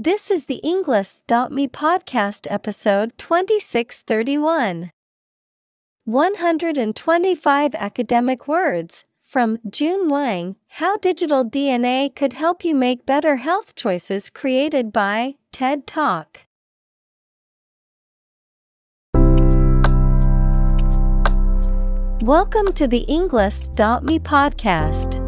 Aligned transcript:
This 0.00 0.30
is 0.30 0.44
the 0.44 0.60
Englist.me 0.62 1.66
podcast 1.66 2.46
episode 2.48 3.18
2631. 3.18 4.92
125 6.04 7.74
academic 7.74 8.46
words 8.46 9.04
from 9.24 9.58
Jun 9.68 10.08
Wang 10.08 10.54
How 10.68 10.98
Digital 10.98 11.44
DNA 11.44 12.14
Could 12.14 12.34
Help 12.34 12.64
You 12.64 12.76
Make 12.76 13.06
Better 13.06 13.38
Health 13.38 13.74
Choices, 13.74 14.30
created 14.30 14.92
by 14.92 15.34
TED 15.50 15.84
Talk. 15.88 16.42
Welcome 22.22 22.72
to 22.74 22.86
the 22.86 23.04
Englist.me 23.08 24.20
podcast. 24.20 25.27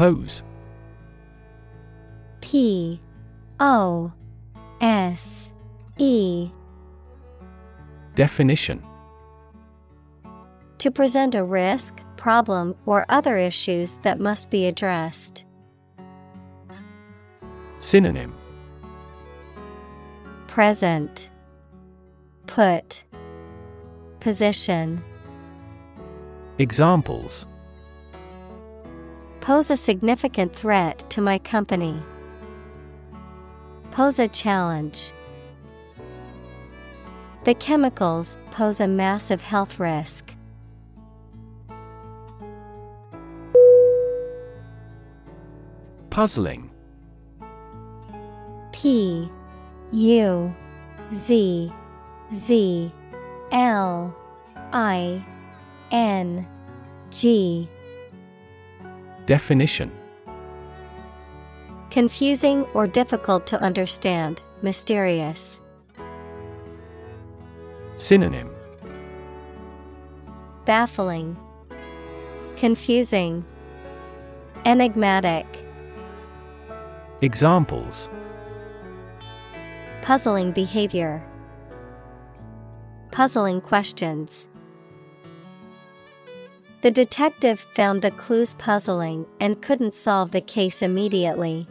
Pose 0.00 0.42
P 2.40 3.02
O 3.60 4.10
S 4.80 5.50
E. 5.98 6.50
Definition. 8.14 8.82
To 10.78 10.90
present 10.90 11.34
a 11.34 11.44
risk, 11.44 12.00
problem, 12.16 12.74
or 12.86 13.04
other 13.10 13.36
issues 13.36 13.98
that 13.98 14.18
must 14.18 14.48
be 14.48 14.66
addressed. 14.66 15.44
Synonym. 17.78 18.34
Present. 20.46 21.28
Put. 22.46 23.04
Position. 24.20 25.02
Examples 26.56 27.46
Pose 29.40 29.70
a 29.70 29.76
significant 29.76 30.54
threat 30.54 31.08
to 31.10 31.20
my 31.20 31.38
company. 31.38 32.00
Pose 33.90 34.18
a 34.18 34.28
challenge. 34.28 35.12
The 37.44 37.54
chemicals 37.54 38.36
pose 38.50 38.80
a 38.80 38.86
massive 38.86 39.40
health 39.40 39.80
risk. 39.80 40.34
Puzzling 46.10 46.70
P 48.72 49.30
U 49.92 50.54
Z 51.14 51.72
Z 52.34 52.92
L 53.52 54.14
I 54.72 55.24
N 55.90 56.46
G 57.10 57.68
Definition. 59.30 59.92
Confusing 61.88 62.64
or 62.74 62.88
difficult 62.88 63.46
to 63.46 63.62
understand, 63.62 64.42
mysterious. 64.60 65.60
Synonym. 67.94 68.50
Baffling, 70.64 71.36
Confusing, 72.56 73.44
Enigmatic, 74.64 75.46
Examples. 77.20 78.08
Puzzling 80.02 80.50
behavior, 80.50 81.22
Puzzling 83.12 83.60
questions. 83.60 84.48
The 86.82 86.90
detective 86.90 87.60
found 87.60 88.00
the 88.00 88.10
clues 88.10 88.54
puzzling 88.54 89.26
and 89.38 89.60
couldn't 89.60 89.92
solve 89.92 90.30
the 90.30 90.40
case 90.40 90.80
immediately. 90.80 91.66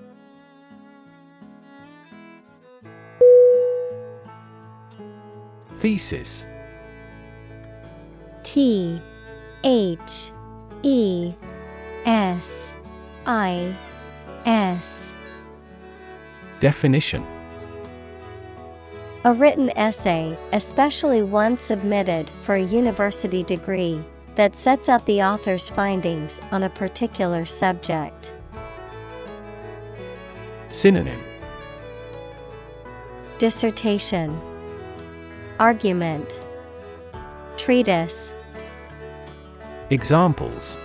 Thesis. 5.80 6.46
T 8.44 9.02
H 9.64 10.32
E 10.84 11.34
S 12.06 12.74
I 13.26 13.76
S. 14.46 15.12
Definition. 16.60 17.26
A 19.26 19.34
written 19.34 19.72
essay, 19.76 20.38
especially 20.54 21.24
one 21.24 21.58
submitted 21.58 22.30
for 22.42 22.56
a 22.56 22.62
university 22.62 23.44
degree, 23.44 24.04
that 24.40 24.56
sets 24.56 24.88
out 24.88 25.06
the 25.06 25.22
author's 25.22 25.70
findings 25.70 26.40
on 26.54 26.64
a 26.64 26.70
particular 26.70 27.44
subject. 27.44 28.32
Synonym 30.70 31.20
Dissertation 33.38 34.40
Argument 35.60 36.40
Treatise 37.58 38.32
Examples 39.90 40.78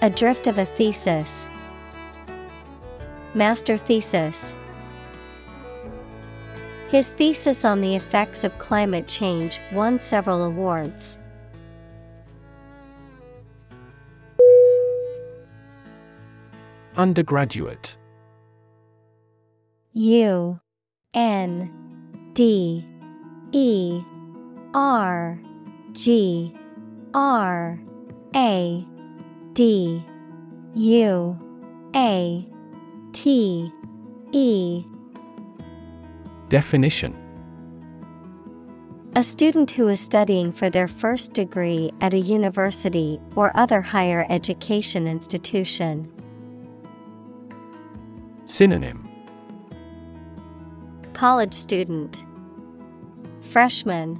A 0.00 0.08
drift 0.08 0.46
of 0.46 0.56
a 0.56 0.64
thesis. 0.64 1.46
Master 3.34 3.76
thesis. 3.76 4.54
His 6.88 7.10
thesis 7.10 7.66
on 7.66 7.82
the 7.82 7.94
effects 7.94 8.42
of 8.42 8.56
climate 8.56 9.06
change 9.06 9.60
won 9.70 10.00
several 10.00 10.44
awards. 10.44 11.18
Undergraduate. 16.98 17.96
U 19.92 20.58
N 21.14 21.70
D 22.34 22.84
E 23.52 24.02
R 24.74 25.40
G 25.92 26.52
R 27.14 27.80
A 28.34 28.86
D 29.52 30.04
U 30.74 31.38
A 31.94 32.48
T 33.12 33.72
E. 34.32 34.84
Definition. 36.48 37.16
A 39.14 39.22
student 39.22 39.70
who 39.70 39.86
is 39.86 40.00
studying 40.00 40.50
for 40.50 40.68
their 40.68 40.88
first 40.88 41.32
degree 41.32 41.92
at 42.00 42.12
a 42.12 42.18
university 42.18 43.20
or 43.36 43.56
other 43.56 43.80
higher 43.80 44.26
education 44.28 45.06
institution. 45.06 46.12
Synonym. 48.48 49.06
College 51.12 51.52
student, 51.52 52.24
Freshman, 53.42 54.18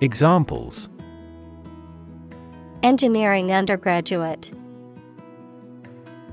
Examples. 0.00 0.88
Engineering 2.84 3.50
undergraduate, 3.52 4.52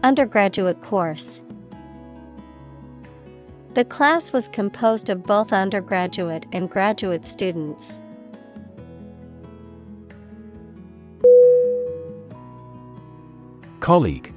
Undergraduate 0.03 0.79
course. 0.83 1.41
The 3.73 3.83
class 3.83 4.31
was 4.31 4.47
composed 4.49 5.09
of 5.09 5.23
both 5.23 5.51
undergraduate 5.51 6.45
and 6.51 6.69
graduate 6.69 7.25
students. 7.25 7.99
Colleague 13.79 14.36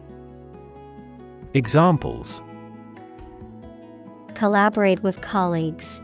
Examples 1.53 2.41
Collaborate 4.35 5.03
with 5.03 5.19
colleagues. 5.19 6.01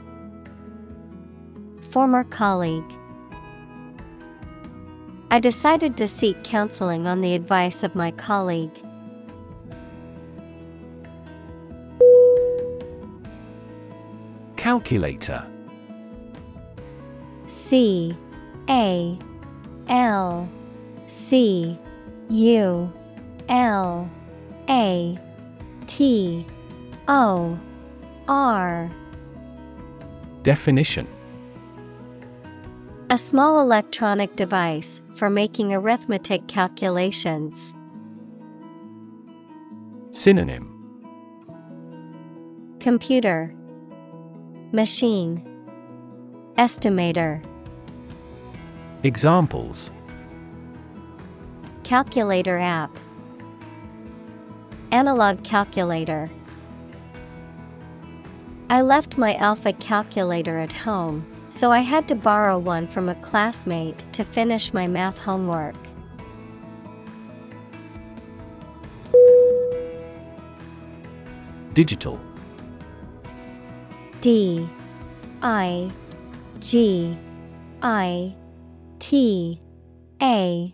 Former 1.89 2.25
colleague. 2.25 2.83
I 5.31 5.39
decided 5.39 5.95
to 5.97 6.07
seek 6.07 6.43
counseling 6.43 7.07
on 7.07 7.21
the 7.21 7.33
advice 7.33 7.83
of 7.83 7.95
my 7.95 8.11
colleague. 8.11 8.77
Calculator 14.57 15.45
C 17.47 18.17
A 18.69 19.17
L 19.87 20.49
C 21.07 21.79
U 22.29 22.93
L 23.47 24.11
A 24.69 25.17
T 25.87 26.45
O 27.07 27.57
R. 28.27 28.91
Definition. 30.43 31.07
A 33.09 33.17
small 33.17 33.61
electronic 33.61 34.35
device 34.35 35.01
for 35.15 35.29
making 35.29 35.73
arithmetic 35.73 36.47
calculations. 36.47 37.73
Synonym. 40.11 40.73
Computer. 42.79 43.53
Machine. 44.73 45.41
Estimator. 46.57 47.41
Examples. 49.03 49.89
Calculator 51.83 52.57
app 52.57 52.99
Analog 54.91 55.43
calculator. 55.43 56.29
I 58.69 58.81
left 58.81 59.17
my 59.17 59.35
alpha 59.35 59.73
calculator 59.73 60.57
at 60.57 60.71
home, 60.71 61.25
so 61.49 61.71
I 61.71 61.79
had 61.79 62.07
to 62.07 62.15
borrow 62.15 62.57
one 62.57 62.87
from 62.87 63.09
a 63.09 63.15
classmate 63.15 64.05
to 64.13 64.23
finish 64.23 64.73
my 64.73 64.87
math 64.87 65.17
homework. 65.17 65.75
Digital. 71.73 72.19
D. 74.21 74.69
I. 75.41 75.91
G. 76.59 77.17
I. 77.81 78.33
T. 78.99 79.61
A. 80.21 80.73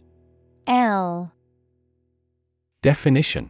L. 0.67 1.31
Definition 2.81 3.49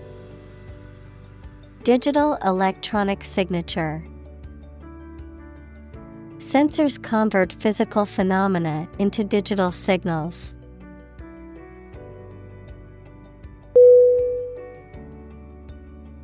Digital 1.83 2.35
electronic 2.45 3.23
signature. 3.23 4.05
Sensors 6.37 7.01
convert 7.01 7.51
physical 7.51 8.05
phenomena 8.05 8.87
into 8.99 9.23
digital 9.23 9.71
signals. 9.71 10.53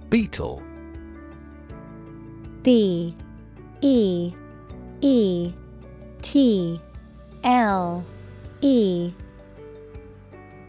Beetle 0.09 0.61
B 2.61 3.15
E 3.81 4.33
E 5.01 5.53
T 6.21 6.81
L 7.43 8.05
E 8.61 9.11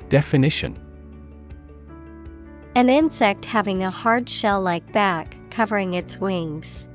Definition 0.09 0.88
An 2.79 2.89
insect 2.89 3.45
having 3.45 3.83
a 3.83 3.91
hard 3.91 4.29
shell 4.29 4.61
like 4.61 4.93
back 4.93 5.37
covering 5.51 5.95
its 5.95 6.19
wings. 6.21 6.87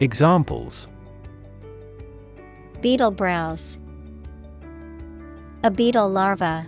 Examples 0.00 0.88
Beetle 2.80 3.10
browse. 3.10 3.78
A 5.64 5.70
beetle 5.70 6.08
larva. 6.08 6.66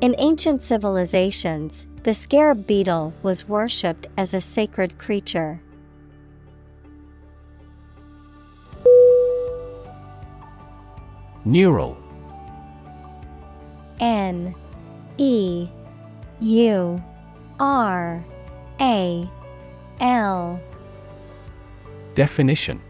In 0.00 0.16
ancient 0.18 0.60
civilizations, 0.60 1.86
the 2.02 2.12
scarab 2.12 2.66
beetle 2.66 3.14
was 3.22 3.48
worshipped 3.48 4.08
as 4.18 4.34
a 4.34 4.40
sacred 4.40 4.98
creature. 4.98 5.62
Neural 11.44 11.99
N 14.00 14.54
E 15.18 15.68
U 16.40 17.02
R 17.58 18.24
A 18.80 19.30
L. 20.00 20.60
Definition. 22.14 22.80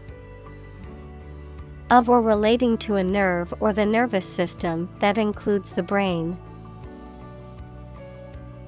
Of 1.89 2.09
or 2.09 2.21
relating 2.21 2.77
to 2.79 2.95
a 2.95 3.03
nerve 3.03 3.53
or 3.59 3.73
the 3.73 3.85
nervous 3.85 4.25
system 4.25 4.89
that 4.99 5.17
includes 5.17 5.73
the 5.73 5.83
brain. 5.83 6.37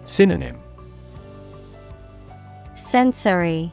Synonym. 0.04 0.60
Sensory. 2.76 3.72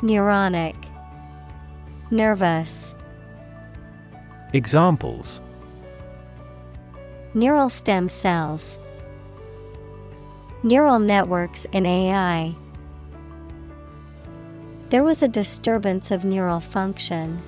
Neuronic. 0.00 0.76
Nervous. 2.10 2.94
Examples 4.54 5.42
Neural 7.34 7.70
stem 7.70 8.08
cells 8.08 8.78
Neural 10.62 10.98
networks 10.98 11.66
in 11.72 11.86
AI 11.86 12.54
There 14.90 15.02
was 15.02 15.22
a 15.22 15.28
disturbance 15.28 16.10
of 16.10 16.26
neural 16.26 16.60
function. 16.60 17.42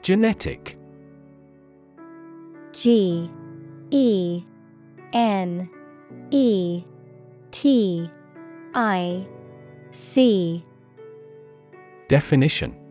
Genetic. 0.00 0.78
G 2.72 3.30
E 3.90 4.42
N 5.12 5.68
E 6.30 6.84
T 7.50 8.10
I 8.74 9.26
C. 9.92 10.64
Definition 12.08 12.85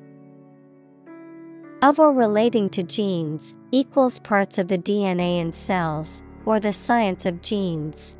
of 1.85 1.99
or 1.99 2.11
relating 2.11 2.67
to 2.67 2.81
genes 2.81 3.55
equals 3.71 4.17
parts 4.17 4.57
of 4.57 4.67
the 4.69 4.77
DNA 4.77 5.39
in 5.39 5.53
cells, 5.53 6.23
or 6.43 6.59
the 6.59 6.73
science 6.73 7.27
of 7.27 7.43
genes. 7.43 8.15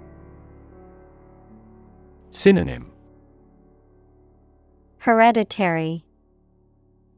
Synonym 2.29 2.91
Hereditary, 4.99 6.05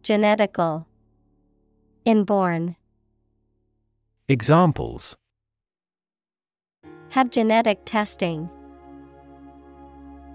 Genetical, 0.03 0.85
Inborn. 2.05 2.77
Examples 4.29 5.17
Have 7.09 7.29
genetic 7.29 7.81
testing. 7.83 8.49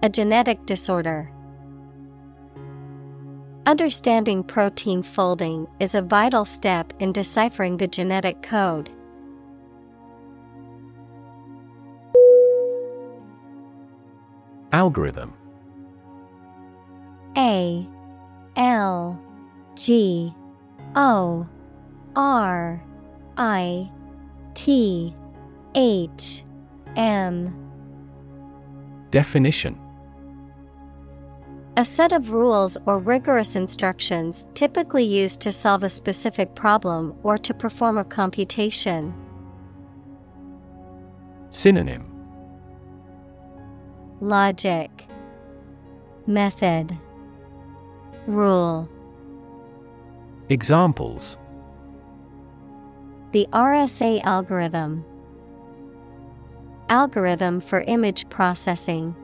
A 0.03 0.11
genetic 0.11 0.67
disorder. 0.67 1.33
Understanding 3.65 4.43
protein 4.43 5.05
folding 5.05 5.69
is 5.79 5.95
a 5.95 6.03
vital 6.03 6.45
step 6.45 6.93
in 6.99 7.13
deciphering 7.13 7.77
the 7.77 7.87
genetic 7.87 8.43
code. 8.43 8.91
Algorithm. 14.73 15.33
A 17.37 17.87
L 18.57 19.21
G 19.77 20.35
O 20.97 21.47
R 22.17 22.83
I 23.37 23.91
T 24.55 25.15
H 25.77 26.43
M. 26.97 27.55
Definition 29.13 29.82
A 31.79 31.87
set 31.87 32.13
of 32.13 32.33
rules 32.33 32.77
or 32.85 32.99
rigorous 32.99 33.57
instructions 33.57 34.47
typically 34.53 35.05
used 35.05 35.41
to 35.41 35.51
solve 35.51 35.83
a 35.83 35.89
specific 35.89 36.55
problem 36.55 37.15
or 37.23 37.39
to 37.39 37.55
perform 37.55 37.97
a 37.97 38.05
computation. 38.05 39.15
Synonym. 41.49 42.05
Logic. 44.21 44.91
Method. 46.27 46.99
Rule. 48.27 48.87
Examples. 50.51 51.39
The 53.33 53.49
RSA 53.51 54.23
algorithm. 54.25 55.07
Algorithm 56.91 57.61
for 57.61 57.81
image 57.81 58.29
processing. 58.29 59.17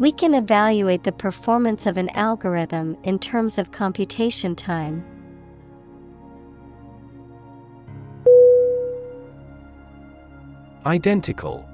We 0.00 0.12
can 0.12 0.32
evaluate 0.32 1.04
the 1.04 1.12
performance 1.12 1.84
of 1.84 1.98
an 1.98 2.08
algorithm 2.16 2.96
in 3.02 3.18
terms 3.18 3.58
of 3.58 3.70
computation 3.70 4.56
time. 4.56 5.04
Identical 10.86 11.68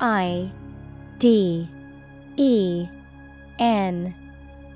I 0.00 0.50
D 1.18 1.68
E 2.38 2.88
N 3.58 4.14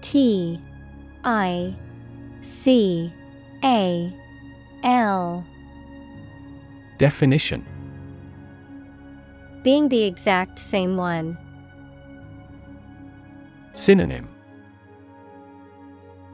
T 0.03 0.61
I 1.25 1.75
C 2.43 3.11
A 3.65 4.15
L 4.83 5.43
Definition 6.99 7.65
Being 9.65 9.89
the 9.89 10.03
exact 10.03 10.59
same 10.59 10.99
one. 10.99 11.39
Synonym 13.77 14.27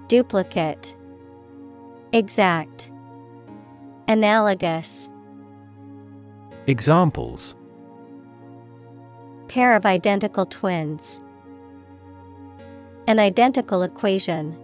Duplicate 0.06 0.94
Exact 2.12 2.88
Analogous 4.06 5.08
Examples 6.68 7.56
Pair 9.48 9.74
of 9.74 9.84
identical 9.84 10.46
twins. 10.46 11.20
An 13.08 13.18
identical 13.18 13.82
equation. 13.82 14.56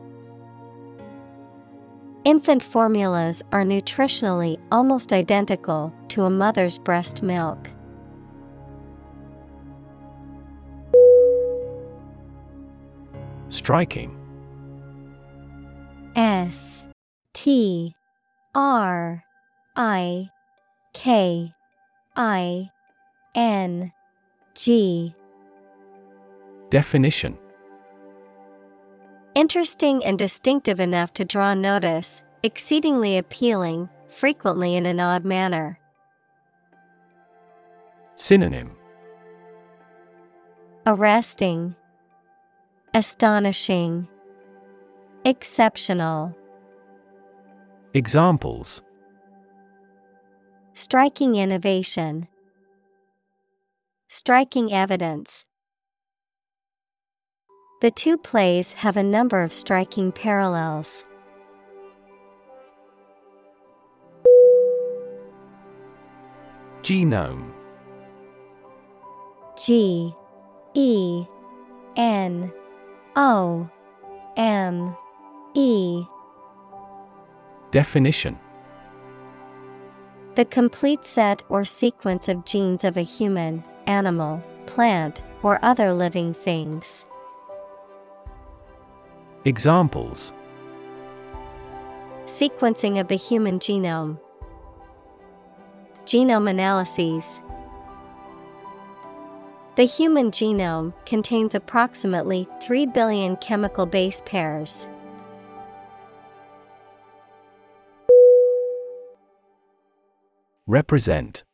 Infant 2.24 2.62
formulas 2.62 3.42
are 3.50 3.64
nutritionally 3.64 4.56
almost 4.70 5.12
identical 5.12 5.92
to 6.10 6.22
a 6.22 6.30
mother's 6.30 6.78
breast 6.78 7.24
milk. 7.24 7.72
Striking. 13.68 14.16
S 16.16 16.86
T 17.34 17.94
R 18.54 19.22
I 19.76 20.30
K 20.94 21.52
I 22.16 22.70
N 23.34 23.92
G. 24.54 25.14
Definition. 26.70 27.36
Interesting 29.34 30.02
and 30.02 30.18
distinctive 30.18 30.80
enough 30.80 31.12
to 31.12 31.26
draw 31.26 31.52
notice, 31.52 32.22
exceedingly 32.42 33.18
appealing, 33.18 33.90
frequently 34.06 34.76
in 34.76 34.86
an 34.86 34.98
odd 34.98 35.26
manner. 35.26 35.78
Synonym. 38.16 38.70
Arresting, 40.86 41.76
Astonishing, 42.94 44.08
Exceptional. 45.24 46.34
Examples 47.92 48.82
Striking 50.72 51.34
innovation, 51.36 52.28
Striking 54.08 54.72
evidence. 54.72 55.44
The 57.82 57.90
two 57.90 58.16
plays 58.16 58.72
have 58.72 58.96
a 58.96 59.02
number 59.02 59.42
of 59.42 59.52
striking 59.52 60.10
parallels. 60.10 61.04
Genome 66.82 67.52
G 69.58 70.14
E 70.74 71.26
N 71.96 72.52
O 73.20 73.68
M 74.36 74.96
E 75.54 76.04
Definition 77.72 78.38
The 80.36 80.44
complete 80.44 81.04
set 81.04 81.42
or 81.48 81.64
sequence 81.64 82.28
of 82.28 82.44
genes 82.44 82.84
of 82.84 82.96
a 82.96 83.02
human, 83.02 83.64
animal, 83.88 84.40
plant, 84.66 85.22
or 85.42 85.58
other 85.64 85.92
living 85.92 86.32
things. 86.32 87.06
Examples 89.44 90.32
Sequencing 92.26 93.00
of 93.00 93.08
the 93.08 93.16
human 93.16 93.58
genome, 93.58 94.20
Genome 96.04 96.48
analyses. 96.48 97.40
The 99.78 99.84
human 99.84 100.32
genome 100.32 100.92
contains 101.06 101.54
approximately 101.54 102.48
3 102.60 102.86
billion 102.86 103.36
chemical 103.36 103.86
base 103.86 104.20
pairs. 104.26 104.88
Represent. 110.66 111.44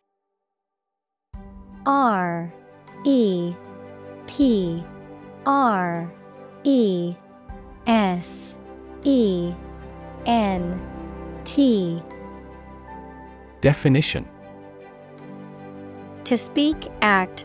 R 1.85 2.51
E 3.05 3.53
P 4.27 4.83
R 5.45 6.11
E 6.65 7.15
S 7.87 8.57
E 9.03 9.53
N 10.25 10.81
T. 11.45 12.03
Definition. 13.61 14.27
To 16.25 16.39
speak, 16.39 16.89
act, 17.03 17.45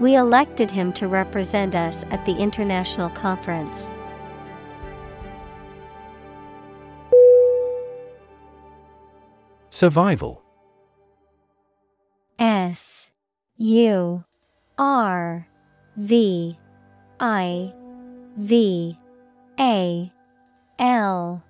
We 0.00 0.14
elected 0.14 0.70
him 0.70 0.92
to 0.94 1.08
represent 1.08 1.74
us 1.74 2.04
at 2.10 2.24
the 2.24 2.36
international 2.36 3.10
conference. 3.10 3.88
Survival. 9.70 10.42
S 12.38 13.08
U 13.56 14.24
R 14.78 15.48
V 15.96 16.58
I 17.18 17.74
V 18.36 18.98
A 19.58 20.12
L. 20.78 21.42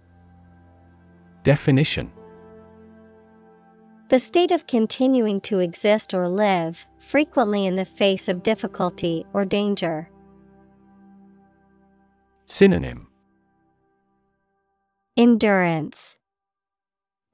Definition. 1.42 2.10
The 4.08 4.18
state 4.18 4.50
of 4.50 4.66
continuing 4.66 5.42
to 5.42 5.58
exist 5.58 6.14
or 6.14 6.28
live, 6.28 6.86
frequently 6.98 7.66
in 7.66 7.76
the 7.76 7.84
face 7.84 8.28
of 8.28 8.42
difficulty 8.42 9.24
or 9.32 9.44
danger. 9.44 10.10
Synonym 12.46 13.08
Endurance, 15.16 16.16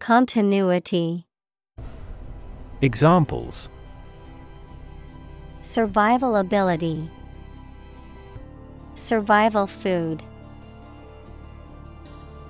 Continuity, 0.00 1.26
Examples 2.80 3.68
Survival 5.62 6.36
ability, 6.36 7.08
Survival 8.94 9.66
food. 9.66 10.22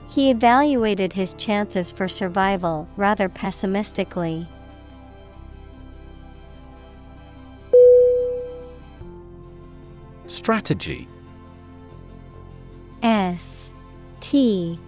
He 0.09 0.31
evaluated 0.31 1.13
his 1.13 1.35
chances 1.35 1.91
for 1.91 2.07
survival 2.07 2.89
rather 2.97 3.29
pessimistically. 3.29 4.47
Strategy. 10.35 11.07
S 13.05 13.71
T 14.19 14.79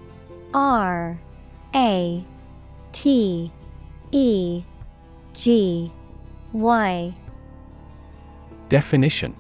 R 0.53 1.19
A 1.75 2.25
T 2.91 3.53
E 4.11 4.65
G 5.35 5.93
Y. 6.53 7.15
Definition. 8.69 9.37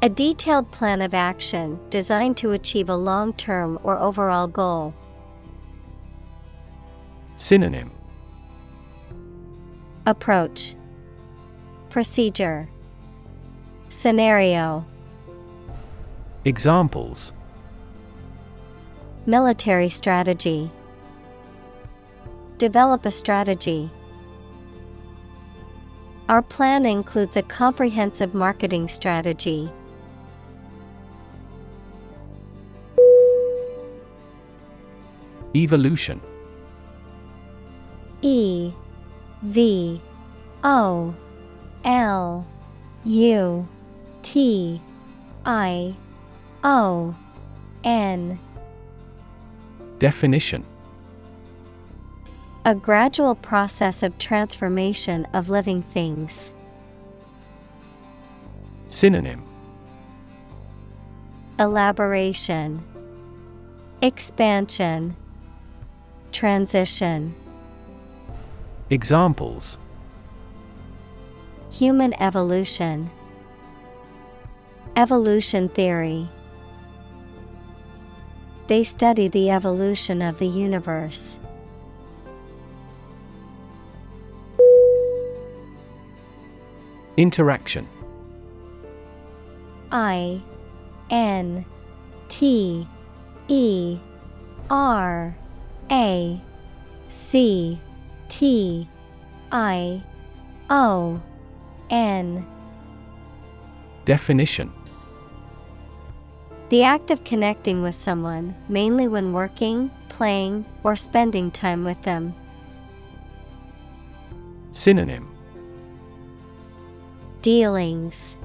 A 0.00 0.08
detailed 0.08 0.70
plan 0.70 1.02
of 1.02 1.12
action 1.12 1.80
designed 1.90 2.36
to 2.36 2.52
achieve 2.52 2.88
a 2.88 2.96
long 2.96 3.32
term 3.32 3.80
or 3.82 3.98
overall 3.98 4.46
goal. 4.46 4.94
Synonym. 7.36 7.90
Approach. 10.06 10.76
Procedure 11.90 12.68
Scenario. 13.88 14.84
Examples. 16.44 17.32
Military 19.26 19.88
strategy. 19.88 20.70
Develop 22.58 23.06
a 23.06 23.10
strategy. 23.10 23.90
Our 26.28 26.42
plan 26.42 26.86
includes 26.86 27.36
a 27.36 27.42
comprehensive 27.42 28.34
marketing 28.34 28.88
strategy. 28.88 29.70
Evolution. 35.54 36.20
E 38.22 38.72
V 39.42 40.00
O 40.64 41.14
L 41.84 42.46
U 43.04 43.68
T 44.24 44.80
I 45.44 45.94
O 46.64 47.14
N. 47.84 48.38
Definition. 49.98 50.64
A 52.64 52.74
gradual 52.74 53.34
process 53.34 54.02
of 54.02 54.16
transformation 54.18 55.26
of 55.34 55.50
living 55.50 55.82
things. 55.82 56.54
Synonym. 58.88 59.44
Elaboration. 61.60 62.82
Expansion. 64.00 65.14
Transition. 66.32 67.34
Examples. 68.88 69.76
Human 71.70 72.14
evolution 72.14 73.10
Evolution 74.96 75.68
theory. 75.68 76.28
They 78.68 78.84
study 78.84 79.26
the 79.26 79.50
evolution 79.50 80.22
of 80.22 80.38
the 80.38 80.46
universe. 80.46 81.40
Interaction. 87.16 87.88
I 89.90 90.40
N 91.10 91.64
T 92.28 92.86
E 93.48 93.98
R 94.70 95.36
A 95.90 96.40
C 97.10 97.80
T 98.28 98.88
I 99.50 100.02
O 100.70 101.20
N. 101.90 102.46
Definition 104.04 104.72
The 106.74 106.82
act 106.82 107.12
of 107.12 107.22
connecting 107.22 107.82
with 107.82 107.94
someone, 107.94 108.52
mainly 108.68 109.06
when 109.06 109.32
working, 109.32 109.92
playing, 110.08 110.64
or 110.82 110.96
spending 110.96 111.52
time 111.52 111.84
with 111.84 112.02
them. 112.02 112.34
Synonym 114.72 115.32
Dealings 117.42 118.36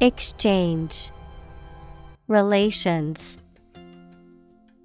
Exchange 0.00 1.10
Relations 2.28 3.38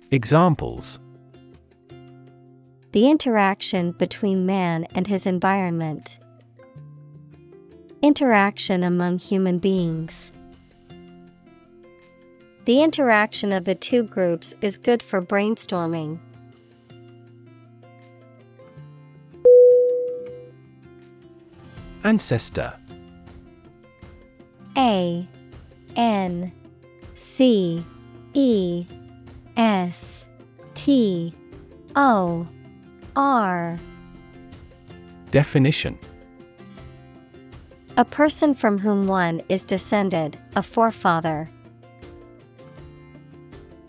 Examples 0.10 1.00
The 2.94 3.12
interaction 3.12 3.92
between 3.92 4.48
man 4.48 4.88
and 4.96 5.06
his 5.06 5.28
environment. 5.28 6.18
Interaction 8.02 8.84
among 8.84 9.20
human 9.20 9.60
beings. 9.60 10.33
The 12.66 12.82
interaction 12.82 13.52
of 13.52 13.66
the 13.66 13.76
two 13.76 14.04
groups 14.04 14.56
is 14.62 14.78
good 14.78 15.04
for 15.04 15.22
brainstorming. 15.22 16.20
Ancestor 22.06 22.74
A 24.78 25.28
N 25.96 26.52
C 27.16 27.86
E 28.34 28.86
S 29.58 30.26
T 30.74 31.34
O 31.96 32.48
R 33.16 33.78
Definition 35.32 36.00
A 37.98 38.06
person 38.06 38.54
from 38.54 38.78
whom 38.80 39.08
one 39.08 39.42
is 39.50 39.66
descended, 39.66 40.38
a 40.56 40.64
forefather. 40.64 41.50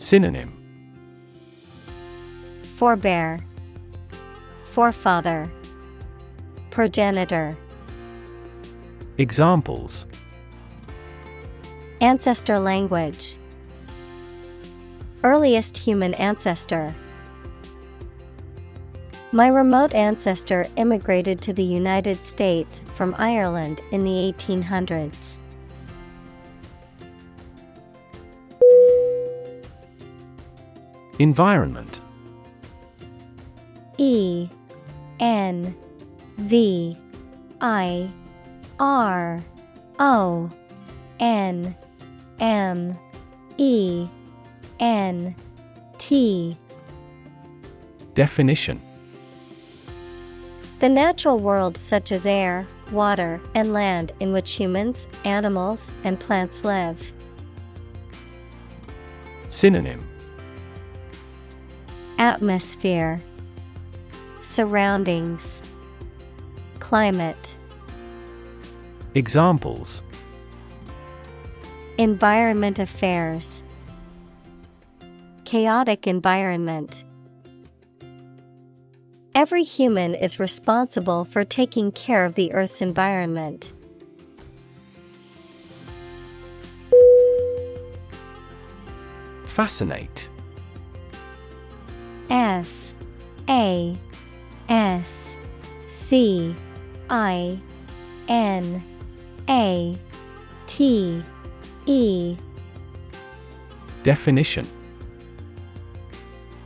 Synonym. 0.04 0.52
Forebear, 2.76 3.40
Forefather, 4.64 5.50
Progenitor, 6.68 7.56
Examples. 9.16 10.04
Ancestor 12.02 12.58
language, 12.58 13.38
Earliest 15.22 15.78
human 15.78 16.12
ancestor. 16.14 16.94
My 19.32 19.48
remote 19.48 19.94
ancestor 19.94 20.66
immigrated 20.76 21.40
to 21.40 21.54
the 21.54 21.64
United 21.64 22.22
States 22.26 22.84
from 22.92 23.14
Ireland 23.16 23.80
in 23.90 24.04
the 24.04 24.34
1800s. 24.36 25.38
Environment. 31.18 32.00
E 33.98 34.48
N 35.20 35.74
V 36.36 36.98
I 37.60 38.10
R 38.80 39.40
O 40.00 40.50
N 41.20 41.74
M 42.40 42.98
E 43.56 44.08
N 44.80 45.34
T. 45.98 46.56
Definition. 48.14 48.80
The 50.80 50.88
natural 50.88 51.38
world, 51.38 51.76
such 51.76 52.12
as 52.12 52.26
air, 52.26 52.66
water, 52.90 53.40
and 53.54 53.72
land, 53.72 54.12
in 54.20 54.32
which 54.32 54.52
humans, 54.52 55.08
animals, 55.24 55.90
and 56.02 56.18
plants 56.18 56.64
live. 56.64 57.12
Synonym 59.48 60.06
Atmosphere, 62.18 63.20
Surroundings, 64.42 65.62
Climate, 66.78 67.56
Examples 69.14 70.02
Environment 71.98 72.78
Affairs, 72.78 73.62
Chaotic 75.44 76.06
environment. 76.06 77.04
Every 79.34 79.64
human 79.64 80.14
is 80.14 80.38
responsible 80.38 81.24
for 81.24 81.44
taking 81.44 81.90
care 81.90 82.24
of 82.24 82.34
the 82.34 82.52
Earth's 82.52 82.80
environment. 82.80 83.72
Fascinate 89.44 90.28
A 92.30 93.96
S 94.68 95.36
C 95.88 96.54
I 97.10 97.58
N 98.28 98.82
A 99.48 99.98
T 100.66 101.22
E. 101.86 102.36
Definition. 104.02 104.66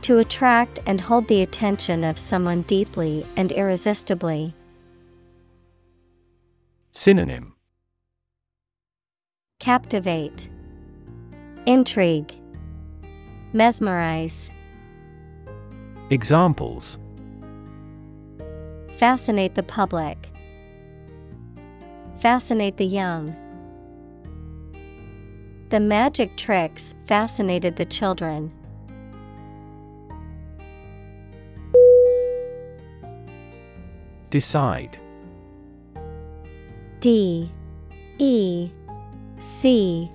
To 0.01 0.17
attract 0.17 0.79
and 0.85 0.99
hold 0.99 1.27
the 1.27 1.41
attention 1.41 2.03
of 2.03 2.17
someone 2.17 2.63
deeply 2.63 3.25
and 3.35 3.51
irresistibly. 3.51 4.55
Synonym. 6.91 7.53
Captivate, 9.59 10.49
Intrigue, 11.65 12.33
Mesmerize. 13.53 14.51
Examples 16.11 16.97
Fascinate 18.97 19.53
the 19.53 19.61
public. 19.61 20.17
Fascinate 22.17 22.77
the 22.77 22.85
young. 22.85 23.35
The 25.69 25.79
magic 25.79 26.35
tricks 26.35 26.95
fascinated 27.05 27.75
the 27.75 27.85
children. 27.85 28.51
Decide 34.31 34.97
D 36.99 37.49
E 38.17 38.69
C 39.39 40.09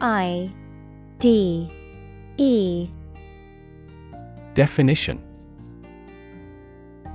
I 0.00 0.52
D 1.18 1.70
E 2.36 2.90
Definition 4.52 5.27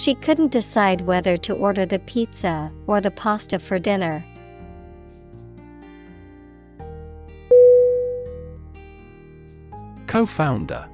She 0.00 0.14
couldn't 0.14 0.50
decide 0.50 1.02
whether 1.02 1.36
to 1.36 1.52
order 1.52 1.84
the 1.84 1.98
pizza 1.98 2.72
or 2.86 3.02
the 3.02 3.10
pasta 3.10 3.58
for 3.58 3.78
dinner. 3.78 4.24
Co 10.06 10.24
founder 10.24 10.88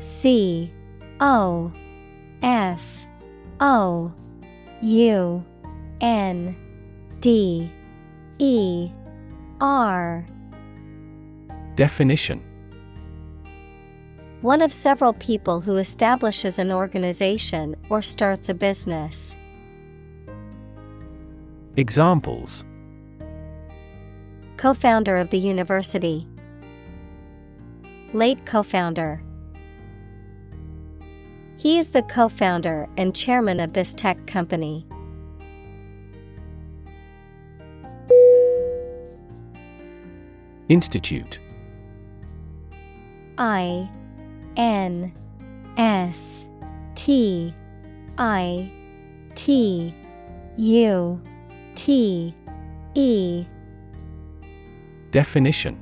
C 0.00 0.72
O 1.20 1.70
F 2.42 3.06
O 3.60 4.12
U 4.82 5.44
N 6.00 6.56
D 7.20 7.70
E 8.40 8.90
R. 9.60 10.26
Definition 11.76 12.42
One 14.44 14.60
of 14.60 14.74
several 14.74 15.14
people 15.14 15.62
who 15.62 15.78
establishes 15.78 16.58
an 16.58 16.70
organization 16.70 17.74
or 17.88 18.02
starts 18.02 18.50
a 18.50 18.54
business. 18.54 19.34
Examples 21.78 22.62
Co 24.58 24.74
founder 24.74 25.16
of 25.16 25.30
the 25.30 25.38
university. 25.38 26.28
Late 28.12 28.44
co 28.44 28.62
founder. 28.62 29.24
He 31.56 31.78
is 31.78 31.88
the 31.88 32.02
co 32.02 32.28
founder 32.28 32.86
and 32.98 33.16
chairman 33.16 33.60
of 33.60 33.72
this 33.72 33.94
tech 33.94 34.26
company. 34.26 34.86
Institute 40.68 41.38
I 43.38 43.88
N 44.56 45.12
S 45.76 46.46
T 46.94 47.54
I 48.18 48.70
T 49.34 49.94
U 50.56 51.22
T 51.74 52.34
E 52.94 53.46
Definition 55.10 55.80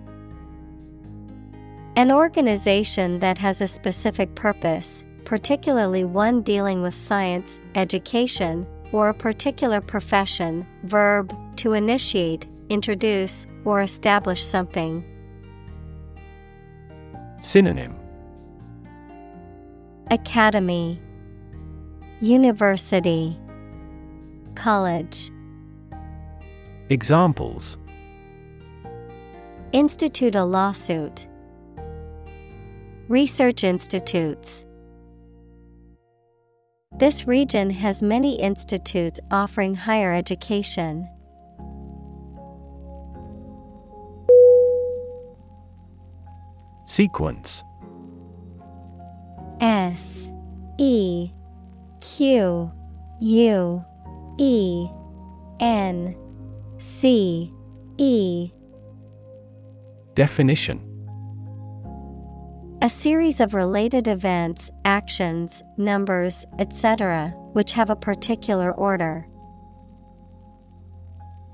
An 1.97 2.11
organization 2.11 3.19
that 3.19 3.39
has 3.39 3.61
a 3.61 3.69
specific 3.69 4.35
purpose, 4.35 5.05
particularly 5.25 6.05
one 6.05 6.43
dealing 6.43 6.83
with 6.83 6.95
science, 6.95 7.61
education, 7.75 8.67
or 8.93 9.09
a 9.09 9.15
particular 9.15 9.81
profession. 9.81 10.67
Verb 10.85 11.33
to 11.57 11.75
initiate, 11.75 12.47
introduce, 12.71 13.47
or 13.65 13.83
establish 13.83 14.43
something. 14.43 15.05
Synonym 17.41 18.02
Academy, 20.11 21.01
University, 22.21 23.39
College. 24.55 25.31
Examples 26.91 27.79
Institute 29.73 30.35
a 30.35 30.45
lawsuit. 30.45 31.27
Research 33.09 33.65
institutes. 33.65 34.67
This 36.99 37.27
region 37.27 37.71
has 37.71 38.03
many 38.03 38.39
institutes 38.39 39.19
offering 39.31 39.75
higher 39.75 40.13
education. 40.13 41.09
Sequence 46.85 47.65
S 49.63 50.29
E 50.77 51.31
Q 52.01 52.73
U 53.21 53.85
E 54.39 54.89
N 55.61 56.17
C 56.79 57.55
E 57.97 58.51
Definition 60.15 60.81
A 62.83 62.91
series 62.91 63.41
of 63.41 63.55
related 63.55 64.09
events, 64.09 64.69
actions, 64.85 65.63
numbers, 65.77 66.45
etc., 66.59 67.33
which 67.53 67.73
have 67.73 67.89
a 67.89 67.95
particular 67.95 68.73
order. 68.73 69.29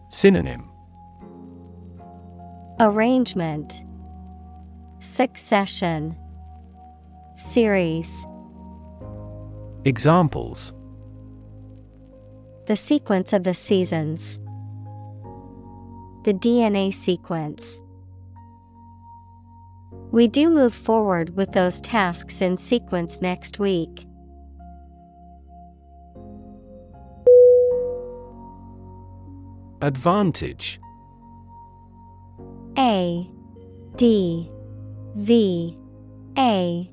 Synonym 0.08 0.70
Arrangement 2.80 3.82
Succession 5.00 6.16
Series 7.38 8.26
Examples 9.84 10.72
The 12.66 12.74
sequence 12.74 13.32
of 13.32 13.44
the 13.44 13.54
seasons. 13.54 14.40
The 16.24 16.34
DNA 16.34 16.92
sequence. 16.92 17.80
We 20.10 20.26
do 20.26 20.50
move 20.50 20.74
forward 20.74 21.36
with 21.36 21.52
those 21.52 21.80
tasks 21.80 22.42
in 22.42 22.58
sequence 22.58 23.22
next 23.22 23.60
week. 23.60 24.04
Advantage 29.80 30.80
A 32.76 33.30
D 33.94 34.50
V 35.14 35.78
A 36.36 36.90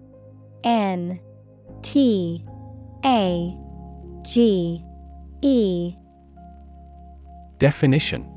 N 0.66 1.20
T 1.84 2.44
A 3.06 3.58
G 4.24 4.84
E. 5.42 5.96
Definition. 7.60 8.32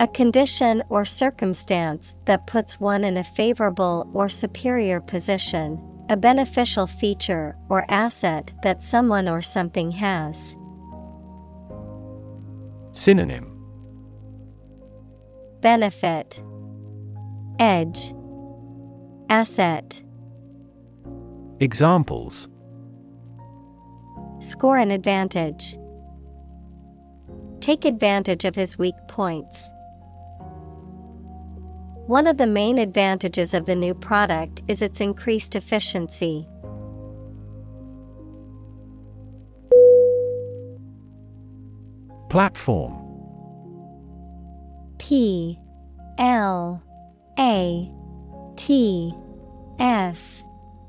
A 0.00 0.08
condition 0.08 0.82
or 0.88 1.04
circumstance 1.04 2.14
that 2.24 2.46
puts 2.46 2.80
one 2.80 3.04
in 3.04 3.18
a 3.18 3.22
favorable 3.22 4.10
or 4.14 4.30
superior 4.30 4.98
position, 4.98 5.78
a 6.08 6.16
beneficial 6.16 6.86
feature 6.86 7.54
or 7.68 7.84
asset 7.90 8.54
that 8.62 8.80
someone 8.80 9.28
or 9.28 9.42
something 9.42 9.90
has. 9.90 10.56
Synonym. 12.92 13.46
Benefit. 15.60 16.42
Edge. 17.58 18.14
Asset 19.28 20.02
Examples 21.62 22.48
Score 24.38 24.78
an 24.78 24.90
advantage. 24.90 25.76
Take 27.60 27.84
advantage 27.84 28.46
of 28.46 28.54
his 28.54 28.78
weak 28.78 28.94
points. 29.08 29.68
One 32.06 32.26
of 32.26 32.38
the 32.38 32.46
main 32.46 32.78
advantages 32.78 33.52
of 33.52 33.66
the 33.66 33.76
new 33.76 33.92
product 33.92 34.62
is 34.68 34.80
its 34.80 35.02
increased 35.02 35.54
efficiency. 35.54 36.48
Platform 42.30 42.96
P 44.96 45.58
L 46.16 46.82
A 47.38 47.92
T 48.56 49.14
F 49.78 50.42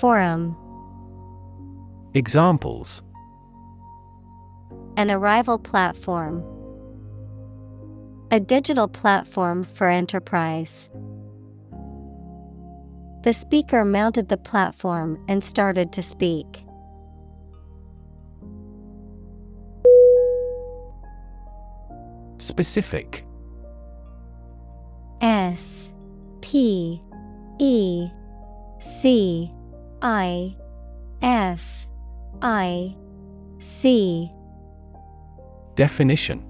Forum 0.00 0.54
Examples 2.12 3.02
An 4.98 5.10
arrival 5.10 5.58
platform 5.58 6.44
A 8.30 8.38
digital 8.38 8.88
platform 8.88 9.64
for 9.64 9.88
enterprise. 9.88 10.90
The 13.22 13.32
speaker 13.32 13.86
mounted 13.86 14.28
the 14.28 14.36
platform 14.36 15.18
and 15.28 15.42
started 15.42 15.92
to 15.94 16.02
speak. 16.02 16.64
Specific 22.38 23.24
S 25.22 25.90
P 26.42 27.00
E 27.58 28.08
C 28.78 29.50
I 30.02 30.56
F 31.22 31.86
I 32.42 32.96
C. 33.58 34.30
Definition. 35.74 36.44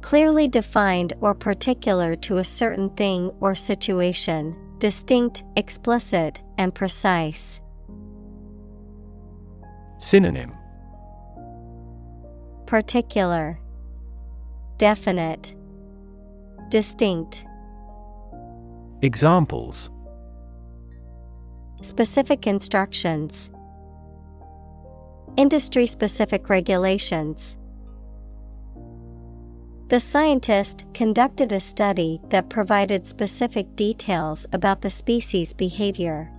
Clearly 0.00 0.48
defined 0.48 1.12
or 1.20 1.34
particular 1.34 2.16
to 2.16 2.38
a 2.38 2.44
certain 2.44 2.90
thing 2.96 3.30
or 3.40 3.54
situation, 3.54 4.56
distinct, 4.78 5.44
explicit, 5.56 6.42
and 6.58 6.74
precise. 6.74 7.60
Synonym. 9.98 10.52
Particular. 12.66 13.60
Definite. 14.78 15.54
Distinct. 16.70 17.44
Examples 19.02 19.90
Specific 21.82 22.46
instructions. 22.46 23.50
Industry 25.38 25.86
specific 25.86 26.50
regulations. 26.50 27.56
The 29.88 29.98
scientist 29.98 30.84
conducted 30.92 31.52
a 31.52 31.58
study 31.58 32.20
that 32.28 32.50
provided 32.50 33.06
specific 33.06 33.76
details 33.76 34.46
about 34.52 34.82
the 34.82 34.90
species' 34.90 35.54
behavior. 35.54 36.30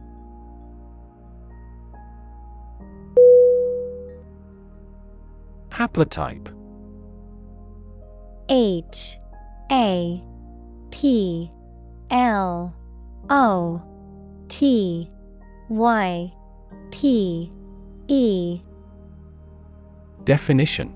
Haplotype. 5.70 6.56
H. 8.48 9.18
A. 9.72 10.24
P. 10.92 11.52
L. 12.12 12.76
O. 13.32 13.82
T 14.48 15.10
Y 15.72 16.34
P 16.92 17.50
E. 18.10 18.62
Definition. 20.26 20.94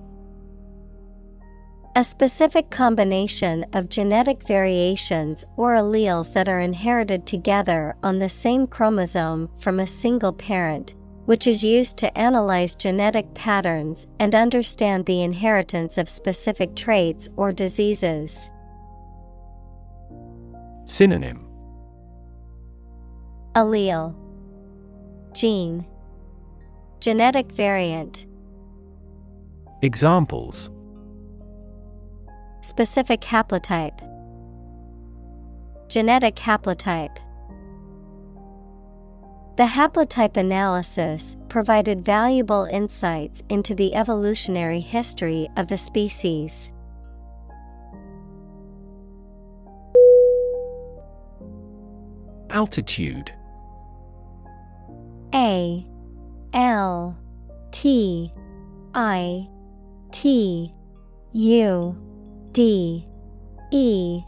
A 1.95 2.03
specific 2.03 2.69
combination 2.71 3.65
of 3.71 3.87
genetic 3.87 4.45
variations 4.45 5.45
or 5.55 5.75
alleles 5.75 6.33
that 6.33 6.49
are 6.49 6.59
inherited 6.59 7.25
together 7.25 7.95
on 8.03 8.19
the 8.19 8.27
same 8.27 8.67
chromosome 8.67 9.49
from 9.59 9.79
a 9.79 9.87
single 9.87 10.33
parent, 10.33 10.93
which 11.23 11.47
is 11.47 11.63
used 11.63 11.95
to 11.99 12.17
analyze 12.17 12.75
genetic 12.75 13.33
patterns 13.33 14.07
and 14.19 14.35
understand 14.35 15.05
the 15.05 15.21
inheritance 15.21 15.97
of 15.97 16.09
specific 16.09 16.75
traits 16.75 17.29
or 17.37 17.53
diseases. 17.53 18.49
Synonym. 20.83 21.47
Allele 23.55 24.13
Gene. 25.35 25.85
Genetic 27.01 27.51
variant. 27.51 28.25
Examples. 29.81 30.69
Specific 32.61 33.19
haplotype. 33.19 33.99
Genetic 35.89 36.37
haplotype. 36.37 37.17
The 39.57 39.63
haplotype 39.63 40.37
analysis 40.37 41.35
provided 41.49 42.05
valuable 42.05 42.63
insights 42.71 43.43
into 43.49 43.75
the 43.75 43.93
evolutionary 43.93 44.79
history 44.79 45.49
of 45.57 45.67
the 45.67 45.77
species. 45.77 46.71
Altitude 52.51 53.33
A 55.35 55.85
L 56.53 57.17
T 57.71 58.31
I 58.93 59.49
T 60.13 60.73
U 61.33 61.97
D 62.53 63.05
E. 63.71 64.21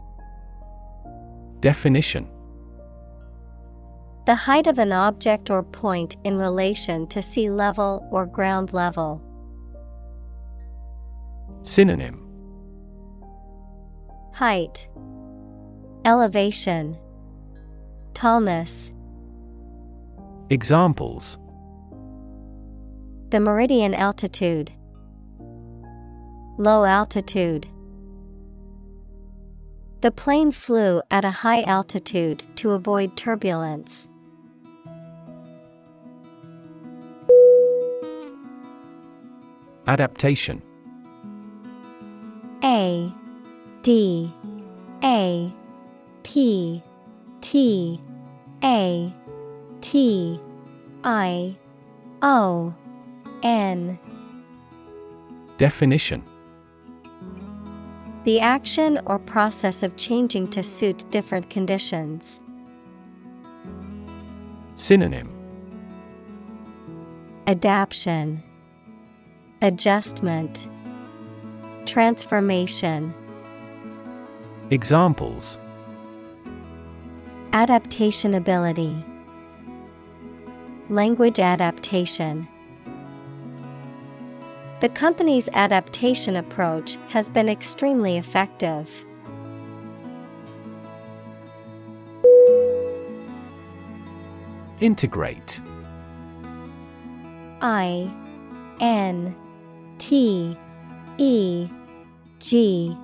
Definition. 1.60 2.28
The 4.26 4.34
height 4.34 4.66
of 4.66 4.78
an 4.78 4.92
object 4.92 5.48
or 5.48 5.62
point 5.62 6.18
in 6.24 6.36
relation 6.36 7.06
to 7.06 7.22
sea 7.22 7.48
level 7.48 8.06
or 8.10 8.26
ground 8.26 8.74
level. 8.74 9.22
Synonym. 11.62 12.22
Height. 14.34 14.86
Elevation. 16.04 16.98
Tallness 18.12 18.92
Examples. 20.50 21.36
The 23.28 23.38
meridian 23.38 23.92
altitude. 23.92 24.72
Low 26.56 26.86
altitude. 26.86 27.66
The 30.00 30.10
plane 30.10 30.50
flew 30.50 31.02
at 31.10 31.26
a 31.26 31.30
high 31.30 31.62
altitude 31.64 32.46
to 32.56 32.70
avoid 32.70 33.14
turbulence. 33.14 34.08
Adaptation. 39.86 40.62
A 42.64 43.12
D 43.82 44.32
A 45.04 45.52
P 46.22 46.82
T 47.42 48.00
A 48.64 49.14
T 49.80 50.40
I 51.04 51.56
O 52.22 52.74
N. 53.42 53.98
Definition. 55.56 56.22
The 58.24 58.40
action 58.40 59.00
or 59.06 59.18
process 59.18 59.82
of 59.82 59.96
changing 59.96 60.48
to 60.48 60.62
suit 60.62 61.08
different 61.10 61.50
conditions. 61.50 62.40
Synonym. 64.74 65.32
Adaption. 67.46 68.42
Adjustment. 69.62 70.68
Transformation. 71.86 73.14
Examples. 74.70 75.58
Adaptation 77.52 78.34
ability 78.34 79.02
Language 80.90 81.38
adaptation. 81.38 82.48
The 84.80 84.88
company's 84.88 85.50
adaptation 85.52 86.34
approach 86.34 86.96
has 87.08 87.28
been 87.28 87.50
extremely 87.50 88.16
effective. 88.16 89.04
Integrate. 94.80 95.60
I 97.60 98.10
N 98.80 99.36
T 99.98 100.56
E 101.18 101.68
G 102.38 102.96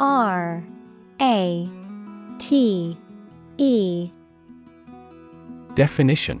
R 0.00 0.64
A 1.20 1.70
T 2.38 2.96
E. 3.58 4.10
Definition 5.74 6.40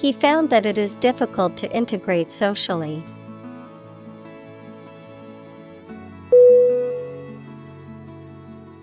He 0.00 0.12
found 0.12 0.48
that 0.48 0.64
it 0.64 0.78
is 0.78 0.96
difficult 0.96 1.58
to 1.58 1.70
integrate 1.76 2.30
socially. 2.30 3.04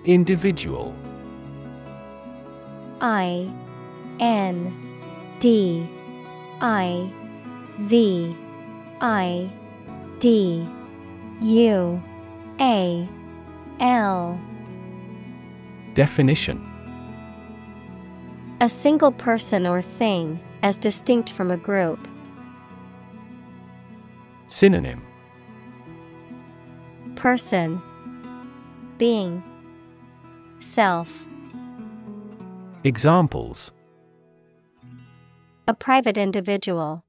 Individual. 0.06 0.94
I 3.02 3.50
N 4.20 4.72
D 5.40 5.90
I 6.62 7.12
V 7.80 8.36
I 9.02 9.50
D 10.20 10.68
U 11.42 12.04
A 12.60 13.10
L. 13.80 14.40
Definition. 15.96 16.64
A 18.62 18.70
single 18.70 19.12
person 19.12 19.66
or 19.66 19.82
thing, 19.82 20.40
as 20.68 20.78
distinct 20.78 21.32
from 21.32 21.50
a 21.50 21.56
group. 21.56 22.10
Synonym 24.50 25.02
Person 27.16 27.82
Being 28.98 29.42
Self 30.60 31.26
Examples 32.84 33.72
A 35.70 35.74
private 35.74 36.18
individual. 36.18 37.06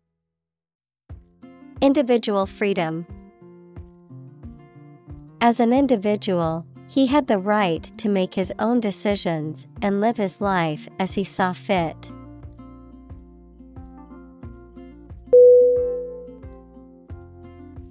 Individual 1.80 2.46
freedom. 2.46 3.06
As 5.40 5.58
an 5.58 5.72
individual, 5.72 6.64
he 6.88 7.08
had 7.08 7.26
the 7.26 7.38
right 7.38 7.82
to 7.98 8.08
make 8.08 8.34
his 8.34 8.52
own 8.60 8.78
decisions 8.78 9.66
and 9.82 10.00
live 10.00 10.16
his 10.16 10.40
life 10.40 10.88
as 11.00 11.14
he 11.14 11.24
saw 11.24 11.52
fit. 11.52 12.12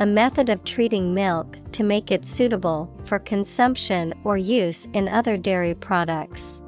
A 0.00 0.06
method 0.06 0.48
of 0.48 0.64
treating 0.64 1.14
milk 1.14 1.56
to 1.70 1.84
make 1.84 2.10
it 2.10 2.24
suitable 2.24 2.92
for 3.04 3.20
consumption 3.20 4.12
or 4.24 4.36
use 4.36 4.88
in 4.92 5.06
other 5.06 5.36
dairy 5.36 5.74
products. 5.74 6.60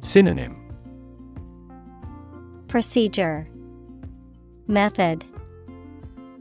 Synonym. 0.00 0.56
Procedure. 2.66 3.48
Method. 4.66 5.24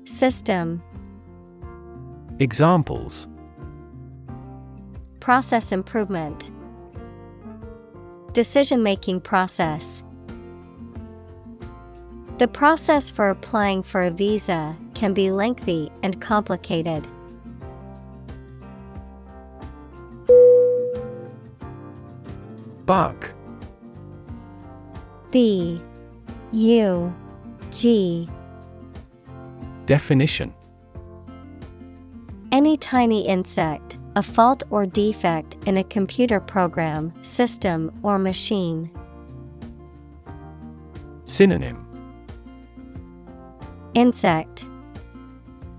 System. 0.06 0.82
Examples. 2.40 3.28
Process 5.20 5.72
improvement. 5.72 6.50
Decision 8.34 8.82
making 8.82 9.22
process 9.22 10.04
The 12.38 12.48
process 12.48 13.10
for 13.10 13.30
applying 13.30 13.82
for 13.82 14.04
a 14.04 14.12
visa 14.12 14.78
can 14.94 15.12
be 15.12 15.32
lengthy 15.32 15.92
and 16.04 16.22
complicated. 16.22 17.08
Bug 22.86 23.32
B 25.32 25.82
U 26.52 27.16
G 27.72 28.30
Definition 29.88 30.54
Any 32.52 32.78
tiny 32.78 33.28
insect, 33.28 33.98
a 34.16 34.22
fault 34.22 34.62
or 34.70 34.86
defect 34.86 35.58
in 35.66 35.78
a 35.78 35.84
computer 35.84 36.40
program, 36.40 37.12
system, 37.24 37.92
or 38.04 38.20
machine. 38.20 38.92
Synonym 41.26 41.87
Insect 43.98 44.68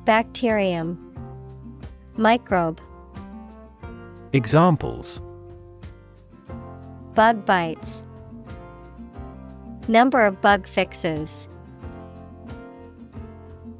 Bacterium 0.04 0.98
Microbe 2.16 2.80
Examples 4.32 5.20
Bug 7.14 7.46
bites 7.46 8.02
Number 9.86 10.26
of 10.26 10.40
bug 10.40 10.66
fixes. 10.66 11.48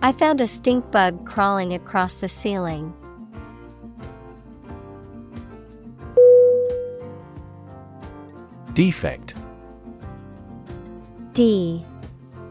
I 0.02 0.12
found 0.12 0.40
a 0.40 0.46
stink 0.46 0.88
bug 0.92 1.26
crawling 1.26 1.74
across 1.74 2.14
the 2.14 2.28
ceiling. 2.28 2.94
Defect 8.74 9.34
D 11.32 11.84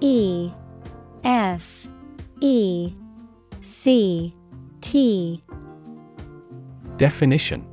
E 0.01 0.51
F 1.23 1.87
E 2.41 2.93
C 3.61 4.33
T. 4.81 5.43
Definition. 6.97 7.65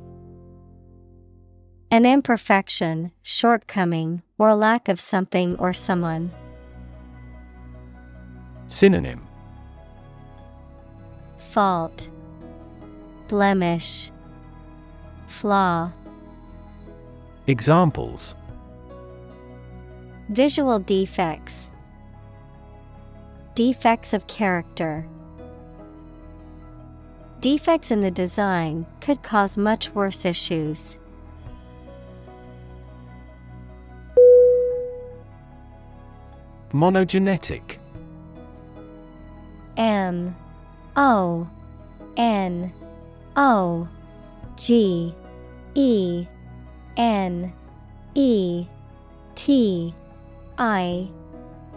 An 1.91 2.05
imperfection, 2.05 3.11
shortcoming, 3.21 4.21
or 4.37 4.53
lack 4.53 4.89
of 4.89 4.99
something 4.99 5.55
or 5.57 5.71
someone. 5.71 6.31
Synonym. 8.67 9.25
Fault 11.37 12.09
Blemish 13.27 14.11
Flaw. 15.27 15.91
Examples. 17.47 18.35
Visual 20.29 20.79
defects 20.79 21.69
Defects 23.55 24.13
of 24.13 24.27
character 24.27 25.07
Defects 27.39 27.89
in 27.89 28.01
the 28.01 28.11
design 28.11 28.85
could 28.99 29.23
cause 29.23 29.57
much 29.57 29.91
worse 29.95 30.25
issues. 30.25 30.97
Monogenetic 36.73 37.77
M 39.77 40.35
O 40.97 41.47
N 42.17 42.73
O 43.37 43.87
G 44.57 45.15
E 45.75 46.27
N 46.97 47.53
E 48.15 48.65
T 49.35 49.93
I 50.57 51.07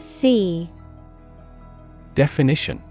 C 0.00 0.68
Definition 2.18 2.82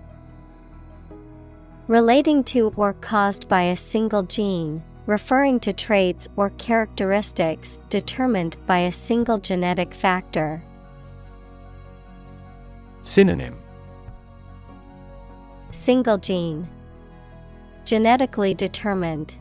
Relating 1.89 2.45
to 2.45 2.71
or 2.77 2.93
caused 2.93 3.49
by 3.49 3.63
a 3.63 3.75
single 3.75 4.23
gene, 4.23 4.81
referring 5.05 5.59
to 5.59 5.73
traits 5.73 6.29
or 6.37 6.51
characteristics 6.51 7.77
determined 7.89 8.55
by 8.65 8.77
a 8.77 8.91
single 8.93 9.37
genetic 9.37 9.93
factor. 9.93 10.63
Synonym 13.01 13.57
Single 15.71 16.19
gene. 16.19 16.65
Genetically 17.83 18.53
determined. 18.53 19.35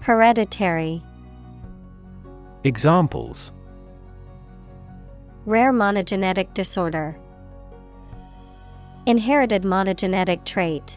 Hereditary. 0.00 1.02
Examples 2.64 3.52
Rare 5.44 5.74
monogenetic 5.74 6.54
disorder. 6.54 7.18
Inherited 9.04 9.62
monogenetic 9.62 10.44
trait. 10.44 10.96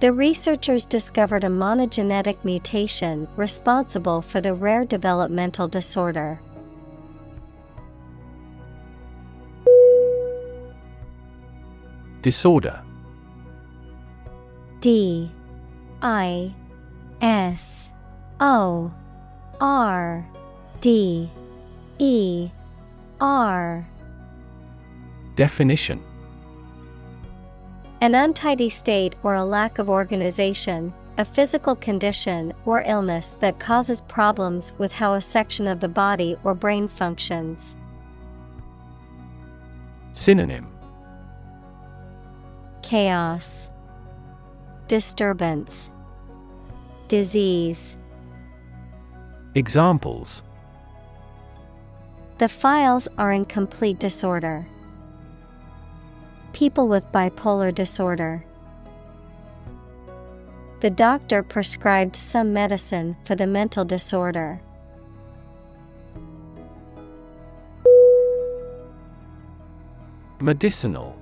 The 0.00 0.12
researchers 0.12 0.84
discovered 0.84 1.44
a 1.44 1.48
monogenetic 1.48 2.42
mutation 2.42 3.28
responsible 3.36 4.20
for 4.20 4.40
the 4.40 4.52
rare 4.52 4.84
developmental 4.84 5.68
disorder. 5.68 6.40
Disorder. 12.22 12.82
D. 14.80 15.30
I. 16.02 16.52
S. 17.20 17.90
O. 18.40 18.92
R. 19.60 20.26
D. 20.80 21.30
E. 21.98 22.50
R 23.20 23.86
Definition 25.40 26.04
An 28.02 28.14
untidy 28.14 28.68
state 28.68 29.16
or 29.22 29.36
a 29.36 29.42
lack 29.42 29.78
of 29.78 29.88
organization, 29.88 30.92
a 31.16 31.24
physical 31.24 31.74
condition 31.74 32.52
or 32.66 32.82
illness 32.84 33.36
that 33.40 33.58
causes 33.58 34.02
problems 34.02 34.74
with 34.76 34.92
how 34.92 35.14
a 35.14 35.20
section 35.22 35.66
of 35.66 35.80
the 35.80 35.88
body 35.88 36.36
or 36.44 36.54
brain 36.54 36.88
functions. 36.88 37.74
Synonym 40.12 40.66
Chaos, 42.82 43.70
Disturbance, 44.88 45.90
Disease. 47.08 47.96
Examples 49.54 50.42
The 52.36 52.48
files 52.48 53.08
are 53.16 53.32
in 53.32 53.46
complete 53.46 53.98
disorder. 53.98 54.66
People 56.52 56.88
with 56.88 57.10
bipolar 57.12 57.74
disorder. 57.74 58.44
The 60.80 60.90
doctor 60.90 61.42
prescribed 61.42 62.16
some 62.16 62.52
medicine 62.52 63.16
for 63.24 63.34
the 63.34 63.46
mental 63.46 63.84
disorder. 63.84 64.60
Medicinal 70.40 71.14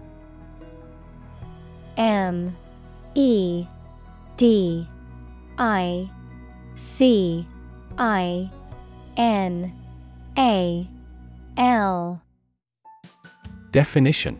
M 1.96 2.56
E 3.16 3.66
D 4.36 4.88
I 5.58 6.08
C 6.76 7.44
I 7.98 8.48
N 9.16 9.72
A 10.38 10.88
L 11.56 12.22
Definition 13.72 14.38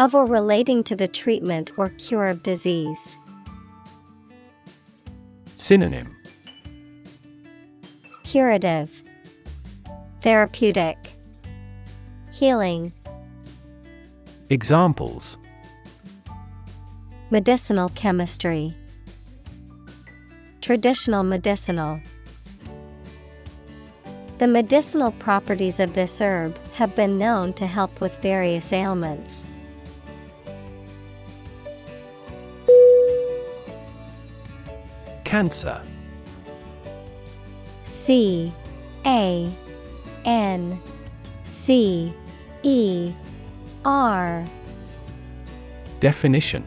of 0.00 0.14
or 0.14 0.24
relating 0.24 0.82
to 0.82 0.96
the 0.96 1.06
treatment 1.06 1.70
or 1.76 1.90
cure 1.90 2.26
of 2.26 2.42
disease. 2.42 3.18
Synonym 5.56 6.16
Curative, 8.24 9.04
Therapeutic, 10.22 10.96
Healing. 12.32 12.92
Examples 14.48 15.36
Medicinal 17.30 17.90
chemistry. 17.90 18.74
Traditional 20.62 21.22
medicinal. 21.22 22.00
The 24.38 24.46
medicinal 24.46 25.12
properties 25.12 25.78
of 25.78 25.92
this 25.92 26.22
herb 26.22 26.58
have 26.72 26.96
been 26.96 27.18
known 27.18 27.52
to 27.54 27.66
help 27.66 28.00
with 28.00 28.22
various 28.22 28.72
ailments. 28.72 29.44
Cancer 35.30 35.80
C 37.84 38.52
A 39.06 39.54
N 40.24 40.82
C 41.44 42.12
E 42.64 43.12
R 43.84 44.44
Definition 46.00 46.64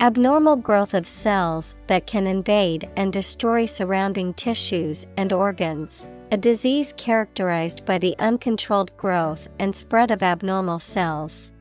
Abnormal 0.00 0.56
growth 0.56 0.92
of 0.92 1.06
cells 1.06 1.76
that 1.86 2.08
can 2.08 2.26
invade 2.26 2.90
and 2.96 3.12
destroy 3.12 3.64
surrounding 3.64 4.34
tissues 4.34 5.06
and 5.16 5.32
organs. 5.32 6.08
A 6.32 6.36
disease 6.36 6.92
characterized 6.96 7.84
by 7.84 7.98
the 7.98 8.16
uncontrolled 8.18 8.90
growth 8.96 9.46
and 9.60 9.72
spread 9.72 10.10
of 10.10 10.20
abnormal 10.20 10.80
cells. 10.80 11.52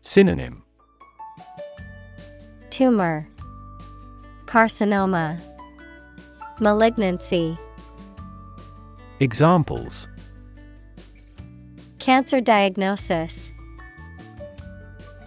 Synonym 0.00 0.61
Tumor, 2.72 3.28
Carcinoma, 4.46 5.38
Malignancy. 6.58 7.58
Examples 9.20 10.08
Cancer 11.98 12.40
diagnosis, 12.40 13.52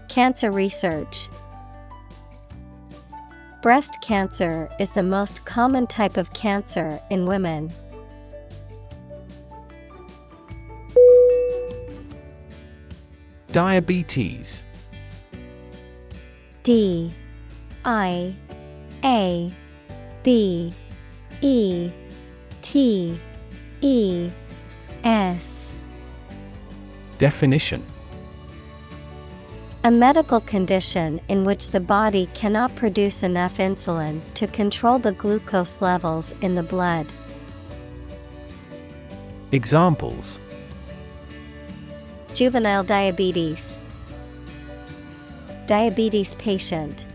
Cancer 0.10 0.52
research. 0.52 1.30
Breast 3.62 4.02
cancer 4.02 4.68
is 4.80 4.90
the 4.90 5.04
most 5.04 5.46
common 5.46 5.86
type 5.86 6.18
of 6.18 6.34
cancer 6.34 7.00
in 7.12 7.28
women. 7.28 7.72
Diabetes 13.52 14.66
D 16.64 17.14
I 17.86 18.34
A 19.04 19.52
B 20.24 20.74
E 21.42 21.92
T 22.64 23.20
E 23.82 24.30
S 25.04 25.72
Definition 27.20 27.86
A 29.84 29.92
medical 29.92 30.42
condition 30.42 31.22
in 31.28 31.44
which 31.44 31.70
the 31.70 31.80
body 31.80 32.28
cannot 32.34 32.76
produce 32.76 33.22
enough 33.22 33.60
insulin 33.60 34.20
to 34.34 34.48
control 34.48 34.98
the 34.98 35.12
glucose 35.12 35.80
levels 35.80 36.34
in 36.42 36.56
the 36.56 36.64
blood. 36.64 37.06
Examples 39.52 40.40
Juvenile 42.34 42.84
diabetes, 42.84 43.80
Diabetes 45.68 46.34
patient. 46.36 47.06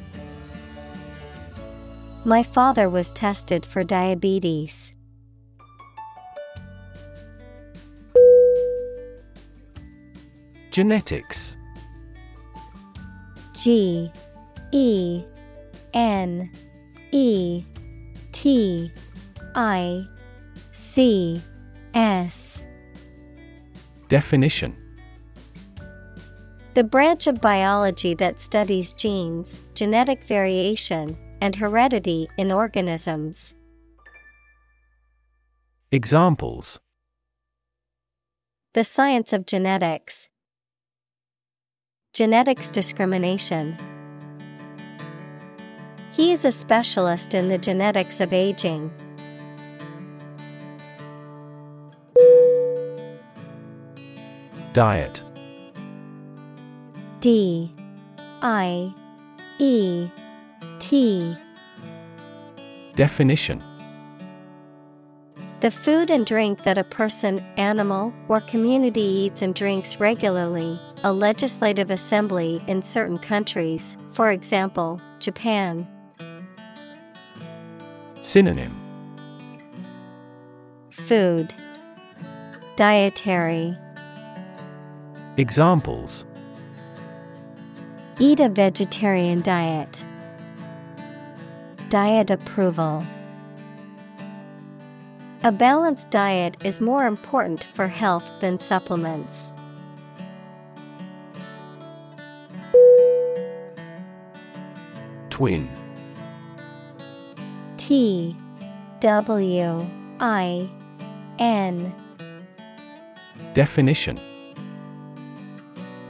My 2.25 2.43
father 2.43 2.91
was 2.91 3.13
tested 3.13 3.65
for 3.65 3.83
diabetes. 3.83 4.93
Genetics. 10.71 11.57
G 13.55 14.13
E 14.71 15.25
N 15.95 16.51
E 17.11 17.65
T 18.33 18.93
I 19.55 20.07
C 20.73 21.43
S. 21.95 22.63
Definition. 24.09 24.77
The 26.75 26.85
branch 26.85 27.27
of 27.27 27.41
biology 27.41 28.13
that 28.15 28.39
studies 28.39 28.93
genes, 28.93 29.63
genetic 29.75 30.23
variation, 30.25 31.17
and 31.41 31.57
heredity 31.57 32.29
in 32.37 32.53
organisms. 32.53 33.55
Examples 35.93 36.79
The 38.75 38.85
science 38.85 39.33
of 39.33 39.47
genetics. 39.47 40.29
Genetics 42.13 42.71
discrimination. 42.71 43.77
He 46.13 46.33
is 46.33 46.45
a 46.45 46.53
specialist 46.53 47.35
in 47.35 47.49
the 47.49 47.59
genetics 47.59 48.21
of 48.21 48.33
aging. 48.33 48.93
Diet. 54.73 55.23
D 57.21 57.75
I 58.43 58.95
E 59.59 60.09
T 60.91 61.37
Definition. 62.97 63.63
The 65.61 65.71
food 65.71 66.11
and 66.11 66.27
drink 66.27 66.65
that 66.65 66.79
a 66.79 66.83
person, 66.83 67.39
animal, 67.57 68.13
or 68.27 68.41
community 68.41 69.01
eats 69.01 69.41
and 69.41 69.55
drinks 69.55 70.01
regularly, 70.01 70.81
a 71.05 71.13
legislative 71.13 71.93
assembly 71.93 72.61
in 72.67 72.83
certain 72.83 73.19
countries, 73.19 73.97
for 74.11 74.33
example, 74.33 75.01
Japan. 75.21 75.87
Synonym. 78.21 78.75
Food. 80.91 81.55
Dietary. 82.75 83.79
Examples. 85.37 86.25
Eat 88.19 88.41
a 88.41 88.49
vegetarian 88.49 89.41
diet. 89.41 90.05
Diet 91.91 92.31
approval. 92.31 93.05
A 95.43 95.51
balanced 95.51 96.09
diet 96.11 96.57
is 96.63 96.81
more 96.81 97.05
important 97.05 97.65
for 97.65 97.89
health 97.89 98.31
than 98.41 98.61
supplements. 98.61 99.51
Twin 105.31 105.69
T 107.77 108.37
W 109.01 109.91
I 110.21 110.71
N 111.41 111.93
Definition 113.53 114.21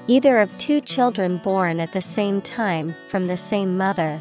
Either 0.09 0.41
of 0.41 0.55
two 0.59 0.83
children 0.83 1.39
born 1.39 1.81
at 1.81 1.95
the 1.95 2.03
same 2.03 2.43
time 2.43 2.95
from 3.09 3.28
the 3.28 3.37
same 3.39 3.78
mother. 3.78 4.20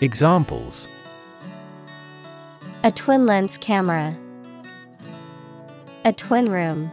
Examples 0.00 0.86
A 2.84 2.92
twin 2.92 3.26
lens 3.26 3.58
camera. 3.58 4.16
A 6.04 6.12
twin 6.12 6.48
room. 6.48 6.92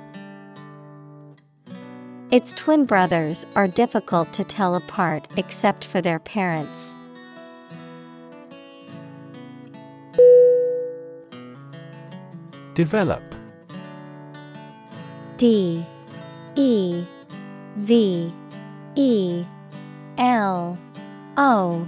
Its 2.32 2.52
twin 2.56 2.84
brothers 2.86 3.46
are 3.56 3.68
difficult 3.68 4.34
to 4.34 4.44
tell 4.44 4.74
apart 4.74 5.28
except 5.38 5.86
for 5.86 6.02
their 6.02 6.18
parents. 6.18 6.96
Develop 12.74 13.22
D 15.38 15.86
E 16.56 17.06
V 17.78 18.34
E 18.96 19.46
L 20.18 20.76
O 21.38 21.88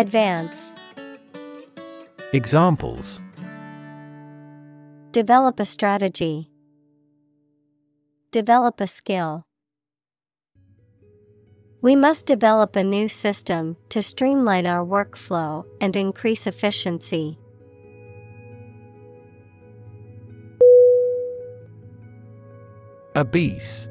Advance. 0.00 0.72
Examples 2.32 3.20
Develop 5.12 5.60
a 5.60 5.66
strategy. 5.66 6.50
Develop 8.32 8.80
a 8.80 8.86
skill. 8.86 9.44
We 11.82 11.96
must 11.96 12.24
develop 12.24 12.76
a 12.76 12.82
new 12.82 13.10
system 13.10 13.76
to 13.90 14.00
streamline 14.00 14.66
our 14.66 14.86
workflow 14.86 15.66
and 15.82 15.94
increase 15.94 16.46
efficiency. 16.46 17.38
Obese 23.14 23.86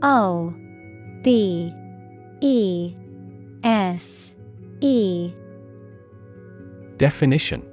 O 0.00 0.54
B 1.22 1.70
E 2.40 2.96
S 3.66 4.32
E. 4.80 5.32
Definition. 6.98 7.68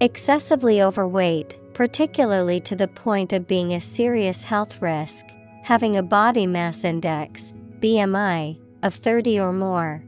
Excessively 0.00 0.82
overweight, 0.82 1.56
particularly 1.72 2.58
to 2.58 2.74
the 2.74 2.88
point 2.88 3.32
of 3.32 3.46
being 3.46 3.72
a 3.72 3.80
serious 3.80 4.42
health 4.42 4.82
risk, 4.82 5.24
having 5.62 5.96
a 5.96 6.02
body 6.02 6.48
mass 6.48 6.82
index, 6.82 7.52
BMI, 7.78 8.58
of 8.82 8.92
30 8.92 9.38
or 9.38 9.52
more. 9.52 10.02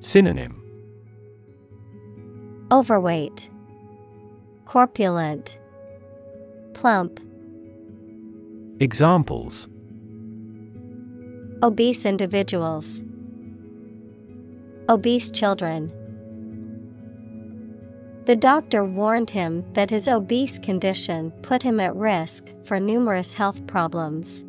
Synonym. 0.00 0.62
Overweight, 2.72 3.50
Corpulent, 4.64 5.60
Plump, 6.72 7.20
Examples 8.80 9.68
Obese 11.62 12.06
individuals, 12.06 13.02
Obese 14.88 15.30
children. 15.30 15.92
The 18.24 18.34
doctor 18.34 18.82
warned 18.82 19.28
him 19.28 19.64
that 19.74 19.90
his 19.90 20.08
obese 20.08 20.58
condition 20.58 21.32
put 21.42 21.62
him 21.62 21.78
at 21.78 21.94
risk 21.94 22.46
for 22.64 22.80
numerous 22.80 23.34
health 23.34 23.66
problems. 23.66 24.42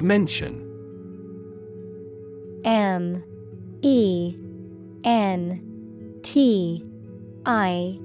Mention. 0.00 0.68
M. 2.64 3.24
E. 3.82 4.36
N. 5.02 6.20
T. 6.22 6.84
I. 7.44 7.98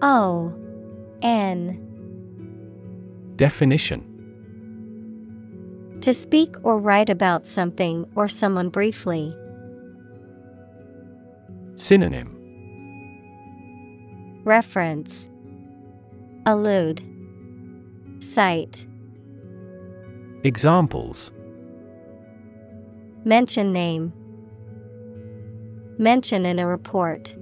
O. 0.00 0.54
N 1.20 1.89
Definition. 3.40 4.04
To 6.02 6.12
speak 6.12 6.54
or 6.62 6.76
write 6.78 7.08
about 7.08 7.46
something 7.46 8.04
or 8.14 8.28
someone 8.28 8.68
briefly. 8.68 9.34
Synonym. 11.74 12.36
Reference. 14.44 15.30
Allude. 16.44 17.02
Cite. 18.18 18.86
Examples. 20.44 21.32
Mention 23.24 23.72
name. 23.72 24.12
Mention 25.96 26.44
in 26.44 26.58
a 26.58 26.66
report. 26.66 27.34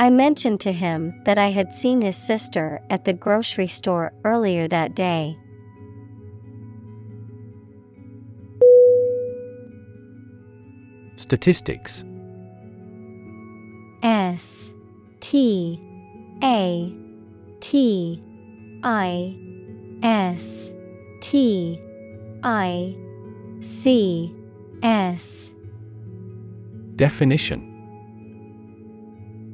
I 0.00 0.10
mentioned 0.10 0.60
to 0.60 0.72
him 0.72 1.20
that 1.24 1.38
I 1.38 1.48
had 1.48 1.72
seen 1.72 2.02
his 2.02 2.16
sister 2.16 2.80
at 2.88 3.04
the 3.04 3.12
grocery 3.12 3.66
store 3.66 4.12
earlier 4.24 4.68
that 4.68 4.94
day. 4.94 5.36
Statistics. 11.16 12.04
S 14.04 14.70
T 15.18 15.80
A 16.44 16.94
T 17.58 18.22
I 18.84 19.36
S 20.04 20.70
T 21.20 21.82
I 22.44 22.96
C 23.60 24.32
S. 24.84 25.50
Definition 26.94 27.67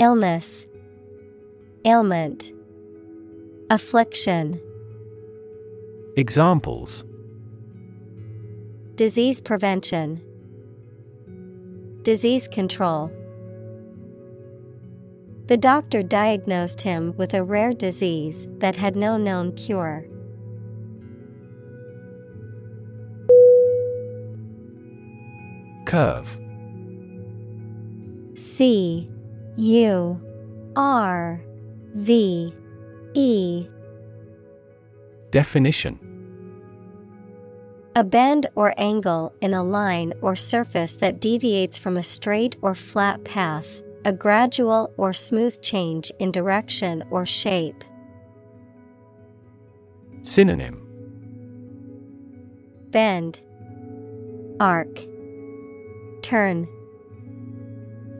Illness, 0.00 0.66
Ailment, 1.84 2.54
Affliction, 3.68 4.58
Examples 6.16 7.04
Disease 8.94 9.42
prevention, 9.42 10.22
Disease 12.02 12.48
control. 12.48 13.12
The 15.48 15.58
doctor 15.58 16.02
diagnosed 16.02 16.80
him 16.80 17.14
with 17.18 17.34
a 17.34 17.44
rare 17.44 17.74
disease 17.74 18.48
that 18.56 18.76
had 18.76 18.96
no 18.96 19.18
known 19.18 19.52
cure. 19.52 20.06
Curve 25.84 26.38
C 28.34 29.10
U 29.56 30.20
R 30.76 31.42
V 31.94 32.54
E. 33.14 33.68
Definition. 35.30 35.98
A 37.96 38.04
bend 38.04 38.46
or 38.54 38.72
angle 38.78 39.32
in 39.40 39.52
a 39.52 39.64
line 39.64 40.12
or 40.22 40.36
surface 40.36 40.92
that 40.94 41.20
deviates 41.20 41.76
from 41.76 41.96
a 41.96 42.02
straight 42.02 42.56
or 42.62 42.74
flat 42.74 43.24
path, 43.24 43.82
a 44.04 44.12
gradual 44.12 44.92
or 44.96 45.12
smooth 45.12 45.60
change 45.60 46.12
in 46.20 46.30
direction 46.30 47.02
or 47.10 47.26
shape. 47.26 47.84
Synonym. 50.22 50.86
Bend, 52.90 53.40
Arc, 54.60 55.00
Turn. 56.22 56.68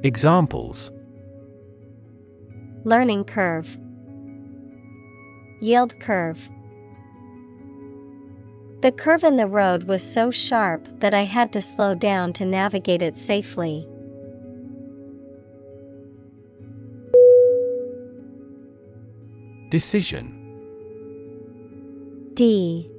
Examples 0.02 0.90
Learning 2.84 3.24
curve, 3.24 3.78
Yield 5.60 6.00
curve. 6.00 6.48
The 8.80 8.90
curve 8.90 9.22
in 9.24 9.36
the 9.36 9.46
road 9.46 9.82
was 9.82 10.02
so 10.02 10.30
sharp 10.30 10.88
that 11.00 11.12
I 11.12 11.24
had 11.24 11.52
to 11.52 11.60
slow 11.60 11.94
down 11.94 12.32
to 12.34 12.46
navigate 12.46 13.02
it 13.02 13.18
safely. 13.18 13.86
Decision. 19.68 20.36
D. 22.32 22.90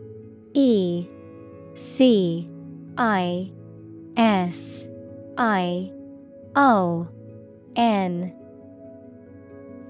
E. 0.53 1.07
C. 1.73 2.47
I. 2.99 3.51
S. 4.15 4.85
I. 5.39 5.91
O. 6.55 7.07
N 7.75 8.33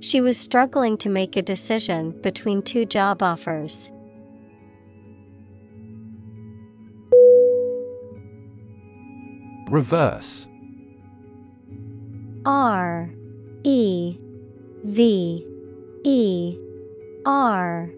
She 0.00 0.20
was 0.20 0.38
struggling 0.38 0.96
to 0.98 1.08
make 1.08 1.36
a 1.36 1.42
decision 1.42 2.12
between 2.22 2.62
two 2.62 2.84
job 2.84 3.22
offers. 3.22 3.90
Reverse. 9.68 10.48
R 12.44 13.10
E 13.64 14.18
V 14.84 15.46
E 16.04 16.58
R 17.24 17.90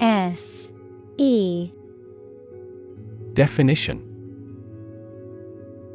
S 0.00 0.68
E. 1.18 1.70
Definition. 3.34 4.06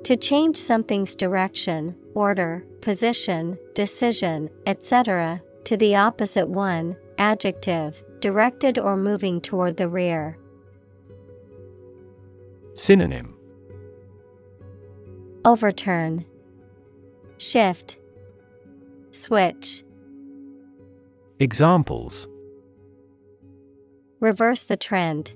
To 0.04 0.16
change 0.16 0.56
something's 0.58 1.16
direction, 1.16 1.96
order, 2.14 2.64
position, 2.86 3.58
decision, 3.74 4.48
etc., 4.68 5.42
to 5.64 5.76
the 5.76 5.96
opposite 5.96 6.48
one, 6.48 6.96
adjective, 7.18 8.02
directed 8.20 8.78
or 8.78 8.96
moving 8.96 9.42
toward 9.42 9.76
the 9.76 9.90
rear. 9.90 10.38
Synonym 12.76 13.36
Overturn, 15.46 16.26
Shift, 17.40 17.98
Switch, 19.12 19.84
Examples 21.40 22.28
Reverse 24.20 24.62
the 24.62 24.78
trend, 24.78 25.34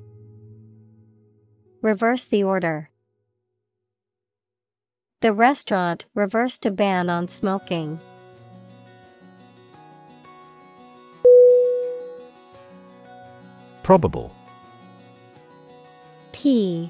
Reverse 1.81 2.25
the 2.25 2.43
order. 2.43 2.91
The 5.21 5.33
restaurant 5.33 6.05
reversed 6.15 6.65
a 6.65 6.71
ban 6.71 7.09
on 7.09 7.27
smoking. 7.27 7.99
Probable 13.83 14.33
P 16.31 16.89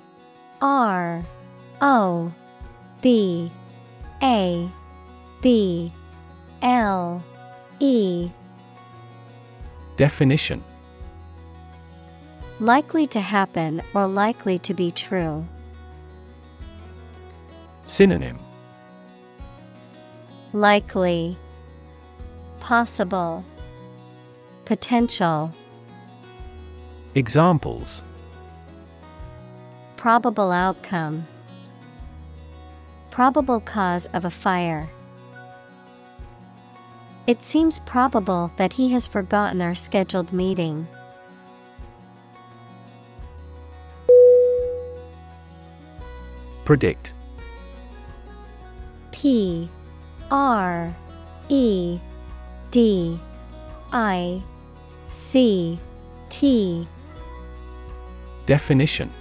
R 0.62 1.24
O 1.82 2.32
B 3.02 3.52
A 4.22 4.70
B 5.42 5.92
L 6.62 7.24
E 7.80 8.30
Definition 9.96 10.64
Likely 12.60 13.08
to 13.08 13.22
happen 13.22 13.82
or 13.96 14.06
likely 14.06 14.60
to 14.60 14.76
be 14.76 14.92
true. 14.92 15.48
Synonym. 17.90 18.38
Likely. 20.54 21.36
Possible. 22.60 23.44
Potential. 24.64 25.52
Examples. 27.16 28.04
Probable 29.98 30.52
outcome. 30.52 31.26
Probable 33.10 33.60
cause 33.60 34.06
of 34.14 34.24
a 34.24 34.30
fire. 34.30 34.88
It 37.26 37.42
seems 37.42 37.80
probable 37.80 38.52
that 38.58 38.74
he 38.74 38.92
has 38.92 39.08
forgotten 39.08 39.64
our 39.64 39.74
scheduled 39.74 40.32
meeting. 40.32 40.88
Predict 46.66 47.14
P 49.20 49.68
R 50.32 50.96
E 51.50 52.00
D 52.72 53.20
I 53.92 54.42
C 55.10 55.78
T. 56.30 56.88
Definition. 58.46 59.12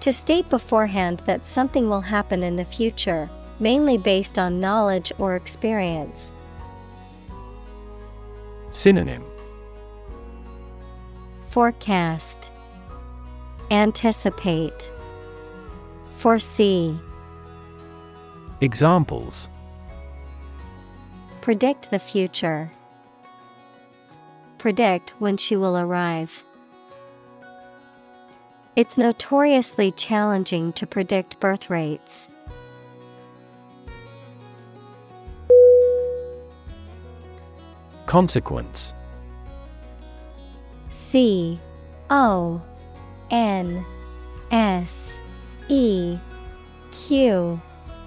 To 0.00 0.12
state 0.12 0.48
beforehand 0.50 1.22
that 1.26 1.46
something 1.46 1.88
will 1.88 2.00
happen 2.00 2.42
in 2.42 2.56
the 2.56 2.64
future, 2.64 3.30
mainly 3.60 3.96
based 3.96 4.40
on 4.40 4.60
knowledge 4.60 5.12
or 5.18 5.36
experience. 5.36 6.32
Synonym. 8.72 9.22
Forecast. 11.46 12.50
Anticipate. 13.70 14.90
Foresee 16.16 16.98
Examples 18.62 19.48
Predict 21.40 21.90
the 21.90 21.98
future. 21.98 22.70
Predict 24.58 25.10
when 25.18 25.38
she 25.38 25.56
will 25.56 25.78
arrive. 25.78 26.44
It's 28.76 28.98
notoriously 28.98 29.90
challenging 29.90 30.74
to 30.74 30.86
predict 30.86 31.40
birth 31.40 31.70
rates. 31.70 32.28
Consequence 38.04 38.92
C 40.90 41.58
O 42.10 42.60
N 43.30 43.84
S 44.50 45.18
E 45.68 46.18
Q 46.90 47.60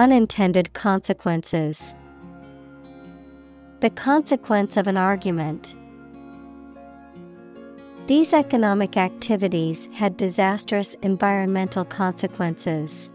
Unintended 0.00 0.72
consequences. 0.72 1.94
The 3.80 3.90
consequence 3.90 4.78
of 4.78 4.86
an 4.86 4.96
argument. 4.96 5.74
These 8.06 8.32
economic 8.32 8.96
activities 8.96 9.90
had 9.92 10.16
disastrous 10.16 10.94
environmental 11.02 11.84
consequences. 11.84 13.10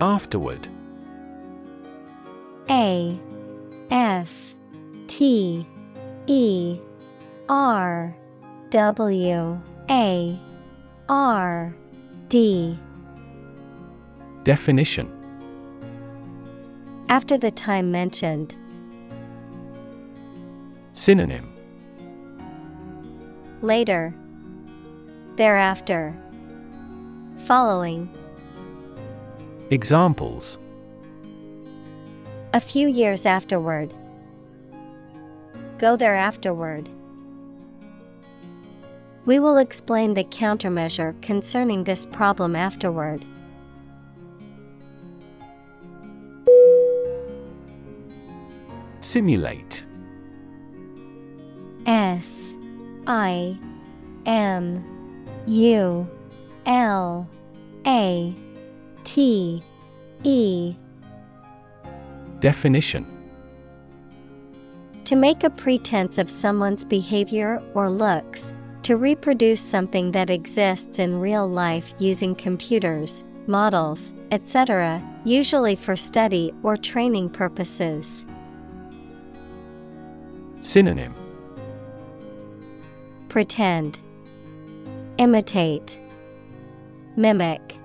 Afterward 0.00 0.66
A 2.68 3.20
F 3.92 4.56
T 5.06 5.64
E 6.26 6.80
R 7.48 8.16
W 8.70 9.60
A 9.88 10.40
R 11.08 11.74
D. 12.28 12.78
Definition. 14.42 15.10
After 17.10 17.36
the 17.36 17.50
time 17.50 17.90
mentioned, 17.90 18.56
Synonym. 20.94 21.52
Later, 23.60 24.14
thereafter, 25.36 26.16
following, 27.36 28.08
Examples. 29.70 30.58
A 32.54 32.60
few 32.60 32.88
years 32.88 33.26
afterward. 33.26 33.92
Go 35.78 35.96
there 35.96 36.14
afterward. 36.14 36.88
We 39.26 39.38
will 39.38 39.56
explain 39.56 40.14
the 40.14 40.24
countermeasure 40.24 41.20
concerning 41.22 41.84
this 41.84 42.04
problem 42.04 42.54
afterward. 42.54 43.24
Simulate. 49.00 49.86
S 51.86 52.54
I 53.06 53.58
M 54.26 54.84
U 55.46 56.08
L 56.66 57.28
A 57.86 58.34
T 59.04 59.62
E. 60.22 60.76
Definition. 62.40 63.06
To 65.04 65.16
make 65.16 65.44
a 65.44 65.50
pretense 65.50 66.16
of 66.18 66.30
someone's 66.30 66.84
behavior 66.84 67.62
or 67.74 67.90
looks, 67.90 68.54
to 68.84 68.98
reproduce 68.98 69.62
something 69.62 70.12
that 70.12 70.28
exists 70.28 70.98
in 70.98 71.18
real 71.18 71.48
life 71.48 71.94
using 71.98 72.34
computers, 72.34 73.24
models, 73.46 74.12
etc., 74.30 75.02
usually 75.24 75.74
for 75.74 75.96
study 75.96 76.52
or 76.62 76.76
training 76.76 77.30
purposes. 77.30 78.26
Synonym 80.60 81.14
Pretend, 83.30 83.98
Imitate, 85.16 85.98
Mimic. 87.16 87.78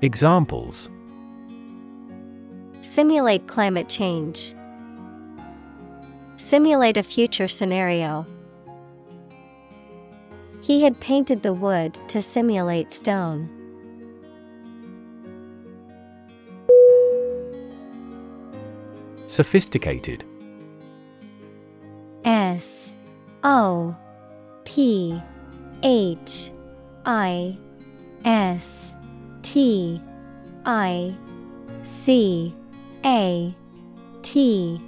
Examples 0.00 0.88
Simulate 2.82 3.46
climate 3.48 3.88
change. 3.88 4.54
Simulate 6.36 6.96
a 6.96 7.02
future 7.02 7.48
scenario. 7.48 8.26
He 10.62 10.82
had 10.82 11.00
painted 11.00 11.42
the 11.42 11.52
wood 11.52 11.94
to 12.08 12.20
simulate 12.20 12.92
stone. 12.92 13.48
Sophisticated. 19.26 20.24
S 22.24 22.92
O 23.42 23.96
P 24.64 25.20
H 25.82 26.50
I 27.06 27.56
S 28.24 28.92
T 29.42 30.02
I 30.66 31.14
C 31.84 32.54
A 33.04 33.54
T 34.22 34.80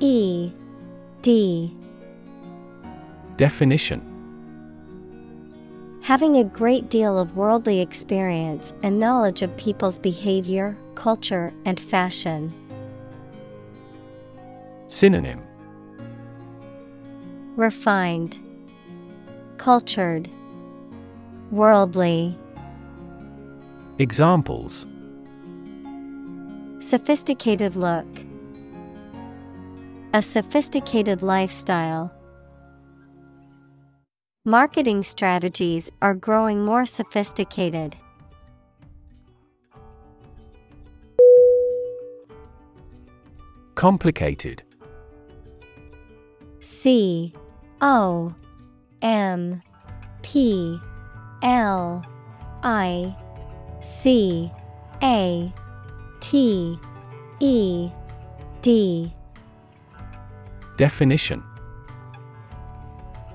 E 0.00 0.52
D. 1.22 1.76
Definition 3.36 4.07
Having 6.08 6.38
a 6.38 6.44
great 6.44 6.88
deal 6.88 7.18
of 7.18 7.36
worldly 7.36 7.82
experience 7.82 8.72
and 8.82 8.98
knowledge 8.98 9.42
of 9.42 9.54
people's 9.58 9.98
behavior, 9.98 10.74
culture, 10.94 11.52
and 11.66 11.78
fashion. 11.78 12.50
Synonym 14.88 15.42
Refined, 17.56 18.38
Cultured, 19.58 20.30
Worldly. 21.50 22.38
Examples 23.98 24.86
Sophisticated 26.78 27.76
look. 27.76 28.06
A 30.14 30.22
sophisticated 30.22 31.20
lifestyle. 31.20 32.17
Marketing 34.48 35.02
strategies 35.02 35.92
are 36.00 36.14
growing 36.14 36.64
more 36.64 36.86
sophisticated. 36.86 37.94
Complicated. 43.74 44.62
C 46.60 47.34
O 47.82 48.34
M 49.02 49.60
P 50.22 50.80
L 51.42 52.02
I 52.62 53.14
C 53.82 54.50
A 55.02 55.52
T 56.20 56.78
E 57.40 57.90
D. 58.62 59.12
Definition 60.78 61.44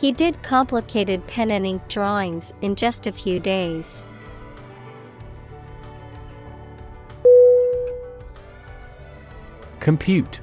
He 0.00 0.12
did 0.12 0.42
complicated 0.42 1.26
pen 1.26 1.50
and 1.50 1.66
ink 1.66 1.86
drawings 1.88 2.54
in 2.62 2.74
just 2.74 3.06
a 3.06 3.12
few 3.12 3.38
days. 3.38 4.02
Compute 9.78 10.40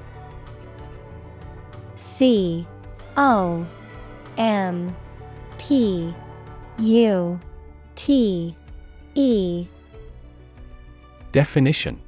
C 1.96 2.64
O 3.16 3.66
M 4.36 4.94
P 5.58 6.14
U 6.78 7.40
T 7.96 8.56
E 9.16 9.66
Definition 11.32 12.00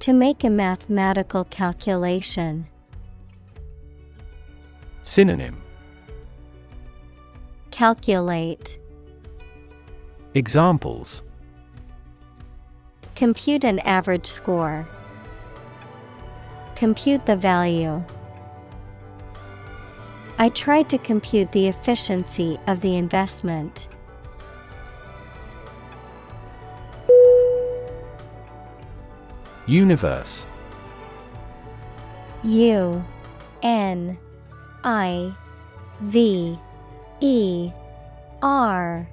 To 0.00 0.12
make 0.12 0.42
a 0.42 0.50
mathematical 0.50 1.44
calculation. 1.44 2.66
Synonym 5.02 5.60
Calculate. 7.70 8.78
Examples 10.34 11.22
Compute 13.16 13.64
an 13.64 13.78
average 13.80 14.26
score. 14.26 14.88
Compute 16.76 17.26
the 17.26 17.36
value. 17.36 18.02
I 20.38 20.48
tried 20.48 20.88
to 20.90 20.98
compute 20.98 21.52
the 21.52 21.68
efficiency 21.68 22.58
of 22.66 22.80
the 22.80 22.96
investment. 22.96 23.88
Universe 29.66 30.46
U 32.42 33.04
N 33.62 34.18
I 34.84 35.34
V 36.00 36.58
E 37.20 37.70
R 38.42 39.08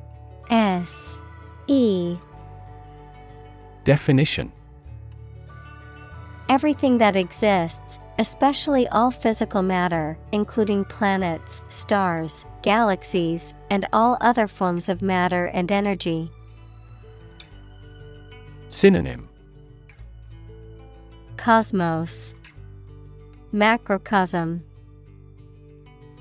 S 0.49 1.20
E. 1.67 2.17
Definition. 3.84 4.51
Everything 6.49 6.97
that 6.97 7.15
exists, 7.15 7.99
especially 8.17 8.88
all 8.88 9.11
physical 9.11 9.61
matter, 9.61 10.17
including 10.32 10.84
planets, 10.86 11.61
stars, 11.70 12.45
galaxies, 12.63 13.53
and 13.70 13.88
all 13.93 14.17
other 14.20 14.47
forms 14.47 14.89
of 14.89 15.03
matter 15.03 15.45
and 15.45 15.72
energy. 15.72 16.32
Synonym. 18.70 19.30
Cosmos. 21.38 22.34
Macrocosm 23.51 24.63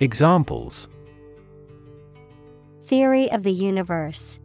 Examples. 0.00 0.88
Theory 2.86 3.28
of 3.32 3.42
the 3.42 3.52
universe. 3.52 4.38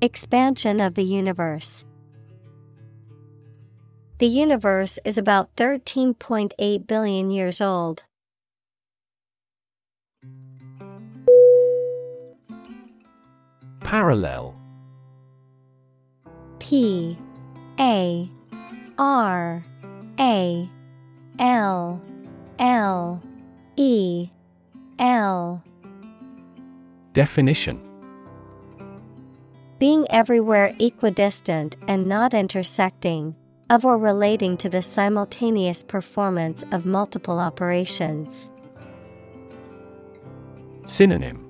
Expansion 0.00 0.80
of 0.80 0.94
the 0.94 1.02
universe. 1.02 1.84
The 4.18 4.28
universe 4.28 5.00
is 5.04 5.18
about 5.18 5.56
13.8 5.56 6.86
billion 6.86 7.32
years 7.32 7.60
old. 7.60 8.04
Parallel. 13.80 14.54
P 16.60 17.18
A 17.80 18.30
R 18.98 19.64
A 20.20 20.70
L 21.40 22.00
L 22.60 23.22
E 23.76 24.30
L. 25.00 25.62
Definition. 27.12 27.80
Being 29.80 30.06
everywhere 30.10 30.74
equidistant 30.78 31.76
and 31.88 32.06
not 32.06 32.34
intersecting, 32.34 33.34
of 33.70 33.84
or 33.84 33.98
relating 33.98 34.56
to 34.58 34.68
the 34.68 34.80
simultaneous 34.80 35.82
performance 35.82 36.62
of 36.70 36.86
multiple 36.86 37.40
operations. 37.40 38.48
Synonym. 40.86 41.44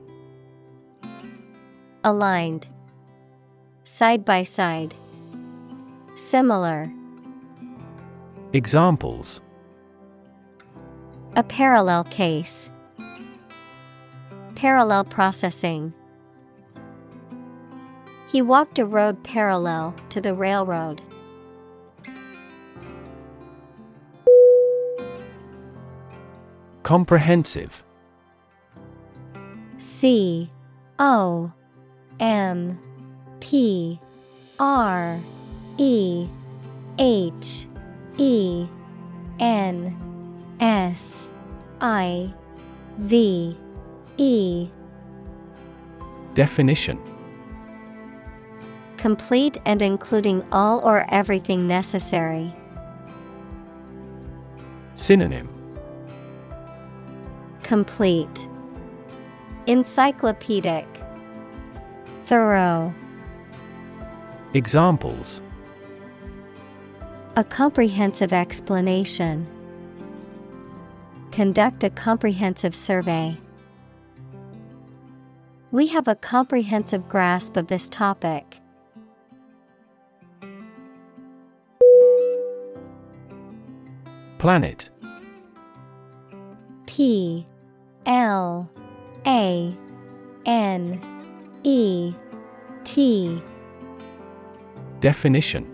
Aligned, 2.05 2.69
Side 3.85 4.25
by 4.25 4.45
side, 4.45 4.95
Similar, 6.15 6.91
Examples 8.55 9.43
a 11.37 11.43
parallel 11.43 12.05
case. 12.05 12.71
Parallel 14.55 15.05
processing. 15.05 15.93
He 18.29 18.41
walked 18.41 18.79
a 18.79 18.87
road 18.87 19.23
parallel 19.25 19.95
to 20.11 20.21
the 20.21 20.35
railroad. 20.35 21.03
Comprehensive 26.83 27.83
C 29.79 30.51
O 30.99 31.51
M 32.21 32.79
P 33.41 33.99
R 34.59 35.19
E 35.79 36.29
H 36.99 37.67
E 38.19 38.67
N 39.41 40.04
S 40.65 41.29
I 41.83 42.33
V 42.97 43.55
E. 44.17 44.69
Definition. 46.33 46.99
Complete 48.97 49.59
and 49.67 49.83
including 49.83 50.43
all 50.53 50.81
or 50.81 51.05
everything 51.11 51.69
necessary. 51.69 52.51
Synonym. 54.95 55.51
Complete. 57.63 58.49
Encyclopedic. 59.67 60.87
Thorough. 62.25 62.95
Examples. 64.55 65.43
A 67.37 67.45
comprehensive 67.45 68.33
explanation. 68.33 69.47
Conduct 71.35 71.83
a 71.83 71.91
comprehensive 71.91 72.77
survey. 72.77 73.37
We 75.73 75.89
have 75.89 76.07
a 76.07 76.15
comprehensive 76.15 77.09
grasp 77.09 77.57
of 77.57 77.67
this 77.67 77.89
topic. 77.89 78.61
Planet 84.39 84.89
P 86.87 87.45
L 88.07 88.71
A 89.27 89.77
N 90.47 91.01
E 91.65 92.15
T 92.85 93.43
Definition 95.01 95.74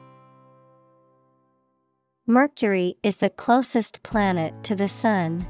Mercury 2.27 2.97
is 3.01 3.15
the 3.15 3.31
closest 3.31 4.03
planet 4.03 4.53
to 4.63 4.75
the 4.75 4.87
Sun. 4.87 5.47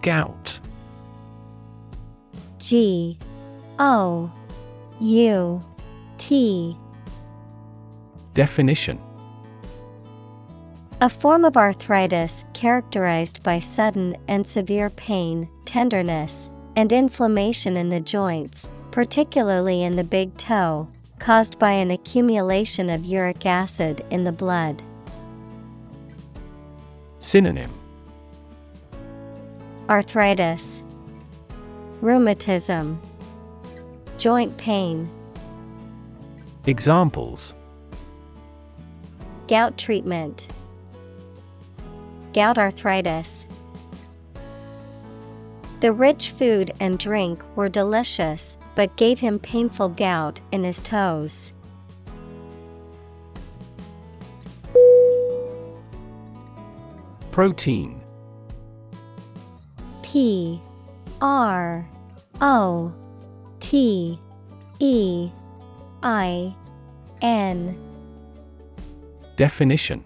Gout. 0.00 0.60
G 2.58 3.18
O 3.80 4.30
U 5.00 5.60
T. 6.18 6.76
Definition. 8.34 9.00
A 11.00 11.08
form 11.08 11.44
of 11.44 11.56
arthritis 11.56 12.44
characterized 12.54 13.42
by 13.42 13.58
sudden 13.58 14.16
and 14.28 14.46
severe 14.46 14.88
pain, 14.90 15.48
tenderness, 15.64 16.48
and 16.76 16.92
inflammation 16.92 17.76
in 17.76 17.88
the 17.88 17.98
joints, 18.00 18.68
particularly 18.92 19.82
in 19.82 19.96
the 19.96 20.04
big 20.04 20.36
toe, 20.36 20.86
caused 21.18 21.58
by 21.58 21.72
an 21.72 21.90
accumulation 21.90 22.88
of 22.90 23.04
uric 23.04 23.44
acid 23.46 24.04
in 24.10 24.22
the 24.22 24.32
blood. 24.32 24.82
Synonym 27.18 27.70
Arthritis, 29.88 30.84
Rheumatism, 32.00 33.00
Joint 34.18 34.56
pain. 34.56 35.10
Examples 36.66 37.54
Gout 39.48 39.76
treatment, 39.76 40.48
Gout 42.32 42.58
arthritis. 42.58 43.46
The 45.80 45.92
rich 45.92 46.30
food 46.30 46.72
and 46.80 46.98
drink 46.98 47.42
were 47.56 47.68
delicious, 47.68 48.56
but 48.74 48.96
gave 48.96 49.18
him 49.20 49.38
painful 49.38 49.88
gout 49.88 50.40
in 50.50 50.64
his 50.64 50.82
toes. 50.82 51.52
Protein. 57.30 58.00
P 60.02 60.60
R 61.20 61.88
O 62.40 62.92
T 63.60 64.18
E 64.80 65.30
I 66.02 66.54
N. 67.22 67.78
Definition. 69.36 70.04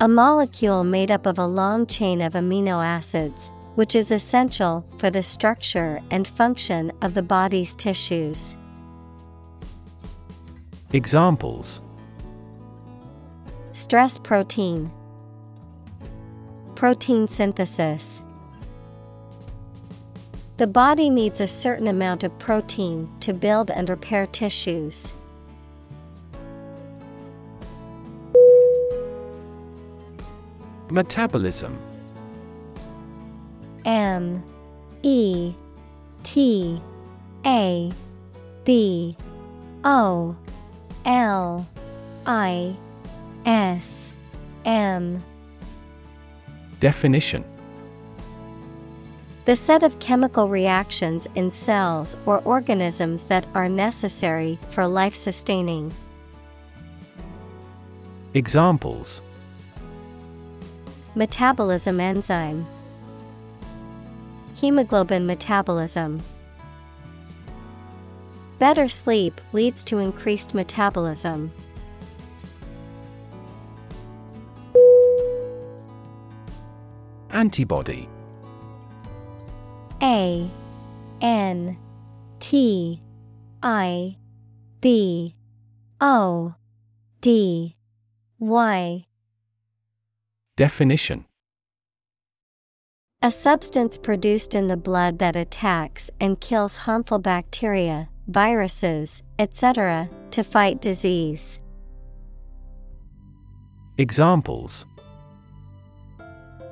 A 0.00 0.08
molecule 0.08 0.82
made 0.82 1.10
up 1.10 1.26
of 1.26 1.38
a 1.38 1.46
long 1.46 1.86
chain 1.86 2.22
of 2.22 2.32
amino 2.32 2.84
acids, 2.84 3.52
which 3.74 3.94
is 3.94 4.10
essential 4.10 4.84
for 4.98 5.10
the 5.10 5.22
structure 5.22 6.00
and 6.10 6.26
function 6.26 6.92
of 7.02 7.14
the 7.14 7.22
body's 7.22 7.74
tissues. 7.74 8.56
Examples 10.92 11.80
Stress 13.72 14.18
protein, 14.18 14.90
protein 16.74 17.28
synthesis. 17.28 18.22
The 20.56 20.66
body 20.66 21.08
needs 21.08 21.40
a 21.40 21.46
certain 21.46 21.86
amount 21.86 22.24
of 22.24 22.38
protein 22.38 23.08
to 23.20 23.32
build 23.32 23.70
and 23.70 23.88
repair 23.88 24.26
tissues. 24.26 25.14
Metabolism 30.90 31.78
M 33.84 34.42
E 35.02 35.54
T 36.22 36.80
A 37.46 37.92
B 38.64 39.16
O 39.84 40.36
L 41.04 41.68
I 42.26 42.76
S 43.46 44.14
M. 44.64 45.22
Definition. 46.78 47.44
The 49.46 49.56
set 49.56 49.82
of 49.82 49.98
chemical 49.98 50.48
reactions 50.48 51.26
in 51.34 51.50
cells 51.50 52.16
or 52.26 52.40
organisms 52.42 53.24
that 53.24 53.46
are 53.54 53.68
necessary 53.68 54.58
for 54.68 54.86
life 54.86 55.14
sustaining. 55.14 55.92
Examples. 58.34 59.22
Metabolism 61.16 61.98
enzyme, 61.98 62.64
Hemoglobin 64.60 65.24
metabolism. 65.24 66.20
Better 68.58 68.90
sleep 68.90 69.40
leads 69.54 69.82
to 69.84 69.98
increased 69.98 70.52
metabolism. 70.52 71.50
Antibody 77.30 78.06
A 80.02 80.50
N 81.22 81.78
T 82.38 83.00
I 83.62 84.18
B 84.82 85.34
O 86.02 86.54
D 87.22 87.76
Y 88.38 89.06
Definition 90.56 91.24
A 93.22 93.30
substance 93.30 93.98
produced 93.98 94.54
in 94.54 94.68
the 94.68 94.78
blood 94.78 95.18
that 95.18 95.36
attacks 95.36 96.10
and 96.20 96.40
kills 96.40 96.74
harmful 96.74 97.18
bacteria, 97.18 98.08
viruses, 98.28 99.22
etc., 99.38 100.08
to 100.30 100.42
fight 100.42 100.80
disease. 100.80 101.60
Examples 103.98 104.86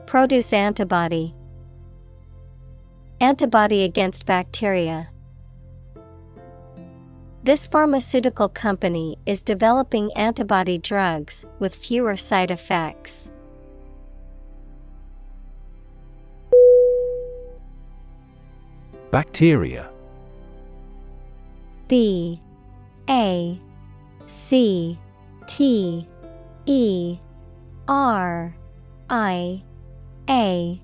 Produce 0.06 0.54
antibody, 0.54 1.34
antibody 3.20 3.84
against 3.84 4.24
bacteria. 4.24 5.10
This 7.44 7.66
pharmaceutical 7.66 8.48
company 8.48 9.18
is 9.26 9.42
developing 9.42 10.10
antibody 10.16 10.78
drugs 10.78 11.44
with 11.58 11.74
fewer 11.74 12.16
side 12.16 12.50
effects. 12.50 13.30
Bacteria. 19.10 19.90
B 21.88 22.40
A 23.08 23.58
C 24.26 24.98
T 25.46 26.06
E 26.66 27.18
R 27.88 28.54
I 29.08 29.62
A. 30.28 30.82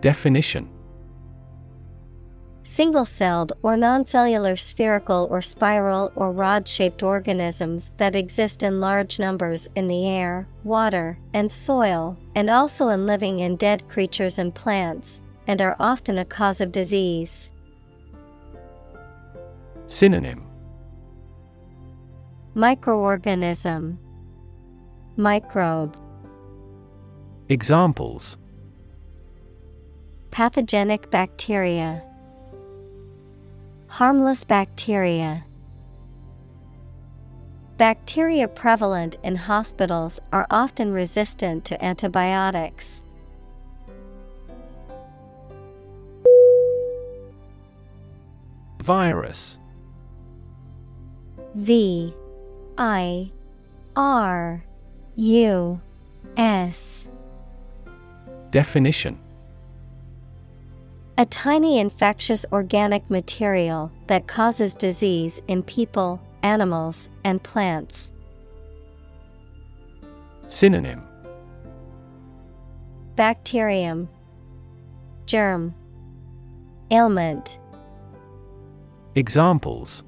Definition. 0.00 0.68
Single 2.64 3.04
celled 3.04 3.52
or 3.62 3.76
non-cellular 3.76 4.56
spherical 4.56 5.28
or 5.30 5.40
spiral 5.40 6.10
or 6.16 6.32
rod 6.32 6.66
shaped 6.66 7.00
organisms 7.00 7.92
that 7.98 8.16
exist 8.16 8.64
in 8.64 8.80
large 8.80 9.20
numbers 9.20 9.68
in 9.76 9.86
the 9.86 10.08
air, 10.08 10.48
water, 10.64 11.20
and 11.32 11.52
soil, 11.52 12.16
and 12.34 12.50
also 12.50 12.88
in 12.88 13.06
living 13.06 13.40
and 13.40 13.56
dead 13.56 13.88
creatures 13.88 14.36
and 14.36 14.52
plants, 14.52 15.20
and 15.46 15.60
are 15.60 15.76
often 15.78 16.18
a 16.18 16.24
cause 16.24 16.60
of 16.60 16.72
disease. 16.72 17.50
Synonym. 19.86 20.42
Microorganism. 22.54 23.98
Microbe. 25.16 25.96
Examples. 27.48 28.36
Pathogenic 30.30 31.10
bacteria. 31.10 32.02
Harmless 33.88 34.44
bacteria. 34.44 35.44
Bacteria 37.78 38.48
prevalent 38.48 39.16
in 39.22 39.36
hospitals 39.36 40.18
are 40.32 40.46
often 40.50 40.92
resistant 40.92 41.64
to 41.66 41.84
antibiotics. 41.84 43.02
Virus. 48.86 49.58
V 51.56 52.14
I 52.78 53.32
R 53.96 54.64
U 55.16 55.80
S. 56.36 57.04
Definition. 58.52 59.18
A 61.18 61.26
tiny 61.26 61.80
infectious 61.80 62.46
organic 62.52 63.10
material 63.10 63.90
that 64.06 64.28
causes 64.28 64.76
disease 64.76 65.42
in 65.48 65.64
people, 65.64 66.22
animals, 66.44 67.08
and 67.24 67.42
plants. 67.42 68.12
Synonym. 70.46 71.02
Bacterium. 73.16 74.08
Germ. 75.26 75.74
Ailment 76.92 77.58
Examples. 79.16 80.04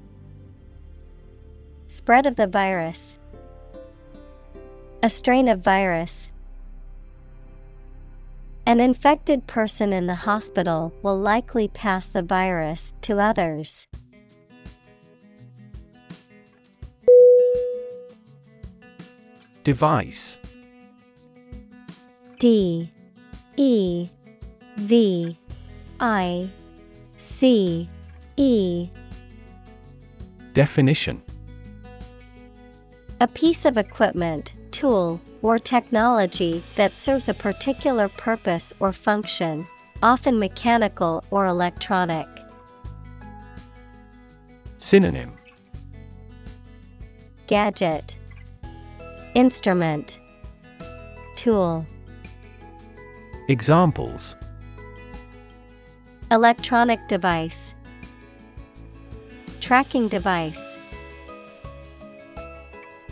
Spread 1.87 2.27
of 2.27 2.35
the 2.35 2.45
virus. 2.45 3.17
A 5.01 5.09
strain 5.09 5.47
of 5.47 5.61
virus. 5.61 6.31
An 8.67 8.79
infected 8.79 9.47
person 9.47 9.93
in 9.93 10.05
the 10.05 10.13
hospital 10.13 10.93
will 11.01 11.17
likely 11.17 11.67
pass 11.67 12.05
the 12.05 12.21
virus 12.21 12.93
to 13.01 13.17
others. 13.17 13.87
Device. 19.63 20.37
D. 22.37 22.91
E. 23.57 24.09
V. 24.77 25.39
I. 25.99 26.49
C 27.17 27.89
E. 28.39 28.89
Definition. 30.53 31.21
A 33.19 33.27
piece 33.27 33.65
of 33.65 33.77
equipment, 33.77 34.53
tool, 34.71 35.19
or 35.41 35.59
technology 35.59 36.63
that 36.75 36.95
serves 36.95 37.27
a 37.27 37.33
particular 37.33 38.07
purpose 38.07 38.71
or 38.79 38.93
function, 38.93 39.67
often 40.01 40.39
mechanical 40.39 41.21
or 41.31 41.47
electronic. 41.47 42.27
Synonym. 44.77 45.33
Gadget, 47.47 48.17
Instrument, 49.35 50.17
Tool. 51.35 51.85
Examples. 53.49 54.37
Electronic 56.31 57.05
device, 57.09 57.75
Tracking 59.59 60.07
device. 60.07 60.79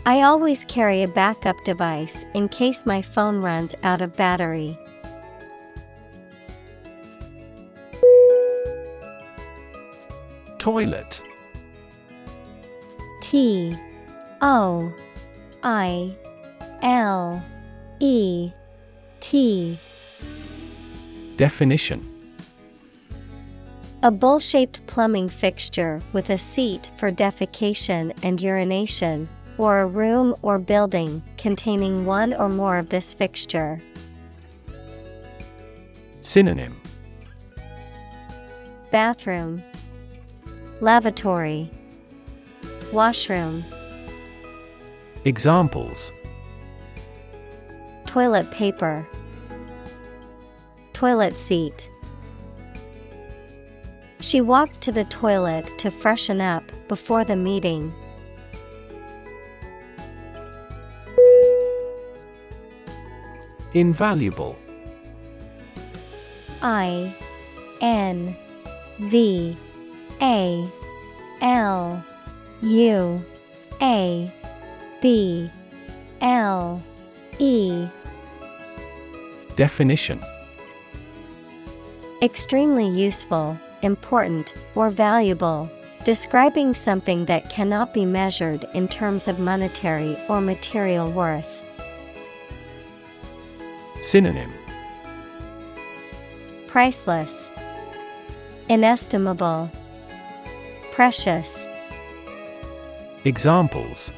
I 0.06 0.22
always 0.22 0.64
carry 0.64 1.02
a 1.02 1.08
backup 1.08 1.62
device 1.64 2.24
in 2.34 2.48
case 2.48 2.86
my 2.86 3.02
phone 3.02 3.42
runs 3.42 3.74
out 3.82 4.00
of 4.00 4.16
battery. 4.16 4.78
Toilet 10.58 11.22
T 13.20 13.76
O 14.40 14.92
I 15.62 16.16
L 16.82 17.44
E 18.00 18.50
T 19.20 19.78
Definition 21.36 22.17
A 24.04 24.12
bowl 24.12 24.38
shaped 24.38 24.86
plumbing 24.86 25.28
fixture 25.28 26.00
with 26.12 26.30
a 26.30 26.38
seat 26.38 26.88
for 26.96 27.10
defecation 27.10 28.16
and 28.22 28.40
urination, 28.40 29.28
or 29.58 29.80
a 29.80 29.86
room 29.86 30.36
or 30.42 30.60
building 30.60 31.20
containing 31.36 32.06
one 32.06 32.32
or 32.32 32.48
more 32.48 32.78
of 32.78 32.90
this 32.90 33.12
fixture. 33.12 33.82
Synonym. 36.20 36.80
Bathroom, 38.92 39.64
Lavatory, 40.80 41.68
Washroom, 42.92 43.64
Examples. 45.24 46.12
Toilet 48.06 48.48
paper, 48.52 49.04
Toilet 50.92 51.36
seat. 51.36 51.90
She 54.20 54.40
walked 54.40 54.80
to 54.82 54.92
the 54.92 55.04
toilet 55.04 55.72
to 55.78 55.90
freshen 55.90 56.40
up 56.40 56.64
before 56.88 57.24
the 57.24 57.36
meeting. 57.36 57.94
Invaluable. 63.74 64.56
I 66.62 67.14
N 67.80 68.36
V 68.98 69.56
A 70.20 70.68
L 71.40 72.04
U 72.62 73.24
A 73.80 74.32
B 75.00 75.50
L 76.20 76.82
E. 77.38 77.86
Definition. 79.54 80.20
Extremely 82.20 82.88
useful, 82.88 83.56
important, 83.82 84.54
or 84.74 84.90
valuable, 84.90 85.70
describing 86.04 86.72
something 86.74 87.24
that 87.26 87.50
cannot 87.50 87.92
be 87.92 88.04
measured 88.04 88.66
in 88.74 88.88
terms 88.88 89.28
of 89.28 89.38
monetary 89.38 90.18
or 90.28 90.40
material 90.40 91.10
worth. 91.10 91.62
Synonym. 94.00 94.52
Priceless, 96.66 97.50
Inestimable, 98.68 99.70
Precious, 100.92 101.66
Examples. 103.24 104.12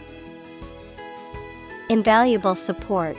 Invaluable 1.88 2.54
support, 2.54 3.16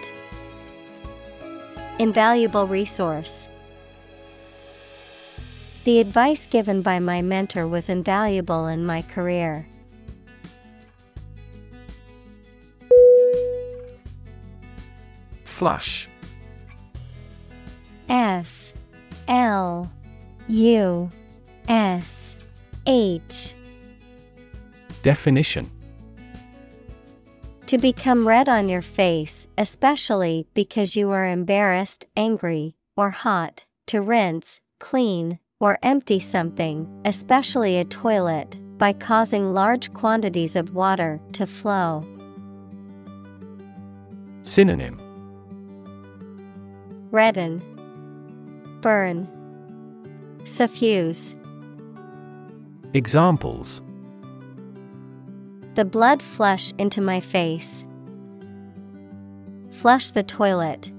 Invaluable 2.00 2.68
resource. 2.68 3.50
The 5.84 6.00
advice 6.00 6.46
given 6.46 6.84
by 6.84 7.00
my 7.00 7.24
mentor 7.24 7.68
was 7.68 7.90
invaluable 7.90 8.68
in 8.68 8.86
my 8.86 9.02
career. 9.02 9.68
Flush. 15.44 16.08
F 18.10 18.74
L 19.28 19.92
U 20.48 21.10
S 21.68 22.38
H. 22.86 23.56
Definition. 25.02 25.70
To 27.66 27.78
become 27.80 28.28
red 28.28 28.48
on 28.48 28.70
your 28.70 28.82
face, 28.84 29.48
especially 29.58 30.46
because 30.54 30.96
you 30.96 31.10
are 31.10 31.28
embarrassed, 31.28 32.06
angry, 32.16 32.76
or 32.96 33.10
hot, 33.12 33.66
to 33.88 34.02
rinse, 34.02 34.62
clean, 34.78 35.40
or 35.62 35.78
empty 35.84 36.20
something, 36.20 36.88
especially 37.06 37.78
a 37.78 37.86
toilet, 37.86 38.58
by 38.80 38.92
causing 38.92 39.54
large 39.54 39.94
quantities 39.94 40.56
of 40.56 40.74
water 40.74 41.22
to 41.32 41.46
flow. 41.46 42.06
Synonym 44.42 45.00
Redden, 47.12 47.62
Burn, 48.82 49.28
Suffuse. 50.44 51.36
Examples 52.96 53.84
The 55.76 55.86
blood 55.86 56.24
flush 56.24 56.74
into 56.80 57.02
my 57.02 57.20
face. 57.20 57.86
Flush 59.70 60.10
the 60.10 60.24
toilet. 60.24 60.92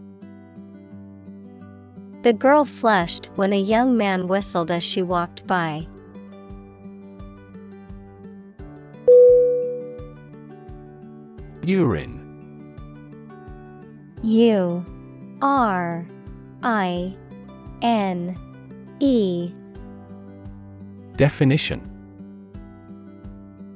The 2.22 2.32
girl 2.32 2.64
flushed 2.64 3.30
when 3.34 3.52
a 3.52 3.60
young 3.60 3.96
man 3.96 4.28
whistled 4.28 4.70
as 4.70 4.84
she 4.84 5.02
walked 5.02 5.44
by. 5.44 5.88
Urine 11.64 12.20
U 14.22 14.86
R 15.42 16.06
I 16.62 17.16
N 17.82 18.36
E 19.00 19.52
Definition 21.16 21.80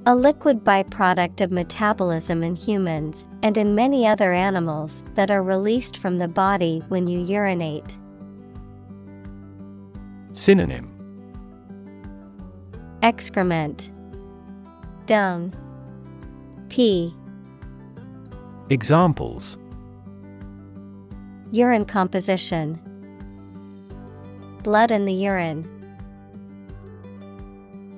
A 0.07 0.15
liquid 0.15 0.63
byproduct 0.63 1.41
of 1.41 1.51
metabolism 1.51 2.45
in 2.45 2.55
humans 2.55 3.27
and 3.43 3.59
in 3.59 3.75
many 3.75 4.07
other 4.07 4.33
animals 4.33 5.03
that 5.15 5.33
are 5.33 5.43
released 5.43 5.97
from 5.97 6.19
the 6.19 6.29
body 6.29 6.85
when 6.89 7.09
you 7.09 7.19
urinate. 7.19 7.99
Synonym. 10.37 10.93
Excrement. 13.03 13.91
Dung 15.07 15.55
Pee 16.69 17.15
Examples. 18.69 19.57
Urine 21.53 21.87
composition. 21.87 22.79
Blood 24.63 24.91
in 24.91 25.07
the 25.07 25.15
urine. 25.15 25.67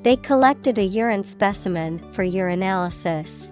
They 0.05 0.15
collected 0.15 0.79
a 0.79 0.85
urine 0.85 1.25
specimen 1.25 1.99
for 2.13 2.25
urinalysis. 2.25 3.51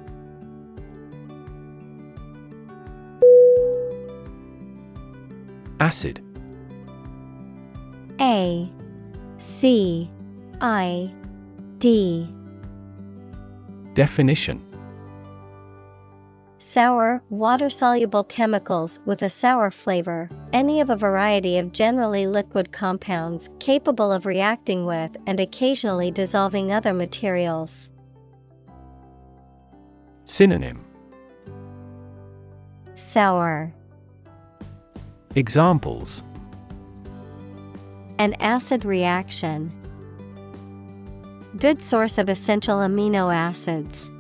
Acid 5.81 6.26
A 8.21 8.71
C 9.39 10.11
I 10.61 11.13
D. 11.79 12.33
Definition. 13.93 14.63
Sour, 16.59 17.23
water 17.29 17.69
soluble 17.69 18.25
chemicals 18.25 18.99
with 19.05 19.21
a 19.23 19.29
sour 19.29 19.71
flavor, 19.71 20.31
any 20.53 20.81
of 20.81 20.89
a 20.89 20.97
variety 20.97 21.59
of 21.59 21.73
generally 21.73 22.27
liquid 22.27 22.73
compounds 22.73 23.51
capable 23.61 24.11
of 24.11 24.25
reacting 24.25 24.87
with 24.87 25.17
and 25.27 25.39
occasionally 25.39 26.11
dissolving 26.11 26.73
other 26.73 26.95
materials. 26.95 27.91
Synonym. 30.25 30.83
Sour, 32.95 33.75
Examples 35.37 36.23
an 38.19 38.35
acid 38.41 38.85
reaction. 38.85 39.73
Good 41.59 41.83
source 41.83 42.19
of 42.19 42.29
essential 42.29 42.79
amino 42.79 43.35
acids. 43.35 44.11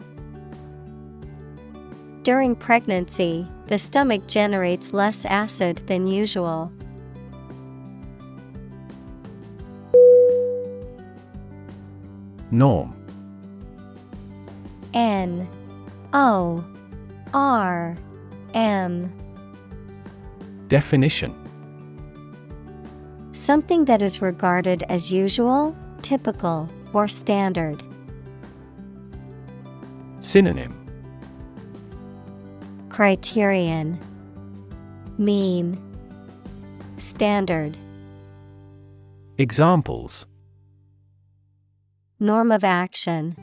During 2.22 2.56
pregnancy, 2.56 3.46
the 3.66 3.78
stomach 3.78 4.26
generates 4.26 4.92
less 4.92 5.24
acid 5.24 5.78
than 5.86 6.06
usual. 6.06 6.72
Norm 12.50 12.94
N 14.94 15.48
O 16.12 16.64
R 17.34 17.96
M. 18.54 19.12
Definition 20.68 21.45
Something 23.46 23.84
that 23.84 24.02
is 24.02 24.20
regarded 24.20 24.82
as 24.88 25.12
usual, 25.12 25.76
typical, 26.02 26.68
or 26.92 27.06
standard. 27.06 27.80
Synonym. 30.18 30.74
Criterion. 32.88 34.00
Mean. 35.16 35.80
Standard. 36.96 37.76
Examples. 39.38 40.26
Norm 42.18 42.50
of 42.50 42.64
action. 42.64 43.36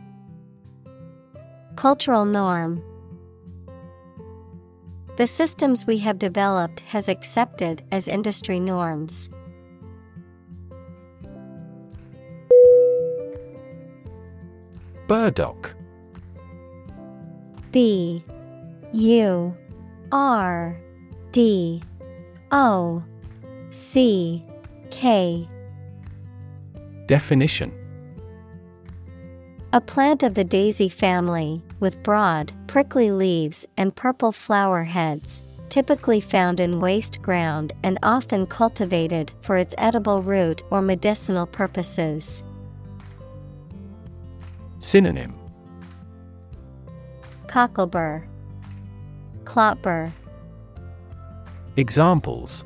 Cultural 1.77 2.25
norm. 2.25 2.83
The 5.15 5.27
systems 5.27 5.87
we 5.87 5.99
have 5.99 6.19
developed 6.19 6.81
has 6.81 7.07
accepted 7.07 7.83
as 7.93 8.09
industry 8.09 8.59
norms. 8.59 9.29
Burdock. 15.07 15.75
B 17.71 18.23
U 18.93 19.57
R 20.11 20.79
D 21.31 21.81
O 22.51 23.03
C 23.71 24.45
K. 24.91 25.49
Definition. 27.07 27.73
A 29.73 29.81
plant 29.81 30.21
of 30.23 30.35
the 30.35 30.43
daisy 30.43 30.87
family, 30.87 31.61
with 31.79 32.03
broad, 32.03 32.53
prickly 32.67 33.11
leaves 33.11 33.67
and 33.75 33.95
purple 33.95 34.31
flower 34.31 34.83
heads, 34.83 35.43
typically 35.69 36.21
found 36.21 36.59
in 36.59 36.79
waste 36.79 37.21
ground 37.23 37.73
and 37.81 37.97
often 38.03 38.45
cultivated 38.45 39.31
for 39.41 39.57
its 39.57 39.73
edible 39.79 40.21
root 40.21 40.61
or 40.69 40.81
medicinal 40.81 41.47
purposes. 41.47 42.43
Synonym. 44.83 45.33
Cocklebur, 47.47 48.27
Clotbur, 49.45 50.11
Examples. 51.77 52.65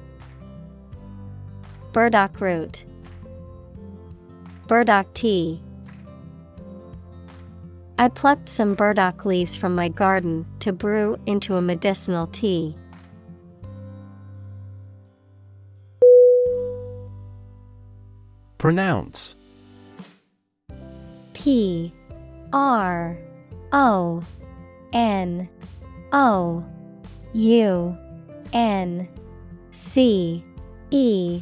Burdock 1.93 2.41
root, 2.41 2.85
Burdock 4.67 5.13
tea. 5.13 5.61
I 7.99 8.07
plucked 8.07 8.49
some 8.49 8.73
burdock 8.73 9.23
leaves 9.23 9.55
from 9.55 9.75
my 9.75 9.87
garden 9.87 10.47
to 10.61 10.73
brew 10.73 11.17
into 11.27 11.55
a 11.55 11.61
medicinal 11.61 12.25
tea. 12.25 12.75
Pronounce. 18.57 19.35
P 21.33 21.93
R 22.53 23.17
O 23.71 24.21
N 24.93 25.49
O 26.11 26.65
U 27.33 27.97
N 28.53 29.07
C 29.71 30.43
E. 30.91 31.41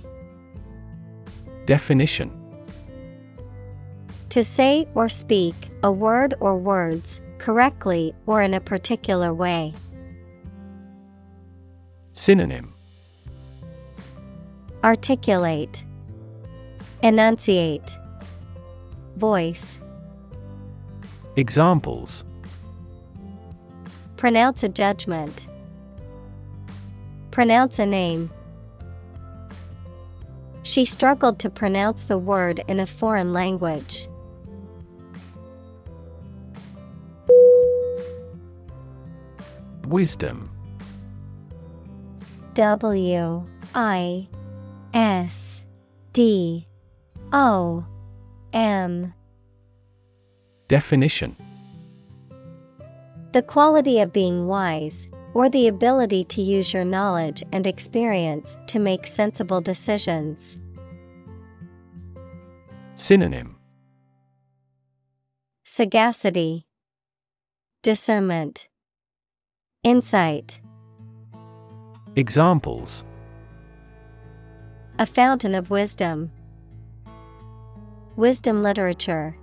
Definition. 1.66 2.32
To 4.30 4.44
say 4.44 4.88
or 4.96 5.08
speak 5.08 5.56
a 5.84 5.92
word 5.92 6.34
or 6.40 6.58
words 6.58 7.22
correctly 7.38 8.14
or 8.26 8.42
in 8.42 8.54
a 8.54 8.60
particular 8.60 9.34
way. 9.34 9.74
Synonym. 12.14 12.74
Articulate, 14.84 15.84
Enunciate, 17.02 17.98
Voice. 19.16 19.80
Examples 21.38 22.24
Pronounce 24.16 24.64
a 24.64 24.70
judgment. 24.70 25.48
Pronounce 27.32 27.78
a 27.80 27.86
name. 27.86 28.32
She 30.64 30.86
struggled 30.86 31.38
to 31.40 31.50
pronounce 31.50 32.06
the 32.06 32.18
word 32.18 32.64
in 32.68 32.80
a 32.80 32.86
foreign 32.86 33.34
language. 33.34 34.08
Wisdom 39.86 40.50
W 42.54 43.46
I 43.76 44.28
S 44.94 45.64
D 46.14 46.66
O 47.34 47.86
M. 48.54 49.14
Definition 50.68 51.36
The 53.34 53.44
quality 53.44 54.00
of 54.00 54.12
being 54.12 54.48
wise, 54.48 55.10
or 55.36 55.48
the 55.48 55.68
ability 55.68 56.24
to 56.24 56.42
use 56.42 56.74
your 56.74 56.86
knowledge 56.86 57.44
and 57.52 57.68
experience 57.68 58.58
to 58.68 58.80
make 58.80 59.06
sensible 59.06 59.62
decisions. 59.62 60.58
Synonym 62.96 63.58
Sagacity, 65.66 66.66
Discernment, 67.84 68.68
Insight. 69.84 70.62
Examples 72.16 73.04
A 74.98 75.06
fountain 75.06 75.54
of 75.54 75.70
wisdom. 75.70 76.32
Wisdom 78.16 78.64
literature. 78.64 79.38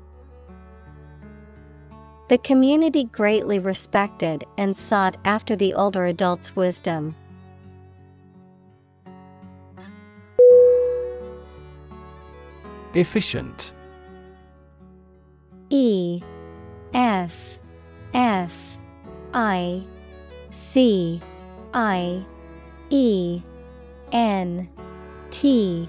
The 2.33 2.39
community 2.39 3.05
greatly 3.05 3.59
respected 3.59 4.45
and 4.57 4.75
sought 4.75 5.19
after 5.23 5.55
the 5.55 5.75
older 5.75 6.07
adult's 6.07 6.57
wisdom. 6.57 7.15
Efficient. 12.95 13.75
E 15.69 16.23
F 16.95 17.59
F 18.15 18.79
I 19.35 19.85
C 20.53 21.21
I 21.75 22.25
E 22.89 23.43
N 24.11 24.71
T. 25.31 25.87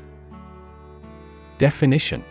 Definition 1.57 2.21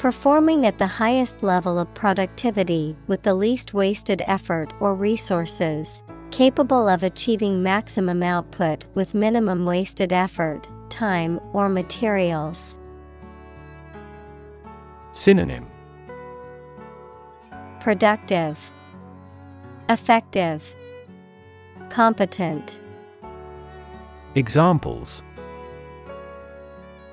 Performing 0.00 0.64
at 0.64 0.78
the 0.78 0.86
highest 0.86 1.42
level 1.42 1.78
of 1.78 1.92
productivity 1.92 2.96
with 3.06 3.22
the 3.22 3.34
least 3.34 3.74
wasted 3.74 4.22
effort 4.26 4.72
or 4.80 4.94
resources, 4.94 6.02
capable 6.30 6.88
of 6.88 7.02
achieving 7.02 7.62
maximum 7.62 8.22
output 8.22 8.86
with 8.94 9.12
minimum 9.12 9.66
wasted 9.66 10.10
effort, 10.10 10.66
time, 10.88 11.38
or 11.52 11.68
materials. 11.68 12.78
Synonym. 15.12 15.66
Productive, 17.78 18.72
Effective, 19.90 20.74
Competent, 21.90 22.80
Examples. 24.34 25.22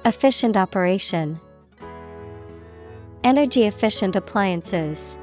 Efficient 0.05 0.55
operation, 0.55 1.41
Energy 3.23 3.65
efficient 3.65 4.15
appliances. 4.15 5.17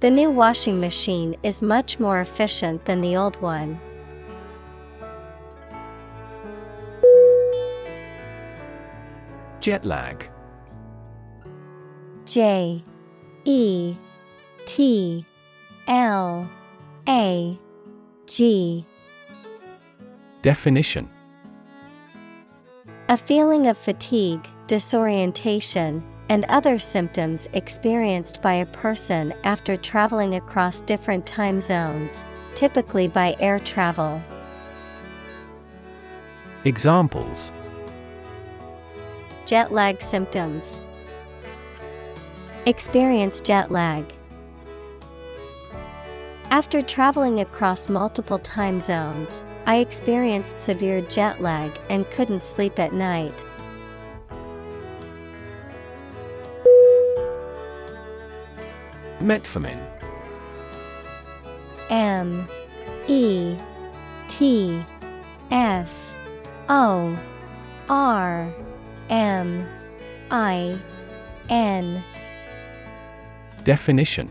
The 0.00 0.10
new 0.10 0.30
washing 0.30 0.78
machine 0.80 1.36
is 1.42 1.62
much 1.62 1.98
more 1.98 2.20
efficient 2.20 2.84
than 2.84 3.00
the 3.00 3.16
old 3.16 3.40
one. 3.40 3.80
Jet 9.60 9.84
lag 9.84 10.30
J 12.24 12.84
E 13.44 13.96
T 14.64 15.24
L 15.88 16.48
A 17.08 17.58
G 18.26 18.86
Definition 20.42 21.08
A 23.08 23.16
feeling 23.16 23.66
of 23.66 23.76
fatigue, 23.76 24.46
disorientation, 24.66 26.02
and 26.28 26.44
other 26.48 26.78
symptoms 26.78 27.48
experienced 27.52 28.42
by 28.42 28.54
a 28.54 28.66
person 28.66 29.32
after 29.44 29.76
traveling 29.76 30.34
across 30.34 30.80
different 30.82 31.24
time 31.24 31.60
zones, 31.60 32.24
typically 32.54 33.06
by 33.06 33.36
air 33.38 33.60
travel. 33.60 34.20
Examples 36.64 37.52
Jet 39.44 39.72
lag 39.72 40.02
symptoms. 40.02 40.80
Experience 42.66 43.38
jet 43.38 43.70
lag. 43.70 44.04
After 46.50 46.82
traveling 46.82 47.40
across 47.40 47.88
multiple 47.88 48.40
time 48.40 48.80
zones, 48.80 49.42
I 49.66 49.76
experienced 49.76 50.58
severe 50.58 51.00
jet 51.02 51.40
lag 51.40 51.70
and 51.90 52.10
couldn't 52.10 52.42
sleep 52.42 52.80
at 52.80 52.92
night. 52.92 53.44
Metformin. 59.20 59.78
M 61.90 62.46
E 63.06 63.56
T 64.28 64.84
F 65.50 66.14
O 66.68 67.18
R 67.88 68.52
M 69.08 69.66
I 70.30 70.78
N 71.48 72.02
Definition 73.62 74.28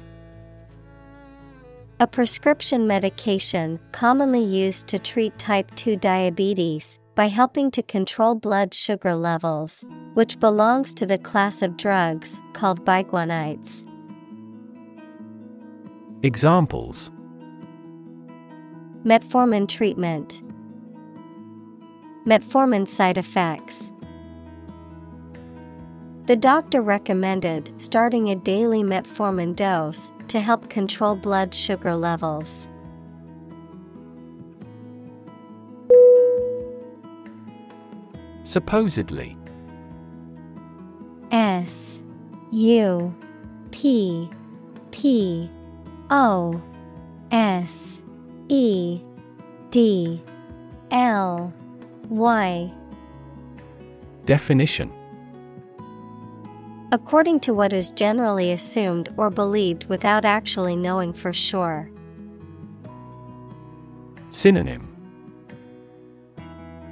A 2.00 2.08
prescription 2.08 2.88
medication 2.88 3.80
commonly 3.92 4.44
used 4.44 4.88
to 4.88 5.00
treat 5.00 5.38
type 5.40 5.74
2 5.76 5.96
diabetes 5.96 7.00
by 7.16 7.28
helping 7.28 7.72
to 7.72 7.82
control 7.82 8.36
blood 8.36 8.74
sugar 8.74 9.16
levels, 9.16 9.86
which 10.14 10.40
belongs 10.40 10.94
to 10.94 11.06
the 11.06 11.18
class 11.18 11.62
of 11.62 11.78
drugs 11.78 12.40
called 12.52 12.84
biguanides. 12.86 13.86
Examples 16.26 17.12
Metformin 19.04 19.68
treatment, 19.70 20.42
Metformin 22.26 22.88
side 22.88 23.20
effects. 23.20 23.92
The 26.26 26.36
doctor 26.36 26.82
recommended 26.82 27.80
starting 27.80 28.32
a 28.32 28.36
daily 28.36 28.82
metformin 28.82 29.56
dose 29.56 30.12
to 30.30 30.40
help 30.40 30.68
control 30.68 31.16
blood 31.16 31.54
sugar 31.54 31.96
levels. 31.96 32.68
Supposedly. 38.42 39.38
S 41.32 42.00
U 42.52 43.16
P 43.70 44.28
P 44.90 45.52
O 46.10 46.62
S 47.32 48.00
E 48.48 49.02
D 49.72 50.22
L 50.92 51.54
Y 52.10 52.72
Definition 54.26 54.92
According 56.92 57.40
to 57.42 57.54
what 57.54 57.74
is 57.74 57.90
generally 57.92 58.52
assumed 58.52 59.10
or 59.18 59.30
believed 59.30 59.86
without 59.86 60.24
actually 60.24 60.76
knowing 60.76 61.12
for 61.12 61.34
sure. 61.34 61.90
Synonym 64.30 64.88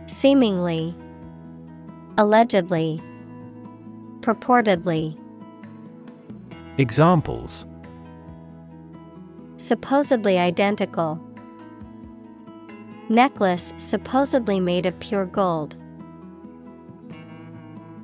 Seemingly, 0.08 0.96
Allegedly, 2.18 3.02
Purportedly. 4.22 5.18
Examples 6.78 7.66
Supposedly 9.64 10.38
identical. 10.38 11.26
Necklace 13.08 13.74
supposedly 13.78 14.60
made 14.60 14.86
of 14.86 15.00
pure 15.00 15.26
gold. 15.26 15.78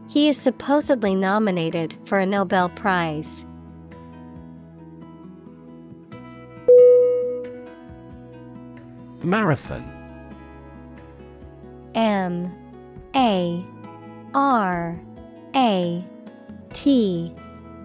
He 0.08 0.30
is 0.30 0.38
supposedly 0.38 1.16
nominated 1.16 1.98
for 2.06 2.18
a 2.18 2.26
Nobel 2.26 2.70
Prize. 2.70 3.46
Marathon 9.22 9.84
M 11.94 12.56
A 13.14 13.66
R 14.34 14.98
A 15.54 16.08
T 16.72 17.36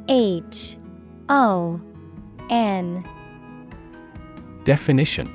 H 0.09 0.77
O 1.29 1.81
N 2.49 3.05
Definition 4.65 5.31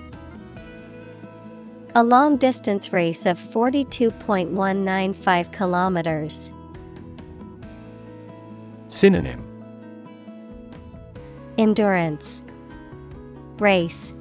A 1.94 2.04
long 2.04 2.38
distance 2.38 2.92
race 2.92 3.28
of 3.28 3.38
42.195 3.38 5.52
kilometers. 5.52 6.52
Synonym 8.88 9.46
Endurance 11.60 12.42
Race 13.60 14.16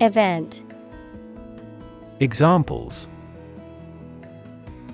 Event 0.00 0.62
Examples 2.20 3.08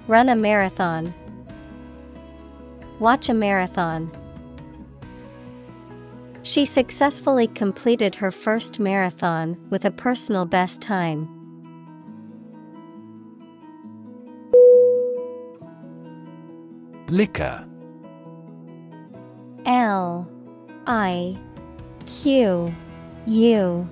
Run 0.07 0.31
a 0.31 0.37
marathon. 0.37 1.13
Watch 3.01 3.29
a 3.29 3.35
marathon. 3.35 4.11
She 6.45 6.67
successfully 6.67 7.47
completed 7.47 8.15
her 8.17 8.31
first 8.31 8.79
marathon 8.79 9.57
with 9.71 9.87
a 9.87 9.91
personal 9.91 10.45
best 10.45 10.83
time. 10.83 11.27
Liquor. 17.09 17.67
L. 19.65 20.31
I. 20.87 21.39
Q. 22.05 22.75
U. 23.27 23.89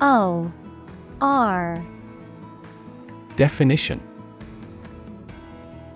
O. 0.00 0.52
R. 1.20 1.84
Definition. 3.36 4.00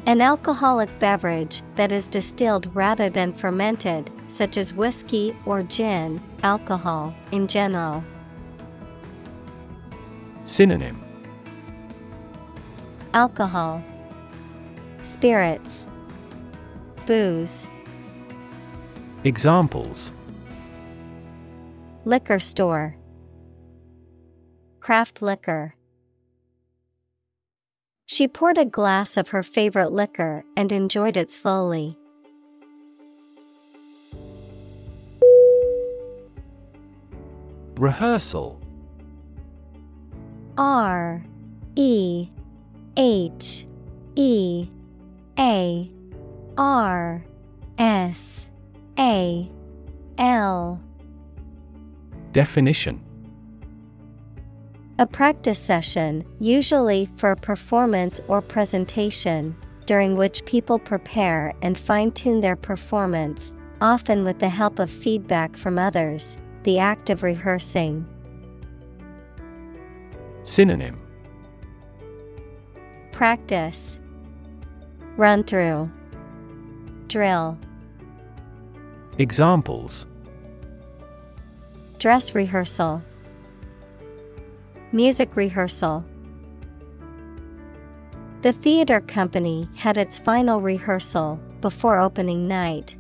An 0.05 0.20
alcoholic 0.20 0.98
beverage 0.98 1.62
that 1.76 1.93
is 1.93 2.09
distilled 2.09 2.70
rather 2.76 3.09
than 3.09 3.32
fermented, 3.32 4.10
such 4.28 4.56
as 4.56 4.74
whiskey 4.74 5.36
or 5.46 5.62
gin, 5.62 6.20
alcohol 6.42 7.14
in 7.32 7.46
general. 7.46 8.02
Synonym 10.44 11.02
Alcohol, 13.14 13.82
Spirits, 15.02 15.88
Booze, 17.06 17.68
Examples 19.24 20.12
Liquor 22.05 22.38
store, 22.38 22.96
Craft 24.80 25.22
liquor. 25.22 25.74
She 28.05 28.28
poured 28.28 28.59
a 28.59 28.66
glass 28.66 29.16
of 29.16 29.28
her 29.28 29.42
favorite 29.42 29.92
liquor 29.92 30.44
and 30.56 30.70
enjoyed 30.70 31.16
it 31.16 31.30
slowly. 31.30 31.96
Rehearsal. 37.85 38.59
R 40.56 41.23
E 41.77 42.31
H 42.97 43.66
E 44.15 44.66
A 45.39 45.90
R 46.56 47.23
S 47.77 48.47
A 48.98 49.51
L. 50.16 50.81
Definition. 52.32 53.05
A 54.98 55.05
practice 55.05 55.59
session, 55.59 56.24
usually 56.40 57.11
for 57.16 57.32
a 57.32 57.36
performance 57.36 58.19
or 58.28 58.40
presentation, 58.40 59.55
during 59.85 60.16
which 60.16 60.43
people 60.47 60.78
prepare 60.78 61.52
and 61.61 61.77
fine 61.77 62.12
tune 62.12 62.40
their 62.40 62.56
performance, 62.56 63.52
often 63.82 64.24
with 64.24 64.39
the 64.39 64.48
help 64.48 64.78
of 64.78 64.90
feedback 64.90 65.55
from 65.55 65.78
others, 65.78 66.39
the 66.65 66.78
act 66.78 67.11
of 67.11 67.23
rehearsing. 67.23 68.07
Synonym. 70.43 71.01
Practice. 73.12 74.01
Run 75.16 75.45
through. 75.45 75.91
Drill. 77.07 77.59
Examples. 79.19 80.07
Dress 81.99 82.35
rehearsal. 82.35 83.03
Music 84.91 85.36
rehearsal. 85.36 86.05
The 88.43 88.53
theater 88.53 89.01
company 89.01 89.69
had 89.77 89.97
its 89.97 90.19
final 90.19 90.61
rehearsal 90.61 91.39
before 91.61 91.99
opening 91.99 92.49
night. 92.49 92.97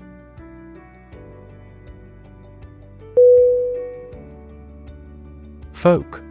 Folk. 5.84 6.22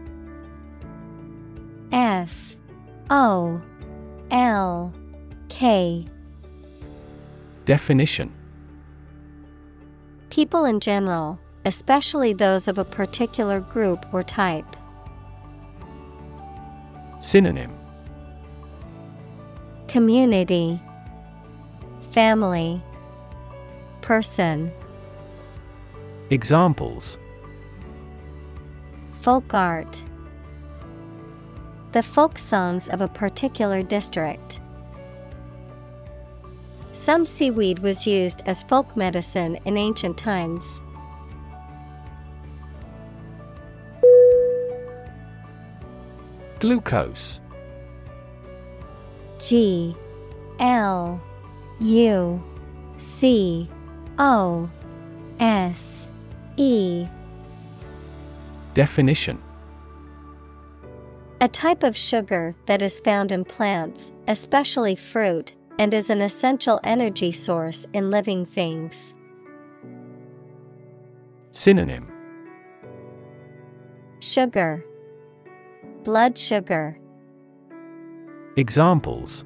F 1.92 2.58
O 3.12 3.62
L 4.32 4.92
K. 5.48 6.08
Definition. 7.64 8.34
People 10.32 10.66
in 10.66 10.80
general, 10.80 11.40
especially 11.66 12.34
those 12.34 12.68
of 12.68 12.80
a 12.80 12.84
particular 12.84 13.60
group 13.60 14.12
or 14.12 14.24
type. 14.24 14.76
Synonym. 17.20 17.78
Community. 19.88 20.82
Family. 22.10 22.82
Person. 24.02 24.72
Examples 26.32 27.20
Folk 29.24 29.54
art 29.54 30.04
The 31.94 32.04
folk 32.04 32.38
songs 32.38 32.90
of 32.90 33.00
a 33.00 33.08
particular 33.08 33.82
district. 33.82 34.60
Some 36.92 37.26
seaweed 37.26 37.80
was 37.80 38.06
used 38.06 38.44
as 38.46 38.64
folk 38.64 38.98
medicine 38.98 39.58
in 39.64 39.78
ancient 39.78 40.18
times. 40.18 40.82
Glucose 46.60 47.40
G 49.40 49.96
L 50.60 51.22
U 51.80 52.44
C 52.98 53.70
O 54.20 54.70
S 55.40 56.10
E 56.58 57.08
Definition. 58.74 59.42
A 61.42 61.48
type 61.48 61.84
of 61.84 61.96
sugar 61.96 62.56
that 62.66 62.82
is 62.82 63.00
found 63.00 63.32
in 63.32 63.46
plants, 63.46 64.12
especially 64.28 64.96
fruit, 64.96 65.54
and 65.78 65.94
is 65.94 66.10
an 66.10 66.22
essential 66.22 66.80
energy 66.84 67.32
source 67.32 67.86
in 67.94 68.10
living 68.10 68.46
things. 68.46 69.14
Synonym. 71.52 72.08
Sugar. 74.22 74.84
Blood 76.04 76.38
sugar. 76.38 76.98
Examples. 78.56 79.46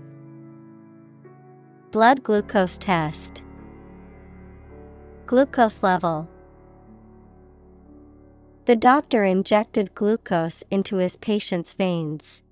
Blood 1.92 2.24
glucose 2.24 2.78
test. 2.78 3.44
Glucose 5.26 5.84
level 5.84 6.30
The 8.68 8.76
doctor 8.76 9.24
injected 9.24 9.96
glucose 9.96 10.62
into 10.70 10.98
his 10.98 11.16
patient's 11.16 11.74
veins. 11.74 12.44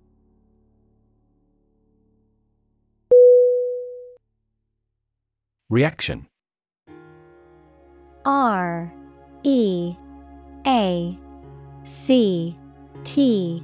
Reaction 5.69 6.25
R 8.23 8.93
E 9.43 9.97
A 10.65 11.19
C 11.83 12.57
T 13.03 13.61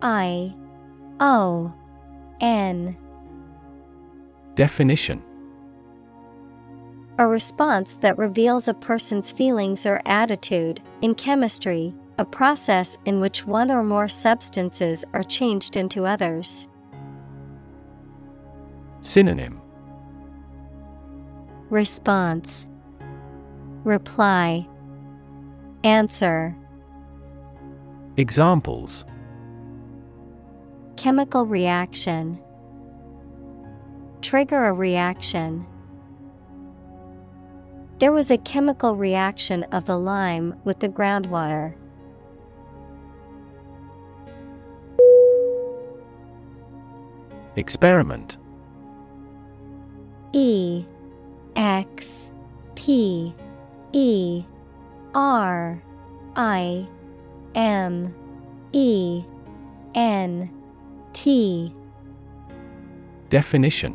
I 0.00 0.54
O 1.18 1.74
N 2.40 2.96
Definition 4.54 5.20
A 7.18 7.26
response 7.26 7.96
that 7.96 8.16
reveals 8.16 8.68
a 8.68 8.74
person's 8.74 9.32
feelings 9.32 9.84
or 9.84 10.00
attitude. 10.06 10.80
In 11.02 11.14
chemistry, 11.14 11.94
a 12.18 12.24
process 12.26 12.98
in 13.06 13.20
which 13.20 13.46
one 13.46 13.70
or 13.70 13.82
more 13.82 14.08
substances 14.08 15.02
are 15.14 15.22
changed 15.22 15.76
into 15.76 16.04
others. 16.04 16.68
Synonym. 19.00 19.60
Response. 21.70 22.66
Reply. 23.84 24.68
Answer. 25.84 26.54
Examples. 28.18 29.06
Chemical 30.96 31.46
reaction. 31.46 32.38
Trigger 34.20 34.66
a 34.66 34.74
reaction. 34.74 35.66
There 38.00 38.12
was 38.12 38.30
a 38.30 38.38
chemical 38.38 38.96
reaction 38.96 39.64
of 39.64 39.84
the 39.84 39.98
lime 39.98 40.58
with 40.64 40.80
the 40.80 40.88
groundwater. 40.88 41.74
Experiment. 47.56 48.38
E 50.32 50.86
X 51.56 52.30
P 52.74 53.34
E 53.92 54.44
R 55.14 55.82
I 56.36 56.88
M 57.54 58.14
E 58.72 59.22
N 59.94 60.48
T. 61.12 61.74
Definition 63.28 63.94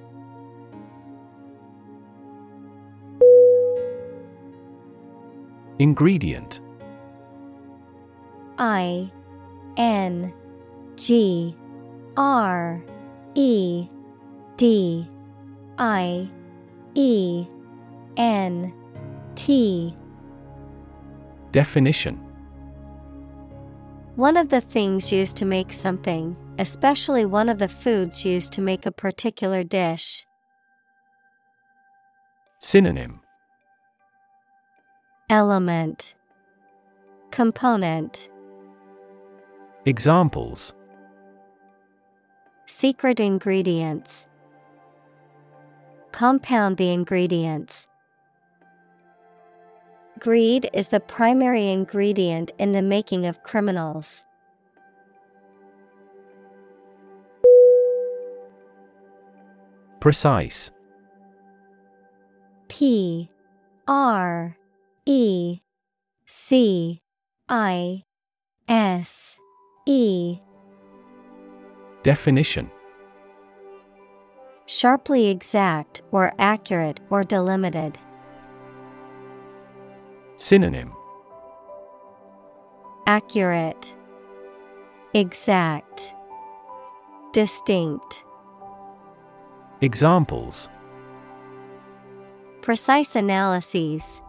Ingredient. 5.81 6.59
I 8.59 9.11
N 9.77 10.31
G 10.95 11.55
R 12.15 12.83
E 13.33 13.87
D 14.57 15.09
I 15.79 16.29
E 16.93 17.47
N 18.15 18.71
T. 19.33 19.97
Definition. 21.51 22.15
One 24.17 24.37
of 24.37 24.49
the 24.49 24.61
things 24.61 25.11
used 25.11 25.35
to 25.37 25.45
make 25.45 25.73
something, 25.73 26.37
especially 26.59 27.25
one 27.25 27.49
of 27.49 27.57
the 27.57 27.67
foods 27.67 28.23
used 28.23 28.53
to 28.53 28.61
make 28.61 28.85
a 28.85 28.91
particular 28.91 29.63
dish. 29.63 30.27
Synonym 32.59 33.20
Element 35.31 36.13
Component 37.31 38.29
Examples 39.85 40.73
Secret 42.65 43.21
ingredients 43.21 44.27
Compound 46.11 46.75
the 46.75 46.91
ingredients. 46.91 47.87
Greed 50.19 50.69
is 50.73 50.89
the 50.89 50.99
primary 50.99 51.69
ingredient 51.69 52.51
in 52.59 52.73
the 52.73 52.81
making 52.81 53.25
of 53.25 53.41
criminals. 53.41 54.25
Precise 60.01 60.71
P 62.67 63.29
R 63.87 64.57
E 65.05 65.61
C 66.27 67.01
I 67.49 68.03
S 68.67 69.37
E 69.87 70.37
Definition 72.03 72.69
Sharply 74.67 75.29
exact 75.29 76.01
or 76.11 76.33
accurate 76.39 76.99
or 77.09 77.23
delimited. 77.23 77.97
Synonym 80.37 80.93
Accurate, 83.07 83.93
Exact, 85.13 86.13
Distinct. 87.33 88.23
Examples 89.81 90.69
Precise 92.61 93.15
analyses. 93.15 94.21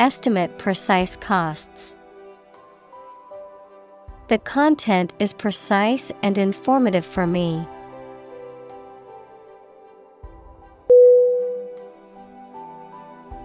Estimate 0.00 0.58
precise 0.58 1.16
costs. 1.16 1.96
The 4.26 4.38
content 4.38 5.12
is 5.18 5.32
precise 5.32 6.10
and 6.22 6.36
informative 6.36 7.04
for 7.04 7.26
me. 7.26 7.66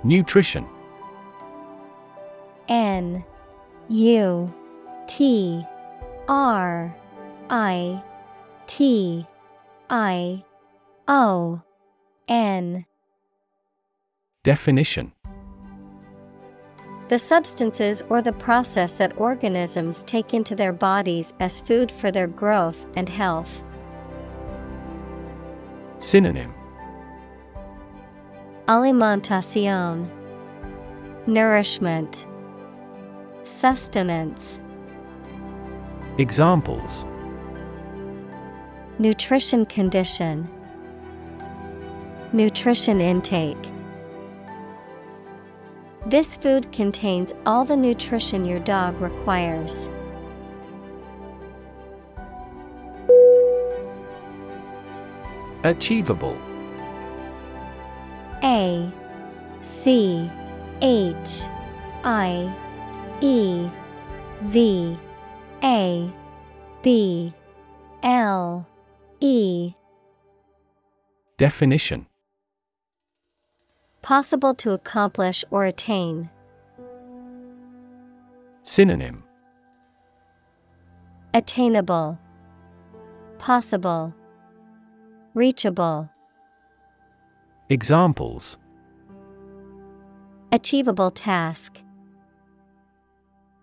Nutrition 0.03 0.65
N 2.67 3.23
U 3.89 4.53
T 5.07 5.65
R 6.27 6.95
I 7.49 8.03
T 8.65 9.27
I 9.89 10.43
O 11.07 11.61
N 12.27 12.85
Definition 14.43 15.11
The 17.10 17.18
substances 17.18 18.03
or 18.07 18.22
the 18.22 18.31
process 18.31 18.94
that 18.94 19.18
organisms 19.19 20.03
take 20.03 20.36
into 20.36 20.56
their 20.56 20.72
bodies 20.72 21.34
as 21.40 21.60
food 21.60 21.91
for 21.91 22.11
their 22.11 22.27
growth 22.27 22.86
and 22.95 23.10
health. 23.10 23.64
Synonym. 25.98 26.53
Alimentación. 28.68 30.07
Nourishment. 31.26 32.27
Sustenance. 33.41 34.60
Examples. 36.19 37.06
Nutrition 38.99 39.65
condition. 39.65 40.48
Nutrition 42.34 43.02
intake 43.02 43.57
This 46.05 46.35
food 46.35 46.71
contains 46.71 47.34
all 47.45 47.65
the 47.65 47.76
nutrition 47.76 48.45
your 48.45 48.59
dog 48.59 48.99
requires. 49.01 49.89
Achievable. 55.63 56.38
A 58.43 58.89
C 59.61 60.31
H 60.81 61.43
I 62.05 62.53
E 63.19 63.69
V 64.43 64.97
A 65.61 66.11
B 66.81 67.34
L 68.03 68.65
E. 69.19 69.73
Definition 71.38 72.09
Possible 74.01 74.53
to 74.55 74.71
accomplish 74.71 75.43
or 75.51 75.65
attain. 75.65 76.30
Synonym 78.63 79.23
Attainable, 81.34 82.17
Possible, 83.38 84.13
Reachable, 85.34 86.09
Examples 87.69 88.57
Achievable 90.51 91.11
task, 91.11 91.81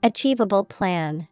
Achievable 0.03 0.65
plan. 0.65 1.27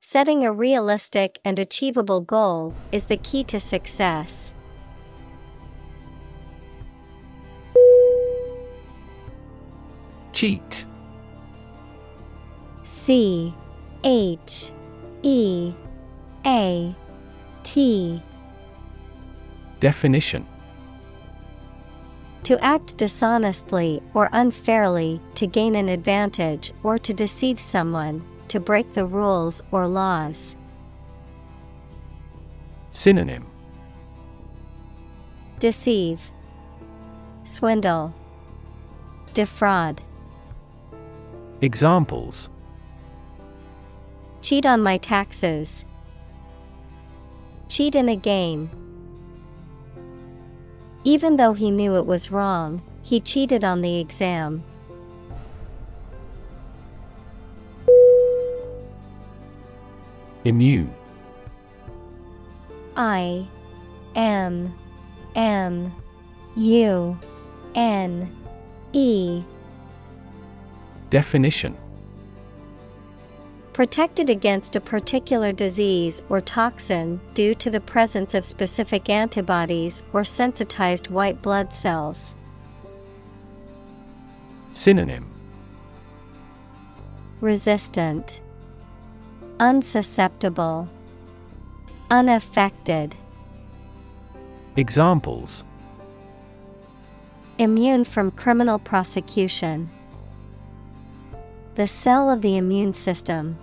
Setting 0.00 0.44
a 0.44 0.52
realistic 0.52 1.38
and 1.44 1.58
achievable 1.58 2.20
goal 2.20 2.74
is 2.90 3.04
the 3.04 3.16
key 3.18 3.44
to 3.44 3.60
success. 3.60 4.52
Cheat. 10.32 10.86
C 12.84 13.52
H 14.04 14.72
E 15.22 15.72
A 16.46 16.94
T. 17.62 18.22
Definition. 19.80 20.46
To 22.44 22.64
act 22.64 22.96
dishonestly 22.96 24.02
or 24.14 24.28
unfairly 24.32 25.20
to 25.34 25.46
gain 25.46 25.76
an 25.76 25.88
advantage 25.88 26.72
or 26.82 26.98
to 26.98 27.14
deceive 27.14 27.60
someone, 27.60 28.22
to 28.48 28.58
break 28.58 28.92
the 28.94 29.06
rules 29.06 29.62
or 29.70 29.86
laws. 29.86 30.56
Synonym. 32.90 33.46
Deceive, 35.60 36.32
Swindle, 37.44 38.14
Defraud. 39.34 40.02
Examples 41.62 42.48
Cheat 44.40 44.64
on 44.64 44.82
my 44.82 44.96
taxes. 44.96 45.84
Cheat 47.68 47.94
in 47.94 48.08
a 48.08 48.16
game. 48.16 48.70
Even 51.04 51.36
though 51.36 51.52
he 51.52 51.70
knew 51.70 51.96
it 51.96 52.06
was 52.06 52.30
wrong, 52.30 52.82
he 53.02 53.20
cheated 53.20 53.64
on 53.64 53.82
the 53.82 54.00
exam. 54.00 54.64
Immune 60.44 60.94
I 62.96 63.46
M 64.14 64.74
M 65.34 65.94
U 66.56 67.18
N 67.74 68.36
E 68.94 69.44
Definition 71.10 71.76
Protected 73.72 74.30
against 74.30 74.76
a 74.76 74.80
particular 74.80 75.52
disease 75.52 76.22
or 76.28 76.40
toxin 76.40 77.20
due 77.34 77.54
to 77.56 77.70
the 77.70 77.80
presence 77.80 78.34
of 78.34 78.44
specific 78.44 79.10
antibodies 79.10 80.04
or 80.12 80.22
sensitized 80.22 81.08
white 81.08 81.42
blood 81.42 81.72
cells. 81.72 82.34
Synonym 84.72 85.26
Resistant, 87.40 88.40
Unsusceptible, 89.58 90.88
Unaffected. 92.10 93.16
Examples 94.76 95.64
Immune 97.58 98.04
from 98.04 98.30
criminal 98.30 98.78
prosecution. 98.78 99.90
The 101.80 101.86
cell 101.86 102.28
of 102.28 102.42
the 102.42 102.58
immune 102.58 102.92
system. 102.92 103.56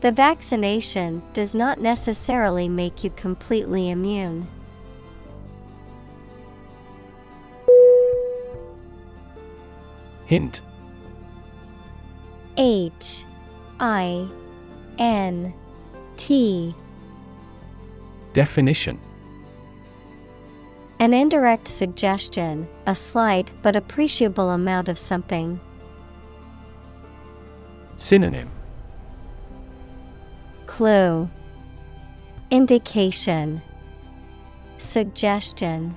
The 0.00 0.10
vaccination 0.10 1.22
does 1.32 1.54
not 1.54 1.80
necessarily 1.80 2.68
make 2.68 3.04
you 3.04 3.10
completely 3.10 3.90
immune. 3.90 4.48
Hint 10.24 10.60
H 12.56 13.24
I 13.78 14.26
N 14.98 15.54
T 16.16 16.74
Definition 18.32 18.98
An 20.98 21.14
indirect 21.14 21.68
suggestion, 21.68 22.66
a 22.86 22.94
slight 22.96 23.52
but 23.62 23.76
appreciable 23.76 24.50
amount 24.50 24.88
of 24.88 24.98
something. 24.98 25.60
Synonym. 27.98 28.50
Clue. 30.66 31.28
Indication. 32.50 33.62
Suggestion. 34.78 35.94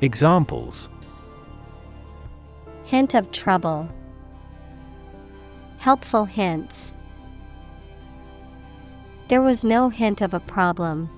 Examples. 0.00 0.90
Hint 2.84 3.14
of 3.14 3.30
trouble. 3.32 3.88
Helpful 5.78 6.26
hints. 6.26 6.92
There 9.28 9.40
was 9.40 9.64
no 9.64 9.88
hint 9.88 10.20
of 10.20 10.34
a 10.34 10.40
problem. 10.40 11.08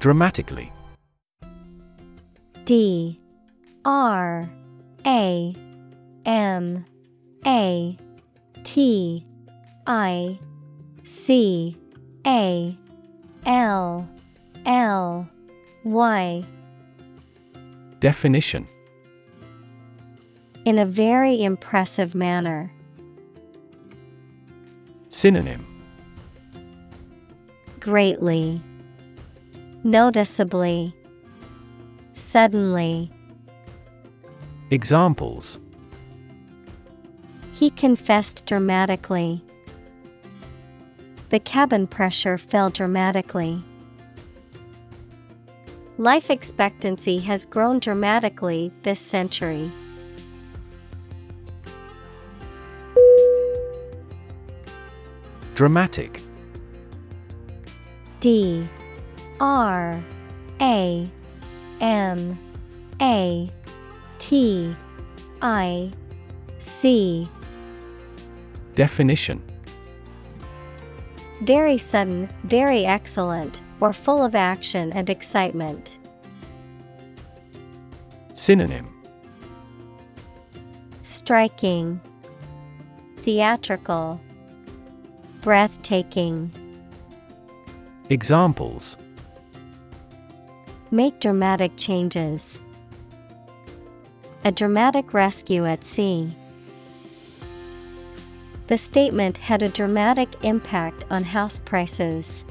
Dramatically. 0.00 0.72
D 2.64 3.21
R 3.84 4.48
A 5.06 5.54
M 6.24 6.84
A 7.44 7.96
T 8.62 9.26
I 9.86 10.38
C 11.04 11.76
A 12.26 12.78
L 13.46 14.08
L 14.64 15.28
Y. 15.84 16.44
Definition. 17.98 18.68
In 20.64 20.78
a 20.78 20.86
very 20.86 21.42
impressive 21.42 22.14
manner. 22.14 22.72
Synonym. 25.08 25.66
Greatly, 27.80 28.62
noticeably, 29.82 30.94
suddenly. 32.14 33.10
Examples. 34.72 35.58
He 37.52 37.68
confessed 37.68 38.46
dramatically. 38.46 39.44
The 41.28 41.40
cabin 41.40 41.86
pressure 41.86 42.38
fell 42.38 42.70
dramatically. 42.70 43.62
Life 45.98 46.30
expectancy 46.30 47.18
has 47.18 47.44
grown 47.44 47.80
dramatically 47.80 48.72
this 48.82 48.98
century. 48.98 49.70
Dramatic. 55.54 56.22
D. 58.20 58.66
R. 59.38 60.02
A. 60.62 61.10
M. 61.82 62.38
A 63.02 63.52
T 64.22 64.72
I 65.42 65.90
C 66.60 67.28
Definition 68.76 69.42
Very 71.40 71.76
sudden, 71.76 72.28
very 72.44 72.86
excellent, 72.86 73.60
or 73.80 73.92
full 73.92 74.24
of 74.24 74.36
action 74.36 74.92
and 74.92 75.10
excitement. 75.10 75.98
Synonym 78.34 78.86
Striking, 81.02 82.00
Theatrical, 83.22 84.20
Breathtaking. 85.40 86.52
Examples 88.08 88.96
Make 90.92 91.18
dramatic 91.18 91.72
changes. 91.76 92.60
A 94.44 94.50
dramatic 94.50 95.14
rescue 95.14 95.64
at 95.66 95.84
sea. 95.84 96.36
The 98.66 98.76
statement 98.76 99.38
had 99.38 99.62
a 99.62 99.68
dramatic 99.68 100.44
impact 100.44 101.04
on 101.10 101.22
house 101.22 101.60
prices. 101.60 102.44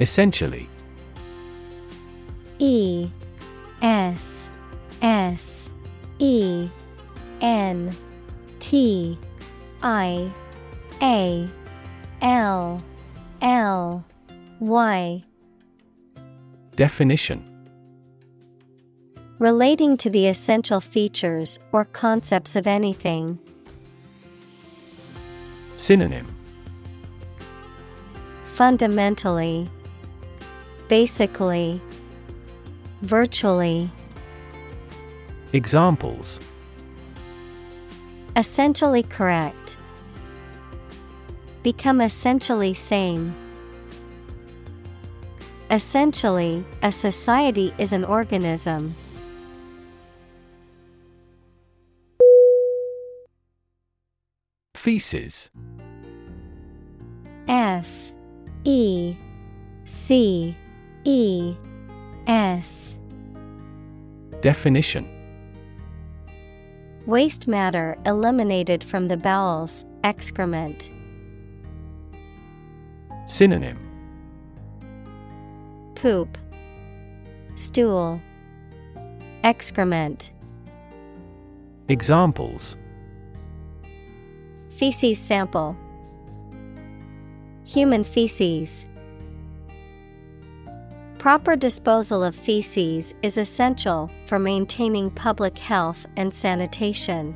Essentially 0.00 0.68
E 2.58 3.10
S 3.82 4.50
S 5.02 5.70
E 6.18 6.70
N 7.42 7.94
T 8.58 9.18
I 9.82 10.32
A 11.02 11.48
L 12.22 12.82
L 13.42 14.04
Y 14.60 15.22
Definition 16.76 17.42
Relating 19.38 19.96
to 19.96 20.10
the 20.10 20.26
essential 20.26 20.78
features 20.78 21.58
or 21.72 21.86
concepts 21.86 22.54
of 22.54 22.66
anything. 22.66 23.38
Synonym 25.76 26.26
Fundamentally, 28.44 29.68
Basically, 30.88 31.80
Virtually. 33.00 33.90
Examples 35.54 36.40
Essentially 38.36 39.02
correct. 39.02 39.78
Become 41.62 42.02
essentially 42.02 42.74
same. 42.74 43.34
Essentially, 45.70 46.64
a 46.82 46.92
society 46.92 47.74
is 47.76 47.92
an 47.92 48.04
organism. 48.04 48.94
Feces. 54.76 55.50
F 57.48 58.12
E 58.64 59.16
C 59.84 60.56
E 61.04 61.54
S. 62.28 62.96
Definition. 64.40 65.08
Waste 67.06 67.48
matter 67.48 67.96
eliminated 68.06 68.84
from 68.84 69.08
the 69.08 69.16
bowels, 69.16 69.84
excrement. 70.04 70.90
Synonym 73.26 73.85
Poop, 75.96 76.36
Stool, 77.54 78.20
Excrement. 79.42 80.30
Examples 81.88 82.76
Feces 84.72 85.18
sample, 85.18 85.74
Human 87.64 88.04
feces. 88.04 88.86
Proper 91.18 91.56
disposal 91.56 92.22
of 92.22 92.34
feces 92.34 93.14
is 93.22 93.38
essential 93.38 94.10
for 94.26 94.38
maintaining 94.38 95.10
public 95.10 95.56
health 95.56 96.06
and 96.16 96.32
sanitation. 96.32 97.34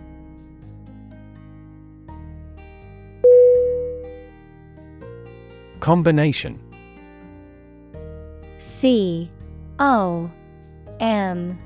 Combination 5.81 6.70
C 8.81 9.31
O 9.78 10.31
M 11.01 11.59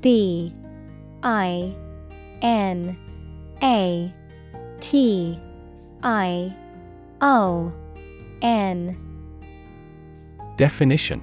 B 0.00 0.54
I 1.24 1.74
N 2.40 2.96
A 3.60 4.14
T 4.78 5.40
I 6.04 6.54
O 7.20 7.72
N. 8.42 8.96
Definition. 10.56 11.20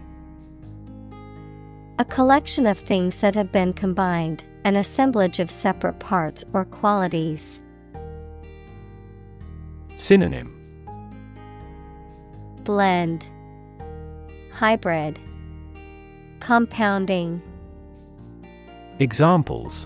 A 1.99 2.03
collection 2.03 2.67
of 2.67 2.77
things 2.77 3.21
that 3.21 3.35
have 3.35 3.53
been 3.53 3.71
combined, 3.71 4.43
an 4.65 4.75
assemblage 4.75 5.39
of 5.39 5.49
separate 5.49 6.01
parts 6.01 6.43
or 6.53 6.65
qualities. 6.65 7.61
Synonym. 9.95 10.61
Blend, 12.65 13.29
Hybrid, 14.51 15.17
Compounding. 16.49 17.43
Examples 18.97 19.85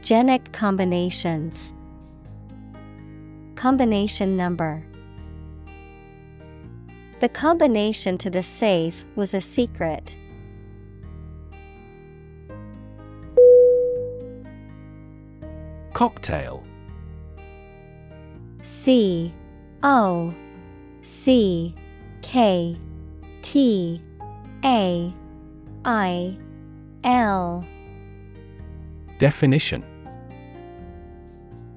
Genic 0.00 0.52
combinations. 0.52 1.74
Combination 3.56 4.36
number. 4.36 4.86
The 7.18 7.28
combination 7.28 8.16
to 8.18 8.30
the 8.30 8.44
safe 8.44 9.04
was 9.16 9.34
a 9.34 9.40
secret. 9.40 10.16
Cocktail 15.94 16.62
C 18.62 19.34
O 19.82 20.32
C 21.02 21.74
K 22.22 22.78
T 23.42 24.00
A 24.64 25.14
I 25.86 26.36
L. 27.04 27.64
Definition. 29.16 29.82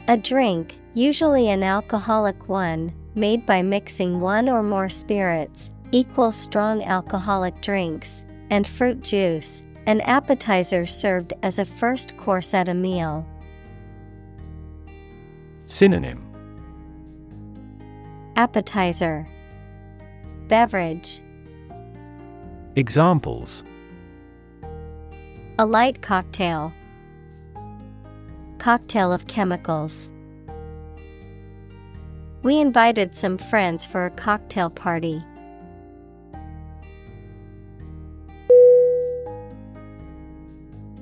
A 0.09 0.17
drink, 0.17 0.77
usually 0.93 1.49
an 1.49 1.63
alcoholic 1.63 2.49
one, 2.49 2.93
made 3.15 3.45
by 3.45 3.61
mixing 3.61 4.19
one 4.19 4.49
or 4.49 4.61
more 4.61 4.89
spirits, 4.89 5.71
equals 5.93 6.35
strong 6.35 6.83
alcoholic 6.83 7.61
drinks, 7.61 8.25
and 8.49 8.67
fruit 8.67 9.01
juice, 9.01 9.63
an 9.87 10.01
appetizer 10.01 10.85
served 10.85 11.31
as 11.41 11.59
a 11.59 11.65
first 11.65 12.17
course 12.17 12.53
at 12.53 12.67
a 12.67 12.73
meal. 12.73 13.25
Synonym. 15.59 16.21
Appetizer. 18.35 19.25
Beverage 20.49 21.21
Examples. 22.75 23.63
A 25.59 25.65
light 25.65 26.01
cocktail. 26.01 26.73
Cocktail 28.57 29.13
of 29.13 29.27
chemicals. 29.27 30.09
We 32.41 32.59
invited 32.59 33.13
some 33.13 33.37
friends 33.37 33.85
for 33.85 34.07
a 34.07 34.09
cocktail 34.09 34.71
party. 34.71 35.23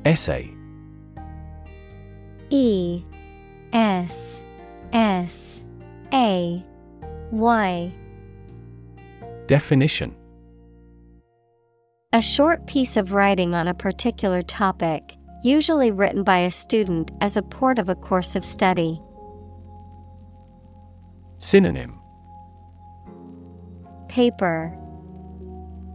Essay. 0.04 0.54
E 2.50 3.02
S 3.72 4.42
S 4.92 5.64
A 6.12 6.66
Y. 7.32 7.94
Definition 9.48 10.14
A 12.14 12.22
short 12.22 12.68
piece 12.68 12.98
of 12.98 13.14
writing 13.14 13.54
on 13.54 13.68
a 13.68 13.74
particular 13.74 14.42
topic, 14.42 15.18
Usually 15.44 15.92
written 15.92 16.24
by 16.24 16.40
a 16.40 16.52
student 16.52 17.10
as 17.20 17.36
a 17.36 17.42
part 17.42 17.80
of 17.80 17.90
a 17.90 17.96
course 17.96 18.36
of 18.36 18.46
study. 18.46 19.02
Synonym 21.40 22.00
Paper 24.08 24.78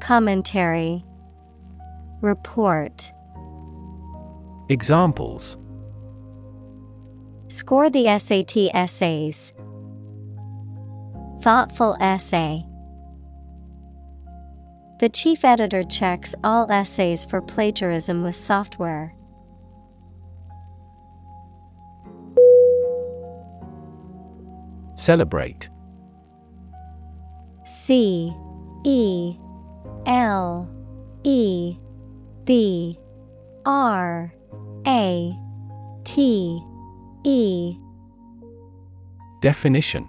Commentary 0.00 1.04
Report 2.22 3.12
Examples 4.68 5.56
Score 7.46 7.88
the 7.88 8.18
SAT 8.18 8.74
essays. 8.74 9.52
Thoughtful 11.40 11.96
essay. 12.00 12.66
The 14.98 15.10
chief 15.10 15.44
editor 15.44 15.82
checks 15.82 16.34
all 16.42 16.70
essays 16.72 17.26
for 17.26 17.42
plagiarism 17.42 18.22
with 18.22 18.34
software. 18.34 19.14
Celebrate. 24.94 25.68
C 27.66 28.34
E 28.84 29.36
L 30.06 30.66
E 31.24 31.76
B 32.44 32.98
R 33.66 34.32
A 34.86 35.38
T 36.04 36.62
E. 37.24 37.76
Definition 39.42 40.08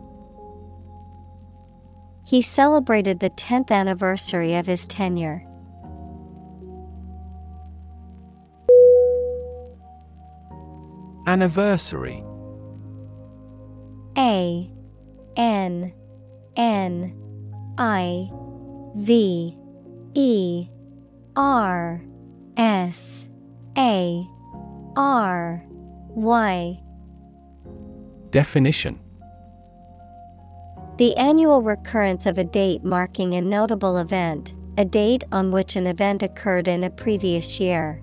He 2.31 2.41
celebrated 2.41 3.19
the 3.19 3.29
10th 3.31 3.71
anniversary 3.71 4.55
of 4.55 4.65
his 4.65 4.87
tenure. 4.87 5.45
Anniversary. 11.27 12.23
A 14.17 14.71
N 15.35 15.91
N 16.55 17.13
I 17.77 18.29
V 18.95 19.57
E 20.13 20.67
R 21.35 22.01
S 22.55 23.25
A 23.77 24.25
R 24.95 25.65
Y. 26.15 26.81
Definition 28.29 29.01
The 30.97 31.15
annual 31.17 31.61
recurrence 31.61 32.25
of 32.25 32.37
a 32.37 32.43
date 32.43 32.83
marking 32.83 33.33
a 33.33 33.41
notable 33.41 33.97
event, 33.97 34.53
a 34.77 34.85
date 34.85 35.23
on 35.31 35.51
which 35.51 35.75
an 35.75 35.87
event 35.87 36.21
occurred 36.21 36.67
in 36.67 36.83
a 36.83 36.89
previous 36.89 37.59
year. 37.59 38.01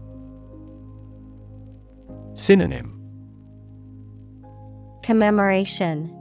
Synonym 2.35 2.94
Commemoration, 5.02 6.15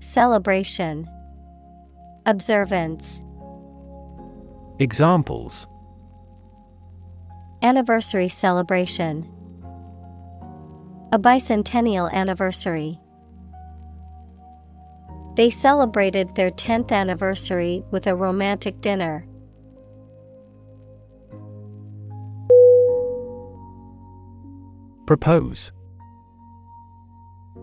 Celebration, 0.00 1.08
Observance. 2.26 3.20
Examples 4.78 5.66
Anniversary 7.62 8.28
celebration. 8.28 9.28
A 11.12 11.18
bicentennial 11.18 12.10
anniversary. 12.12 13.01
They 15.34 15.48
celebrated 15.48 16.34
their 16.34 16.50
10th 16.50 16.92
anniversary 16.92 17.82
with 17.90 18.06
a 18.06 18.14
romantic 18.14 18.80
dinner. 18.80 19.26
Propose 25.06 25.72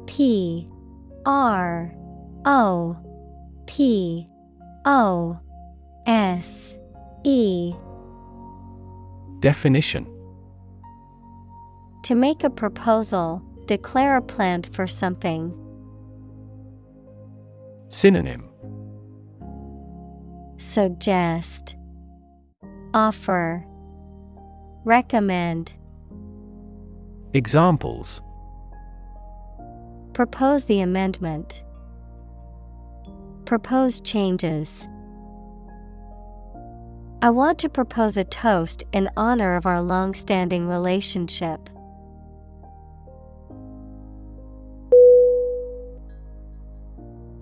P 0.07 0.67
R 1.25 1.93
O 2.45 2.97
P 3.67 4.27
O 4.85 5.39
S 6.07 6.75
E 7.23 7.73
Definition 9.39 10.05
To 12.03 12.15
make 12.15 12.43
a 12.43 12.49
proposal, 12.49 13.41
declare 13.67 14.17
a 14.17 14.21
plan 14.21 14.63
for 14.63 14.87
something. 14.87 15.53
Synonym 17.89 18.47
Suggest, 20.57 21.75
Offer, 22.93 23.65
Recommend. 24.85 25.75
Examples 27.33 28.21
Propose 30.13 30.65
the 30.65 30.81
amendment. 30.81 31.63
Propose 33.45 34.01
changes. 34.01 34.87
I 37.23 37.31
want 37.31 37.57
to 37.59 37.69
propose 37.69 38.17
a 38.17 38.23
toast 38.23 38.83
in 38.93 39.09
honor 39.17 39.55
of 39.55 39.65
our 39.65 39.81
long 39.81 40.13
standing 40.13 40.67
relationship. 40.67 41.69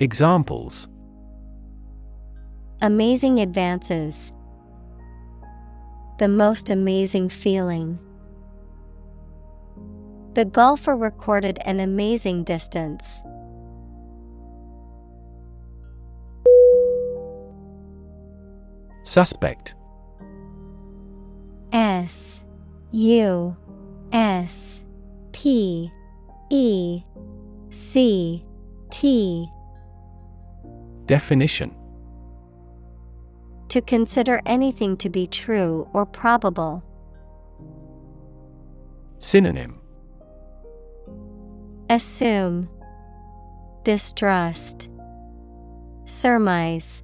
Examples. 0.00 0.88
Amazing 2.82 3.38
advances. 3.38 4.32
The 6.18 6.26
most 6.26 6.68
amazing 6.68 7.28
feeling. 7.28 8.00
The 10.34 10.44
golfer 10.44 10.96
recorded 10.96 11.60
an 11.64 11.78
amazing 11.78 12.42
distance. 12.42 13.22
Suspect. 19.04 19.76
S. 21.72 22.42
U. 22.90 23.56
S. 24.12 24.82
P. 25.30 25.92
E. 26.50 27.02
C. 27.70 28.44
T 28.90 29.48
Definition 31.06 31.74
To 33.68 33.80
consider 33.80 34.40
anything 34.46 34.96
to 34.98 35.10
be 35.10 35.26
true 35.26 35.88
or 35.92 36.06
probable. 36.06 36.82
Synonym 39.18 39.78
Assume, 41.90 42.68
Distrust, 43.82 44.88
Surmise. 46.06 47.02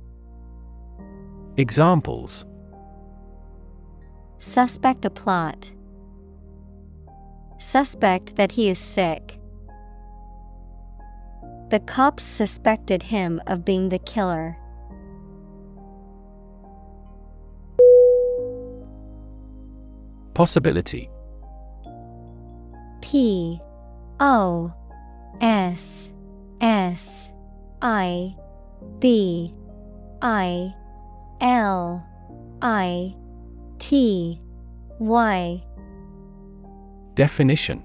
Examples 1.56 2.46
Suspect 4.38 5.04
a 5.04 5.10
plot. 5.10 5.72
Suspect 7.58 8.36
that 8.36 8.52
he 8.52 8.70
is 8.70 8.78
sick. 8.78 9.39
The 11.70 11.78
cops 11.78 12.24
suspected 12.24 13.00
him 13.00 13.40
of 13.46 13.64
being 13.64 13.90
the 13.90 14.00
killer. 14.00 14.56
Possibility. 20.34 21.08
P 23.00 23.60
O 24.18 24.72
S 25.40 26.10
S 26.60 27.30
I 27.80 28.34
B 28.98 29.54
I 30.22 30.74
L 31.40 32.04
I 32.62 33.14
T 33.78 34.40
Y. 34.98 35.62
Definition 37.14 37.84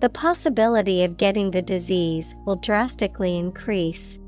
The 0.00 0.10
possibility 0.10 1.02
of 1.04 1.16
getting 1.16 1.50
the 1.50 1.62
disease 1.62 2.34
will 2.44 2.56
drastically 2.56 3.36
increase. 3.38 4.18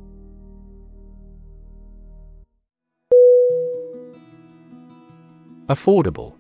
Affordable. 5.69 6.35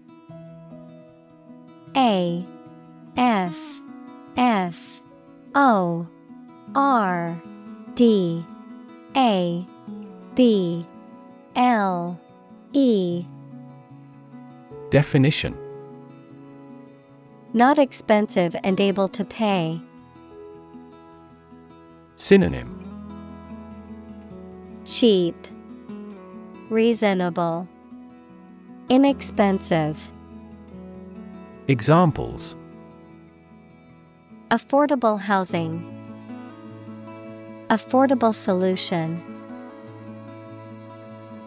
A 1.96 2.46
F 3.16 3.58
F 4.36 5.02
O 5.54 6.06
R 6.74 7.42
D 7.94 8.44
A 9.16 9.66
B 10.34 10.86
L 11.56 12.20
E. 12.72 13.24
Definition 14.90 15.65
Not 17.56 17.78
expensive 17.78 18.54
and 18.62 18.78
able 18.78 19.08
to 19.08 19.24
pay. 19.24 19.80
Synonym 22.16 22.68
Cheap, 24.84 25.34
Reasonable, 26.68 27.66
Inexpensive. 28.90 30.10
Examples 31.66 32.56
Affordable 34.50 35.18
housing. 35.18 35.80
Affordable 37.70 38.34
solution. 38.34 39.22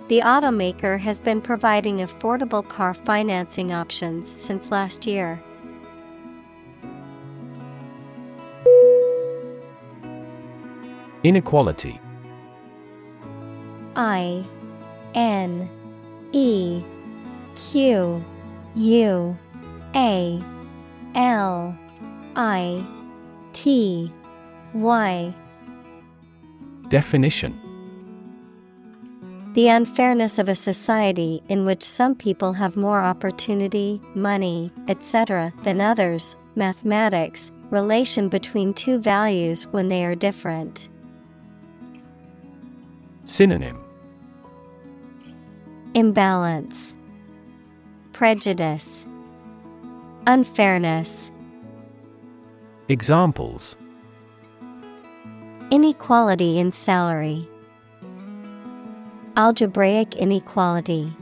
The 0.08 0.22
automaker 0.22 0.98
has 0.98 1.22
been 1.22 1.40
providing 1.40 1.98
affordable 1.98 2.68
car 2.68 2.96
financing 2.96 3.72
options 3.74 4.28
since 4.28 4.72
last 4.72 5.06
year. 5.06 5.40
Inequality 11.24 12.00
I 13.96 14.46
N 15.14 15.70
E 16.32 16.82
Q 17.56 18.24
U 18.76 19.38
A 19.96 20.42
L 21.16 21.78
I 22.36 22.86
T 23.52 24.14
Y 24.74 25.34
Definition 26.88 27.60
The 29.54 29.68
unfairness 29.68 30.40
of 30.40 30.48
a 30.48 30.56
society 30.56 31.44
in 31.50 31.66
which 31.66 31.84
some 31.84 32.16
people 32.16 32.54
have 32.54 32.78
more 32.78 33.02
opportunity, 33.02 34.00
money, 34.16 34.72
etc., 34.88 35.52
than 35.64 35.82
others, 35.82 36.38
mathematics, 36.56 37.52
relation 37.72 38.30
between 38.30 38.74
two 38.74 39.00
values 39.00 39.68
when 39.68 39.90
they 39.90 40.06
are 40.06 40.16
different. 40.16 40.88
Synonym 43.30 43.80
Imbalance, 45.94 46.96
Prejudice, 48.12 49.06
Unfairness. 50.26 51.32
Examples 52.88 53.78
Inequality 55.70 56.58
in 56.58 56.72
salary. 56.72 57.48
Algebraic 59.38 60.16
inequality. 60.16 61.14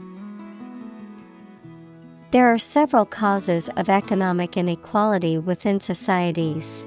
There 2.30 2.46
are 2.46 2.58
several 2.58 3.04
causes 3.04 3.68
of 3.76 3.90
economic 3.90 4.56
inequality 4.56 5.36
within 5.36 5.78
societies. 5.78 6.86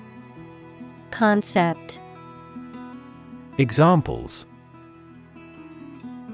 Concept. 1.11 1.99
Examples 3.57 4.45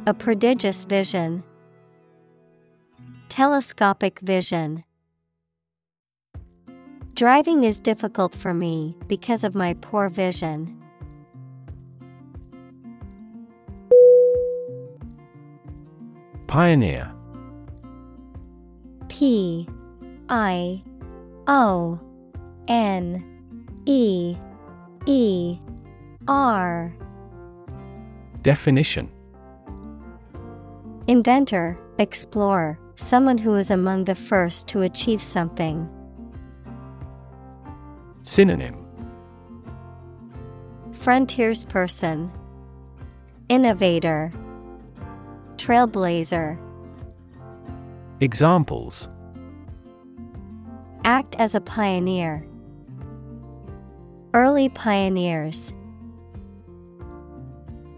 A 0.05 0.13
prodigious 0.13 0.85
vision. 0.85 1.43
Telescopic 3.27 4.19
vision. 4.19 4.83
Driving 7.15 7.63
is 7.63 7.79
difficult 7.79 8.35
for 8.35 8.53
me 8.53 8.95
because 9.07 9.43
of 9.43 9.55
my 9.55 9.73
poor 9.81 10.07
vision. 10.07 10.79
Pioneer 16.45 17.11
P 19.09 19.67
I 20.29 20.83
O 21.47 21.99
N 22.67 23.23
E 23.85 24.37
E 25.09 25.57
R 26.27 26.93
Definition 28.41 29.09
Inventor, 31.07 31.77
explorer, 31.97 32.77
someone 32.95 33.37
who 33.37 33.55
is 33.55 33.71
among 33.71 34.03
the 34.03 34.15
first 34.15 34.67
to 34.67 34.81
achieve 34.81 35.21
something. 35.21 35.89
Synonym 38.23 38.85
Frontiersperson, 40.91 42.29
Innovator, 43.47 44.33
Trailblazer. 45.55 46.59
Examples 48.19 49.07
Act 51.05 51.37
as 51.39 51.55
a 51.55 51.61
pioneer. 51.61 52.46
Early 54.33 54.69
pioneers. 54.69 55.73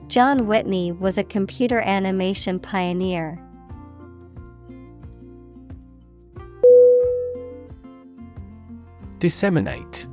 John 0.07 0.47
Whitney 0.47 0.91
was 0.91 1.17
a 1.17 1.23
computer 1.23 1.79
animation 1.79 2.59
pioneer. 2.59 3.39
Disseminate 9.19 10.07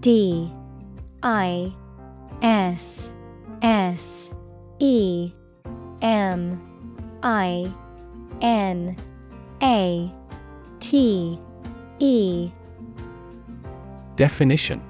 D 0.00 0.52
I 1.22 1.72
S 2.42 3.10
S 3.62 4.30
E 4.80 5.32
M 6.02 6.60
I 7.22 7.72
N 8.42 8.96
A 9.62 10.12
T 10.80 11.38
E 12.00 12.50
Definition 14.16 14.80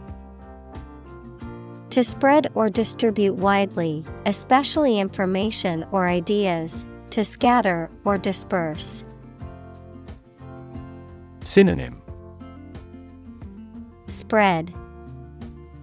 To 1.91 2.05
spread 2.05 2.49
or 2.55 2.69
distribute 2.69 3.35
widely, 3.35 4.05
especially 4.27 4.99
information 4.99 5.87
or 5.93 6.09
ideas, 6.09 6.85
to 7.11 7.25
scatter 7.25 7.91
or 8.05 8.19
disperse. 8.19 9.05
Synonym 11.41 12.03
Spread, 14.09 14.75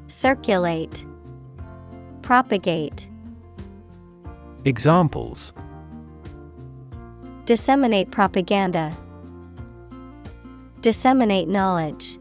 Circulate, 0.07 1.05
Propagate. 2.21 3.07
Examples 4.65 5.53
Disseminate 7.45 8.11
propaganda. 8.11 8.95
Disseminate 10.81 11.47
knowledge. 11.47 12.17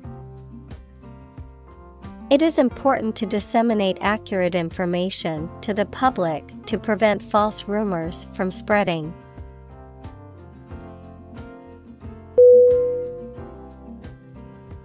It 2.31 2.43
is 2.43 2.61
important 2.61 3.17
to 3.17 3.27
disseminate 3.27 3.99
accurate 4.01 4.55
information 4.55 5.51
to 5.63 5.75
the 5.75 5.85
public 5.87 6.45
to 6.67 6.79
prevent 6.79 7.21
false 7.21 7.65
rumors 7.67 8.29
from 8.35 8.53
spreading. 8.53 9.13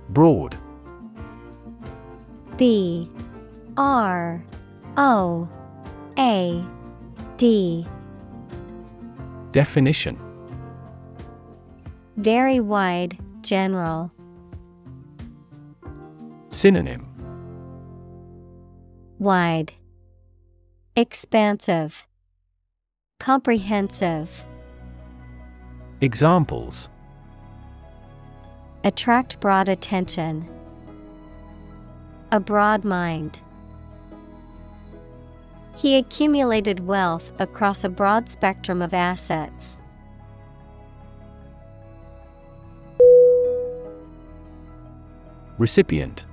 Broad 0.09 0.57
B 2.57 3.11
R 3.77 4.43
O 4.97 5.47
A 6.17 6.65
D 7.37 7.85
Definition 9.51 10.19
Very 12.17 12.59
wide, 12.59 13.19
general. 13.41 14.11
Synonym 16.49 17.14
Wide, 19.19 19.71
Expansive, 20.97 22.05
Comprehensive. 23.17 24.43
Examples 26.01 26.89
Attract 28.83 29.39
broad 29.39 29.69
attention. 29.69 30.45
A 32.33 32.41
broad 32.41 32.83
mind. 32.83 33.41
He 35.77 35.97
accumulated 35.97 36.85
wealth 36.85 37.31
across 37.39 37.85
a 37.85 37.89
broad 37.89 38.27
spectrum 38.27 38.81
of 38.81 38.93
assets. 38.93 39.77
Recipient 45.57 46.25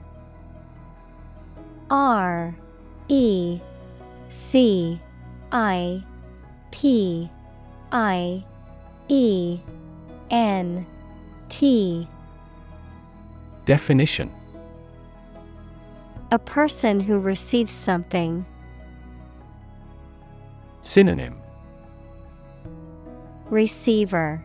R 1.88 2.56
E 3.12 3.60
C 4.30 4.98
I 5.52 6.02
P 6.70 7.30
I 7.93 8.43
E 9.09 9.59
N 10.30 10.86
T. 11.51 12.09
Definition. 13.66 14.30
A 16.30 16.39
person 16.39 17.01
who 17.01 17.18
receives 17.18 17.70
something. 17.70 18.47
Synonym. 20.80 21.39
Receiver. 23.51 24.43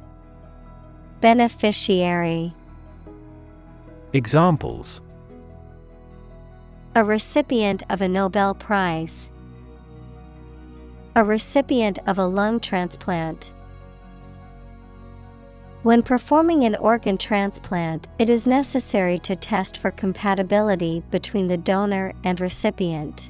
Beneficiary. 1.22 2.54
Examples 4.12 5.00
A 6.98 7.04
recipient 7.04 7.84
of 7.92 8.02
a 8.02 8.08
Nobel 8.08 8.56
Prize. 8.56 9.30
A 11.16 11.24
recipient 11.24 12.00
of 12.08 12.18
a 12.18 12.26
lung 12.26 12.60
transplant. 12.60 13.54
When 15.84 16.02
performing 16.02 16.64
an 16.64 16.76
organ 16.78 17.20
transplant, 17.20 18.08
it 18.18 18.32
is 18.32 18.48
necessary 18.48 19.20
to 19.20 19.36
test 19.36 19.78
for 19.78 19.92
compatibility 19.92 21.04
between 21.12 21.46
the 21.46 21.58
donor 21.58 22.14
and 22.24 22.42
recipient. 22.42 23.30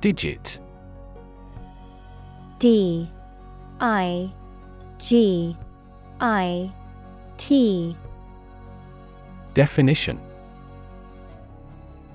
Digit 0.00 0.60
D 2.60 3.10
I 3.80 4.32
G 5.00 5.56
I 6.20 6.72
T. 7.40 7.96
Definition. 9.54 10.20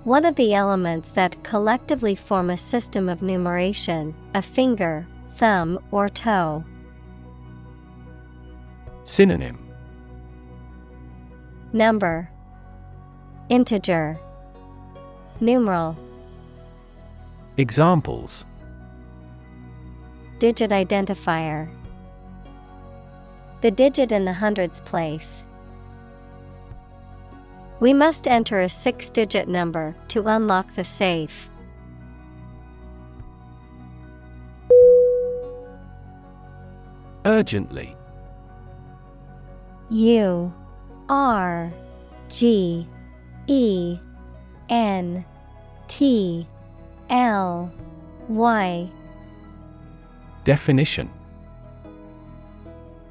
One 0.03 0.23
of 0.23 0.35
the 0.35 0.53
elements 0.53 1.09
that 1.11 1.43
collectively 1.43 2.13
form 2.13 2.51
a 2.51 2.57
system 2.57 3.09
of 3.09 3.23
numeration, 3.23 4.13
a 4.35 4.43
finger, 4.43 5.07
thumb, 5.33 5.79
or 5.89 6.09
toe. 6.09 6.63
Synonym. 9.03 9.57
Number. 11.73 12.29
Integer. 13.49 14.19
Numeral. 15.41 15.97
Examples. 17.57 18.45
Digit 20.37 20.69
identifier 20.69 21.67
The 23.65 23.71
digit 23.71 24.11
in 24.11 24.25
the 24.25 24.33
hundreds 24.33 24.79
place. 24.79 25.43
We 27.79 27.95
must 27.95 28.27
enter 28.27 28.61
a 28.61 28.69
six 28.69 29.09
digit 29.09 29.47
number 29.47 29.95
to 30.09 30.27
unlock 30.27 30.75
the 30.75 30.83
safe. 30.83 31.49
Urgently 37.25 37.95
U 39.89 40.53
R 41.09 41.73
G 42.29 42.87
E 43.47 43.97
N 44.69 45.25
T 45.87 46.47
L 47.09 47.71
Y 48.29 48.91
Definition 50.43 51.09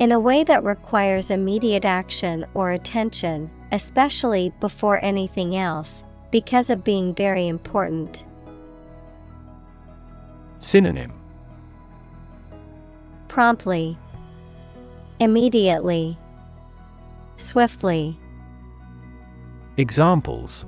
In 0.00 0.10
a 0.10 0.18
way 0.18 0.42
that 0.44 0.64
requires 0.64 1.30
immediate 1.30 1.84
action 1.84 2.44
or 2.54 2.72
attention, 2.72 3.48
especially 3.70 4.52
before 4.60 5.02
anything 5.04 5.54
else, 5.56 6.04
because 6.32 6.68
of 6.68 6.82
being 6.82 7.14
very 7.14 7.46
important. 7.46 8.24
Synonym 10.58 11.12
Promptly, 13.28 13.96
Immediately, 15.20 16.18
Swiftly. 17.36 18.18
Examples 19.76 20.66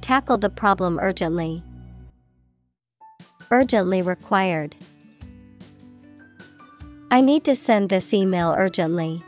Tackle 0.00 0.38
the 0.38 0.50
problem 0.50 0.98
urgently. 1.00 1.62
Urgently 3.50 4.02
required. 4.02 4.74
I 7.10 7.22
need 7.22 7.44
to 7.44 7.56
send 7.56 7.88
this 7.88 8.12
email 8.12 8.54
urgently. 8.56 9.22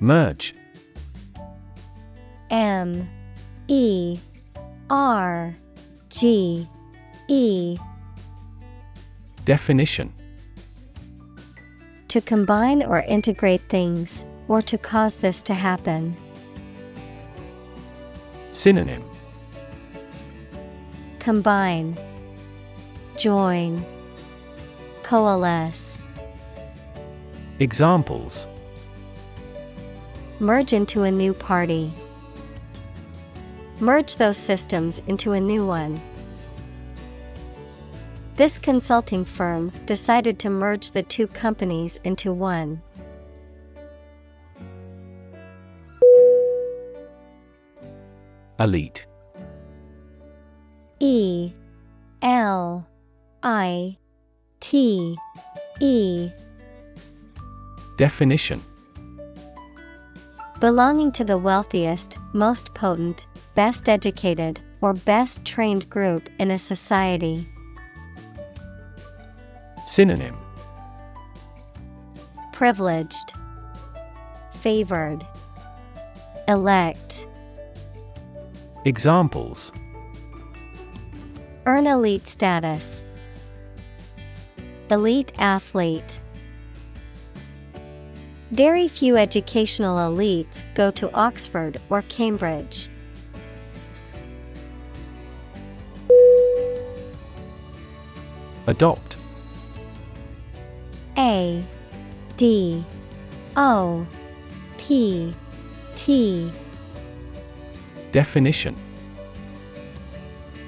Merge. 0.00 0.54
M. 2.50 3.08
E. 3.68 4.18
R. 4.90 5.56
G. 6.10 6.68
E. 7.28 7.78
Definition. 9.46 10.12
To 12.08 12.20
combine 12.20 12.82
or 12.82 13.00
integrate 13.00 13.62
things, 13.70 14.26
or 14.46 14.60
to 14.60 14.76
cause 14.76 15.16
this 15.16 15.42
to 15.44 15.54
happen. 15.54 16.14
Synonym 18.52 19.02
Combine, 21.24 21.96
Join, 23.16 23.82
Coalesce. 25.02 25.98
Examples 27.60 28.46
Merge 30.38 30.74
into 30.74 31.04
a 31.04 31.10
new 31.10 31.32
party. 31.32 31.94
Merge 33.80 34.16
those 34.16 34.36
systems 34.36 35.00
into 35.06 35.32
a 35.32 35.40
new 35.40 35.66
one. 35.66 35.98
This 38.36 38.58
consulting 38.58 39.24
firm 39.24 39.72
decided 39.86 40.38
to 40.40 40.50
merge 40.50 40.90
the 40.90 41.02
two 41.02 41.26
companies 41.28 41.98
into 42.04 42.34
one. 42.34 42.82
Elite 48.60 49.06
E 51.00 51.52
L 52.22 52.86
I 53.42 53.98
T 54.60 55.16
E. 55.80 56.30
Definition. 57.96 58.62
Belonging 60.60 61.12
to 61.12 61.24
the 61.24 61.36
wealthiest, 61.36 62.18
most 62.32 62.72
potent, 62.74 63.26
best 63.54 63.88
educated, 63.88 64.60
or 64.80 64.94
best 64.94 65.44
trained 65.44 65.90
group 65.90 66.28
in 66.38 66.52
a 66.52 66.58
society. 66.58 67.48
Synonym. 69.84 70.36
Privileged, 72.52 73.34
Favored, 74.60 75.26
Elect. 76.48 77.26
Examples 78.84 79.72
Earn 81.66 81.86
elite 81.86 82.26
status. 82.26 83.02
Elite 84.90 85.32
athlete. 85.38 86.20
Very 88.50 88.86
few 88.86 89.16
educational 89.16 89.96
elites 89.96 90.62
go 90.74 90.90
to 90.90 91.10
Oxford 91.14 91.80
or 91.88 92.02
Cambridge. 92.02 92.90
Adopt 98.66 99.16
A 101.16 101.64
D 102.36 102.84
O 103.56 104.06
P 104.76 105.34
T 105.96 106.52
Definition 108.12 108.76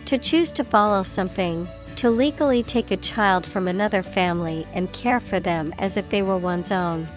To 0.06 0.18
choose 0.18 0.52
to 0.52 0.62
follow 0.62 1.02
something, 1.02 1.68
to 1.96 2.10
legally 2.10 2.62
take 2.62 2.92
a 2.92 2.96
child 2.96 3.44
from 3.44 3.66
another 3.66 4.04
family 4.04 4.64
and 4.72 4.92
care 4.92 5.18
for 5.18 5.40
them 5.40 5.74
as 5.78 5.96
if 5.96 6.08
they 6.10 6.22
were 6.22 6.36
one's 6.38 6.70
own. 6.70 7.08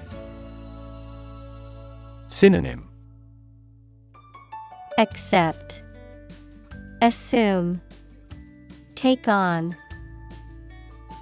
Synonym. 2.30 2.90
Accept, 4.98 5.84
Assume, 7.02 7.80
Take 8.95 9.28
on, 9.28 9.76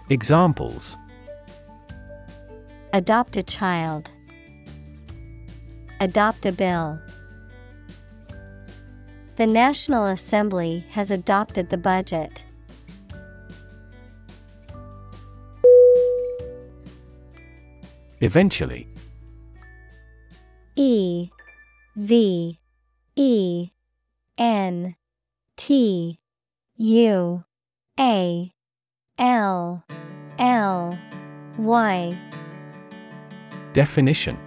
Examples. 0.09 0.95
Adopt 2.93 3.35
a 3.35 3.43
child, 3.43 4.09
Adopt 5.99 6.45
a 6.45 6.53
bill. 6.53 6.97
The 9.37 9.45
National 9.45 10.07
Assembly 10.07 10.83
has 10.89 11.11
adopted 11.11 11.69
the 11.69 11.77
budget. 11.77 12.43
Eventually. 18.19 18.87
E 20.75 21.29
V 21.95 22.59
E 23.15 23.69
N 24.39 24.95
T 25.55 26.19
U 26.77 27.43
A 27.99 28.51
L 29.19 29.83
L 30.39 30.99
Y. 31.59 32.17
Definition 33.73 34.46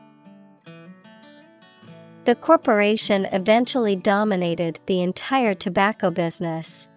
The 2.23 2.35
corporation 2.35 3.25
eventually 3.31 3.95
dominated 3.95 4.79
the 4.85 5.01
entire 5.01 5.55
tobacco 5.55 6.11
business. 6.11 6.87